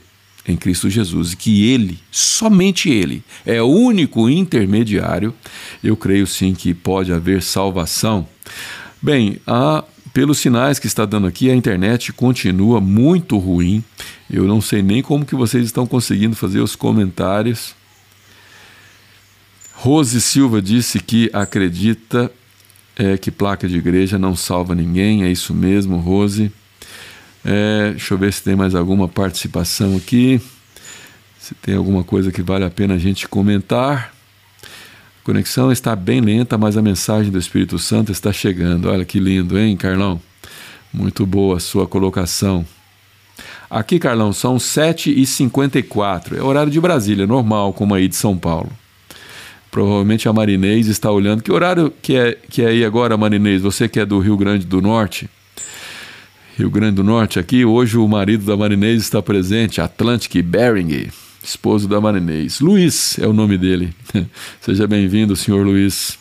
em 0.47 0.55
Cristo 0.55 0.89
Jesus 0.89 1.33
e 1.33 1.37
que 1.37 1.69
Ele, 1.69 1.99
somente 2.11 2.89
Ele, 2.89 3.23
é 3.45 3.61
o 3.61 3.67
único 3.67 4.29
intermediário, 4.29 5.33
eu 5.83 5.95
creio 5.95 6.25
sim 6.25 6.53
que 6.53 6.73
pode 6.73 7.13
haver 7.13 7.41
salvação. 7.41 8.27
Bem, 9.01 9.37
a, 9.45 9.83
pelos 10.13 10.39
sinais 10.39 10.79
que 10.79 10.87
está 10.87 11.05
dando 11.05 11.27
aqui, 11.27 11.49
a 11.49 11.55
internet 11.55 12.13
continua 12.13 12.81
muito 12.81 13.37
ruim. 13.37 13.83
Eu 14.29 14.45
não 14.45 14.59
sei 14.59 14.81
nem 14.81 15.03
como 15.03 15.25
que 15.25 15.35
vocês 15.35 15.65
estão 15.65 15.85
conseguindo 15.85 16.35
fazer 16.35 16.61
os 16.61 16.75
comentários. 16.75 17.75
Rose 19.73 20.19
Silva 20.19 20.61
disse 20.61 20.99
que 20.99 21.29
acredita 21.31 22.31
é, 22.97 23.17
que 23.17 23.29
placa 23.29 23.67
de 23.67 23.77
igreja 23.77 24.17
não 24.17 24.35
salva 24.35 24.73
ninguém, 24.73 25.23
é 25.23 25.31
isso 25.31 25.53
mesmo, 25.53 25.97
Rose. 25.97 26.51
É, 27.43 27.91
deixa 27.91 28.13
eu 28.13 28.17
ver 28.17 28.33
se 28.33 28.41
tem 28.41 28.55
mais 28.55 28.73
alguma 28.73 29.07
participação 29.07 29.95
aqui. 29.95 30.41
Se 31.39 31.53
tem 31.53 31.75
alguma 31.75 32.03
coisa 32.03 32.31
que 32.31 32.41
vale 32.41 32.65
a 32.65 32.69
pena 32.71 32.95
a 32.95 32.97
gente 32.97 33.27
comentar. 33.27 34.11
A 34.63 35.25
conexão 35.25 35.71
está 35.71 35.95
bem 35.95 36.21
lenta, 36.21 36.57
mas 36.57 36.75
a 36.75 36.81
mensagem 36.81 37.31
do 37.31 37.37
Espírito 37.37 37.77
Santo 37.77 38.11
está 38.11 38.33
chegando. 38.33 38.89
Olha 38.89 39.05
que 39.05 39.19
lindo, 39.19 39.59
hein, 39.59 39.77
Carlão? 39.77 40.19
Muito 40.91 41.25
boa 41.25 41.57
a 41.57 41.59
sua 41.59 41.85
colocação. 41.85 42.65
Aqui, 43.69 43.99
Carlão, 43.99 44.31
são 44.31 44.57
7h54. 44.57 46.37
É 46.37 46.41
horário 46.41 46.71
de 46.71 46.79
Brasília, 46.79 47.27
normal, 47.27 47.73
como 47.73 47.93
aí 47.93 48.07
de 48.07 48.15
São 48.15 48.37
Paulo. 48.37 48.71
Provavelmente 49.76 50.30
a 50.30 50.32
Marinês 50.32 50.88
está 50.88 51.11
olhando. 51.11 51.43
Que 51.43 51.51
horário 51.51 51.91
que 52.01 52.15
é, 52.15 52.38
que 52.49 52.61
é 52.61 52.67
aí 52.67 52.86
agora, 52.86 53.17
Marinês? 53.17 53.61
Você 53.61 53.89
que 53.89 53.99
é 53.99 54.05
do 54.05 54.19
Rio 54.19 54.38
Grande 54.38 54.65
do 54.65 54.82
Norte? 54.82 55.30
Rio 56.57 56.69
Grande 56.69 56.95
do 56.95 57.03
Norte 57.03 57.39
aqui. 57.39 57.65
Hoje 57.65 57.97
o 57.97 58.07
marido 58.07 58.45
da 58.45 58.55
Marinês 58.55 59.01
está 59.01 59.21
presente, 59.21 59.82
Atlantic 59.82 60.41
Bering, 60.41 61.09
esposo 61.43 61.89
da 61.89 61.99
Marinês. 61.99 62.61
Luiz 62.61 63.19
é 63.19 63.28
o 63.28 63.34
nome 63.34 63.57
dele. 63.57 63.93
Seja 64.61 64.88
bem-vindo, 64.88 65.36
senhor 65.36 65.65
Luiz. 65.65 66.17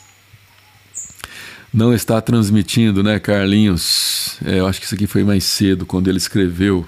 Não 1.73 1.93
está 1.93 2.19
transmitindo, 2.19 3.01
né, 3.01 3.19
Carlinhos? 3.19 4.37
É, 4.43 4.59
eu 4.59 4.67
acho 4.67 4.81
que 4.81 4.85
isso 4.85 4.95
aqui 4.95 5.07
foi 5.07 5.23
mais 5.23 5.45
cedo, 5.45 5.85
quando 5.85 6.09
ele 6.09 6.17
escreveu. 6.17 6.85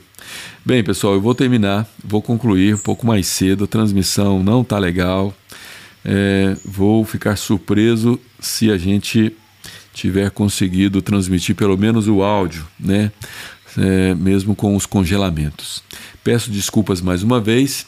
Bem, 0.66 0.84
pessoal, 0.84 1.14
eu 1.14 1.22
vou 1.22 1.34
terminar, 1.34 1.88
vou 2.04 2.22
concluir 2.22 2.76
um 2.76 2.80
pouco 2.80 3.08
mais 3.08 3.26
cedo. 3.26 3.64
A 3.64 3.68
transmissão 3.68 4.44
não 4.44 4.64
está 4.64 4.78
legal 4.78 5.34
é, 6.04 6.56
vou 6.66 7.04
ficar 7.04 7.36
surpreso 7.36 8.20
se 8.40 8.72
a 8.72 8.78
gente 8.78 9.34
tiver 9.94 10.30
conseguido 10.32 11.02
transmitir 11.02 11.56
pelo 11.56 11.78
menos 11.78 12.08
o 12.08 12.22
áudio, 12.22 12.68
né? 12.80 13.12
É, 13.78 14.16
mesmo 14.16 14.56
com 14.56 14.76
os 14.76 14.88
congelamentos. 14.88 15.84
Peço 16.24 16.50
desculpas 16.50 17.00
mais 17.00 17.22
uma 17.22 17.40
vez 17.40 17.86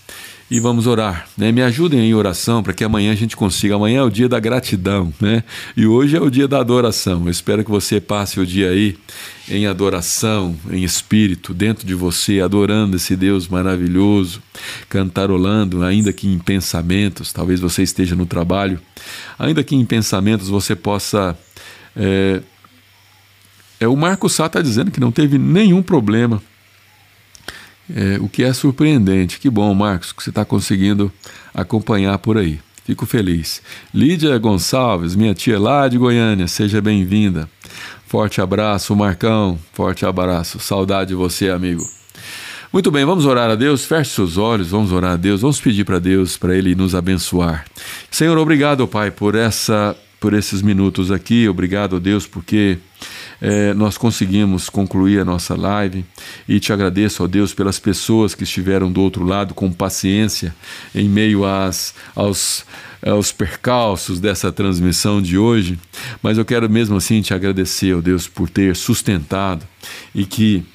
e 0.50 0.60
vamos 0.60 0.88
orar. 0.88 1.28
Né? 1.38 1.52
Me 1.52 1.62
ajudem 1.62 2.00
em 2.00 2.14
oração 2.14 2.64
para 2.64 2.74
que 2.74 2.84
amanhã 2.84 3.12
a 3.12 3.16
gente 3.16 3.38
consiga. 3.38 3.76
Amanhã 3.76 4.00
é 4.00 4.04
o 4.04 4.10
dia 4.10 4.28
da 4.28 4.40
gratidão, 4.40 5.14
né? 5.20 5.44
E 5.78 5.86
hoje 5.86 6.18
é 6.18 6.22
o 6.22 6.30
dia 6.30 6.48
da 6.48 6.60
adoração. 6.60 7.24
Eu 7.26 7.30
espero 7.30 7.64
que 7.64 7.70
você 7.70 8.02
passe 8.02 8.40
o 8.40 8.46
dia 8.46 8.70
aí 8.72 8.98
em 9.48 9.68
adoração, 9.68 10.56
em 10.72 10.84
espírito, 10.84 11.54
dentro 11.54 11.86
de 11.86 11.94
você, 11.94 12.40
adorando 12.40 12.96
esse 12.96 13.16
Deus 13.16 13.48
maravilhoso, 13.48 14.42
cantarolando, 14.88 15.84
ainda 15.84 16.12
que 16.12 16.28
em 16.28 16.40
pensamentos. 16.40 17.32
Talvez 17.32 17.60
você 17.60 17.84
esteja 17.84 18.16
no 18.16 18.26
trabalho, 18.26 18.80
ainda 19.38 19.64
que 19.64 19.76
em 19.76 19.86
pensamentos 19.86 20.50
você 20.50 20.76
possa. 20.76 21.38
É, 21.96 22.42
é 23.80 23.88
o 23.88 23.96
Marco 23.96 24.28
Sá 24.28 24.48
está 24.48 24.62
dizendo 24.62 24.92
que 24.92 25.00
não 25.00 25.12
teve 25.12 25.38
nenhum 25.38 25.82
problema 25.82 26.42
é, 27.96 28.18
o 28.20 28.28
que 28.28 28.44
é 28.44 28.54
surpreendente. 28.54 29.40
Que 29.40 29.50
bom, 29.50 29.74
Marcos, 29.74 30.12
que 30.12 30.24
você 30.24 30.30
está 30.30 30.46
conseguindo 30.46 31.12
acompanhar 31.54 32.18
por 32.20 32.38
aí. 32.38 32.60
Fico 32.86 33.06
feliz. 33.06 33.62
Lídia 33.94 34.38
Gonçalves, 34.38 35.16
minha 35.16 35.34
tia 35.34 35.60
lá 35.60 35.88
de 35.88 35.98
Goiânia, 35.98 36.48
seja 36.48 36.82
bem-vinda. 36.82 37.48
Forte 38.08 38.42
abraço, 38.42 38.96
Marcão. 38.96 39.60
Forte 39.74 40.06
abraço. 40.06 40.60
Saudade 40.60 41.10
de 41.10 41.16
você, 41.16 41.50
amigo. 41.50 41.84
Muito 42.74 42.90
bem, 42.90 43.06
vamos 43.06 43.26
orar 43.26 43.50
a 43.50 43.56
Deus. 43.56 43.86
Feche 43.86 44.12
seus 44.12 44.38
olhos, 44.38 44.70
vamos 44.70 44.92
orar 44.92 45.14
a 45.14 45.16
Deus. 45.16 45.42
Vamos 45.42 45.62
pedir 45.62 45.84
para 45.86 46.00
Deus 46.00 46.38
para 46.38 46.56
ele 46.56 46.74
nos 46.74 46.96
abençoar. 46.96 47.66
Senhor, 48.10 48.38
obrigado, 48.38 48.88
Pai, 48.88 49.12
por 49.12 49.36
essa 49.36 49.96
por 50.20 50.34
esses 50.34 50.62
minutos 50.62 51.12
aqui. 51.12 51.48
Obrigado, 51.48 52.00
Deus, 52.00 52.28
porque 52.28 52.78
é, 53.42 53.74
nós 53.74 53.98
conseguimos 53.98 54.70
concluir 54.70 55.20
a 55.20 55.26
nossa 55.26 55.56
live 55.56 56.06
e 56.48 56.60
te 56.60 56.74
agradeço, 56.74 57.24
ó 57.24 57.28
Deus, 57.28 57.54
pelas 57.54 57.80
pessoas 57.80 58.36
que 58.36 58.44
estiveram 58.44 58.92
do 58.92 59.02
outro 59.02 59.24
lado 59.24 59.54
com 59.54 59.72
paciência 59.72 60.54
em 60.94 61.08
meio 61.08 61.46
às, 61.46 61.94
aos, 62.16 62.66
aos 63.06 63.32
percalços 63.32 64.20
dessa 64.20 64.52
transmissão 64.52 65.22
de 65.22 65.38
hoje. 65.38 65.80
Mas 66.22 66.38
eu 66.38 66.46
quero 66.46 66.70
mesmo 66.70 66.98
assim 66.98 67.22
te 67.22 67.34
agradecer, 67.34 67.96
ó 67.96 68.02
Deus, 68.02 68.28
por 68.28 68.50
ter 68.50 68.76
sustentado 68.76 69.66
e 70.14 70.26
que 70.26 70.66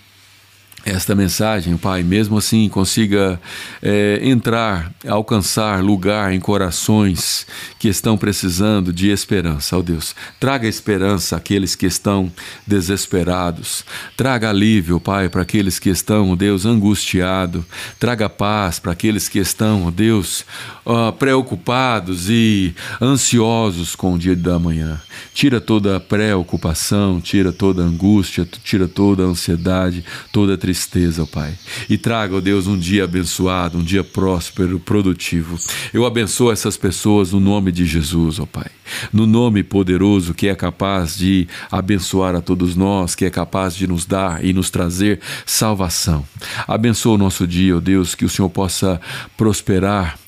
esta 0.84 1.14
mensagem, 1.14 1.78
Pai, 1.78 2.02
mesmo 2.02 2.36
assim 2.36 2.68
consiga 2.68 3.40
é, 3.82 4.20
entrar, 4.22 4.92
alcançar 5.08 5.82
lugar 5.82 6.32
em 6.34 6.38
corações 6.38 7.46
que 7.78 7.88
estão 7.88 8.18
precisando 8.18 8.92
de 8.92 9.08
esperança, 9.08 9.78
ó 9.78 9.82
Deus. 9.82 10.14
Traga 10.38 10.68
esperança 10.68 11.36
àqueles 11.36 11.74
que 11.74 11.86
estão 11.86 12.30
desesperados. 12.66 13.82
Traga 14.14 14.50
alívio, 14.50 15.00
Pai, 15.00 15.30
para 15.30 15.40
aqueles 15.40 15.78
que 15.78 15.88
estão, 15.88 16.32
ó 16.32 16.36
Deus, 16.36 16.66
angustiados. 16.66 17.64
Traga 17.98 18.28
paz 18.28 18.78
para 18.78 18.92
aqueles 18.92 19.26
que 19.26 19.38
estão, 19.38 19.86
ó 19.86 19.90
Deus, 19.90 20.44
preocupados 21.18 22.28
e 22.28 22.74
ansiosos 23.00 23.96
com 23.96 24.14
o 24.14 24.18
dia 24.18 24.36
da 24.36 24.58
manhã. 24.58 25.00
Tira 25.32 25.62
toda 25.62 25.96
a 25.96 26.00
preocupação, 26.00 27.22
tira 27.22 27.52
toda 27.52 27.82
a 27.82 27.86
angústia, 27.86 28.46
tira 28.62 28.86
toda 28.86 29.22
a 29.22 29.26
ansiedade, 29.26 30.04
toda 30.30 30.54
a 30.54 30.58
tristeza 30.58 30.73
tristeza, 30.74 31.22
ó 31.22 31.26
Pai. 31.26 31.54
E 31.88 31.96
traga, 31.96 32.36
ó 32.36 32.40
Deus, 32.40 32.66
um 32.66 32.76
dia 32.76 33.04
abençoado, 33.04 33.78
um 33.78 33.82
dia 33.82 34.02
próspero, 34.02 34.80
produtivo. 34.80 35.56
Eu 35.92 36.04
abençoo 36.04 36.50
essas 36.50 36.76
pessoas 36.76 37.32
no 37.32 37.38
nome 37.38 37.70
de 37.70 37.86
Jesus, 37.86 38.40
ó 38.40 38.46
Pai. 38.46 38.66
No 39.12 39.24
nome 39.26 39.62
poderoso 39.62 40.34
que 40.34 40.48
é 40.48 40.54
capaz 40.54 41.16
de 41.16 41.46
abençoar 41.70 42.34
a 42.34 42.40
todos 42.40 42.74
nós, 42.74 43.14
que 43.14 43.24
é 43.24 43.30
capaz 43.30 43.76
de 43.76 43.86
nos 43.86 44.04
dar 44.04 44.44
e 44.44 44.52
nos 44.52 44.68
trazer 44.68 45.20
salvação. 45.46 46.24
Abençoa 46.66 47.14
o 47.14 47.18
nosso 47.18 47.46
dia, 47.46 47.76
ó 47.76 47.80
Deus, 47.80 48.14
que 48.16 48.24
o 48.24 48.28
Senhor 48.28 48.48
possa 48.50 49.00
prosperar 49.36 50.18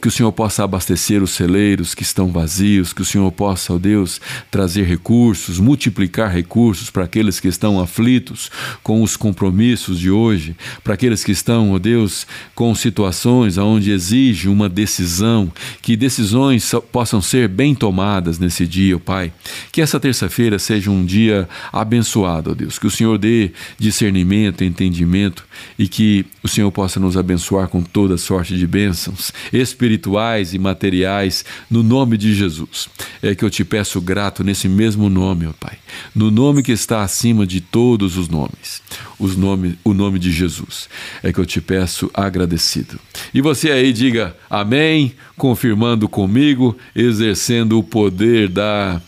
que 0.00 0.08
o 0.08 0.10
Senhor 0.10 0.32
possa 0.32 0.64
abastecer 0.64 1.22
os 1.22 1.30
celeiros 1.30 1.94
que 1.94 2.02
estão 2.02 2.28
vazios, 2.28 2.92
que 2.92 3.02
o 3.02 3.04
Senhor 3.04 3.30
possa, 3.32 3.74
ó 3.74 3.78
Deus, 3.78 4.20
trazer 4.50 4.84
recursos, 4.84 5.58
multiplicar 5.60 6.32
recursos 6.32 6.90
para 6.90 7.04
aqueles 7.04 7.38
que 7.38 7.48
estão 7.48 7.80
aflitos 7.80 8.50
com 8.82 9.02
os 9.02 9.16
compromissos 9.16 9.98
de 9.98 10.10
hoje, 10.10 10.56
para 10.82 10.94
aqueles 10.94 11.22
que 11.22 11.32
estão, 11.32 11.72
ó 11.72 11.78
Deus, 11.78 12.26
com 12.54 12.74
situações 12.74 13.58
onde 13.58 13.90
exige 13.90 14.48
uma 14.48 14.68
decisão, 14.68 15.52
que 15.82 15.96
decisões 15.96 16.72
possam 16.90 17.20
ser 17.20 17.48
bem 17.48 17.74
tomadas 17.74 18.38
nesse 18.38 18.66
dia, 18.66 18.96
ó 18.96 18.98
Pai. 18.98 19.32
Que 19.70 19.82
essa 19.82 20.00
terça-feira 20.00 20.58
seja 20.58 20.90
um 20.90 21.04
dia 21.04 21.48
abençoado, 21.72 22.52
ó 22.52 22.54
Deus, 22.54 22.78
que 22.78 22.86
o 22.86 22.90
Senhor 22.90 23.18
dê 23.18 23.52
discernimento, 23.78 24.64
entendimento 24.64 25.44
e 25.78 25.86
que 25.86 26.24
o 26.42 26.48
Senhor 26.48 26.70
possa 26.72 26.98
nos 26.98 27.16
abençoar 27.16 27.68
com 27.68 27.82
toda 27.82 28.16
sorte 28.16 28.56
de 28.56 28.66
bênçãos 28.66 29.32
espirituais 29.58 30.54
e 30.54 30.58
materiais 30.58 31.44
no 31.70 31.82
nome 31.82 32.16
de 32.16 32.34
Jesus. 32.34 32.88
É 33.22 33.34
que 33.34 33.44
eu 33.44 33.50
te 33.50 33.64
peço 33.64 34.00
grato 34.00 34.44
nesse 34.44 34.68
mesmo 34.68 35.08
nome, 35.08 35.46
ó 35.46 35.52
Pai, 35.58 35.78
no 36.14 36.30
nome 36.30 36.62
que 36.62 36.72
está 36.72 37.02
acima 37.02 37.46
de 37.46 37.60
todos 37.60 38.16
os 38.16 38.28
nomes, 38.28 38.82
os 39.18 39.36
nome, 39.36 39.78
o 39.84 39.92
nome 39.92 40.18
de 40.18 40.30
Jesus. 40.30 40.88
É 41.22 41.32
que 41.32 41.38
eu 41.38 41.46
te 41.46 41.60
peço 41.60 42.10
agradecido. 42.14 42.98
E 43.32 43.40
você 43.40 43.70
aí 43.70 43.92
diga 43.92 44.36
amém, 44.48 45.12
confirmando 45.36 46.08
comigo, 46.08 46.76
exercendo 46.94 47.78
o 47.78 47.82
poder 47.82 48.48
da 48.48 49.00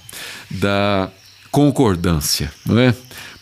da 0.51 1.11
concordância, 1.51 2.53
não 2.65 2.79
é? 2.79 2.95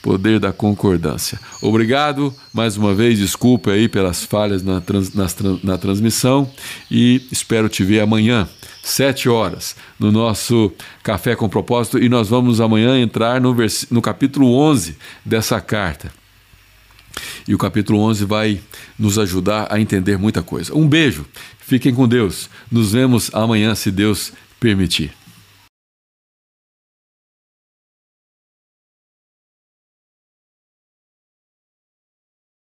Poder 0.02 0.38
da 0.38 0.52
concordância. 0.52 1.40
Obrigado, 1.60 2.34
mais 2.52 2.76
uma 2.76 2.94
vez, 2.94 3.18
desculpe 3.18 3.70
aí 3.70 3.88
pelas 3.88 4.24
falhas 4.24 4.62
na, 4.62 4.80
trans, 4.80 5.12
na, 5.12 5.26
na 5.62 5.78
transmissão 5.78 6.50
e 6.90 7.26
espero 7.30 7.68
te 7.68 7.82
ver 7.84 8.00
amanhã, 8.00 8.48
sete 8.82 9.28
horas, 9.28 9.76
no 9.98 10.12
nosso 10.12 10.72
Café 11.02 11.34
com 11.34 11.48
Propósito 11.48 11.98
e 11.98 12.08
nós 12.08 12.28
vamos 12.28 12.60
amanhã 12.60 12.98
entrar 12.98 13.40
no, 13.40 13.54
vers, 13.54 13.86
no 13.90 14.00
capítulo 14.00 14.54
11 14.54 14.96
dessa 15.24 15.60
carta. 15.60 16.12
E 17.46 17.54
o 17.54 17.58
capítulo 17.58 17.98
11 18.00 18.24
vai 18.24 18.60
nos 18.98 19.18
ajudar 19.18 19.66
a 19.70 19.80
entender 19.80 20.16
muita 20.16 20.42
coisa. 20.42 20.74
Um 20.74 20.86
beijo, 20.86 21.26
fiquem 21.58 21.92
com 21.92 22.06
Deus, 22.06 22.48
nos 22.70 22.92
vemos 22.92 23.30
amanhã, 23.34 23.74
se 23.74 23.90
Deus 23.90 24.32
permitir. 24.60 25.17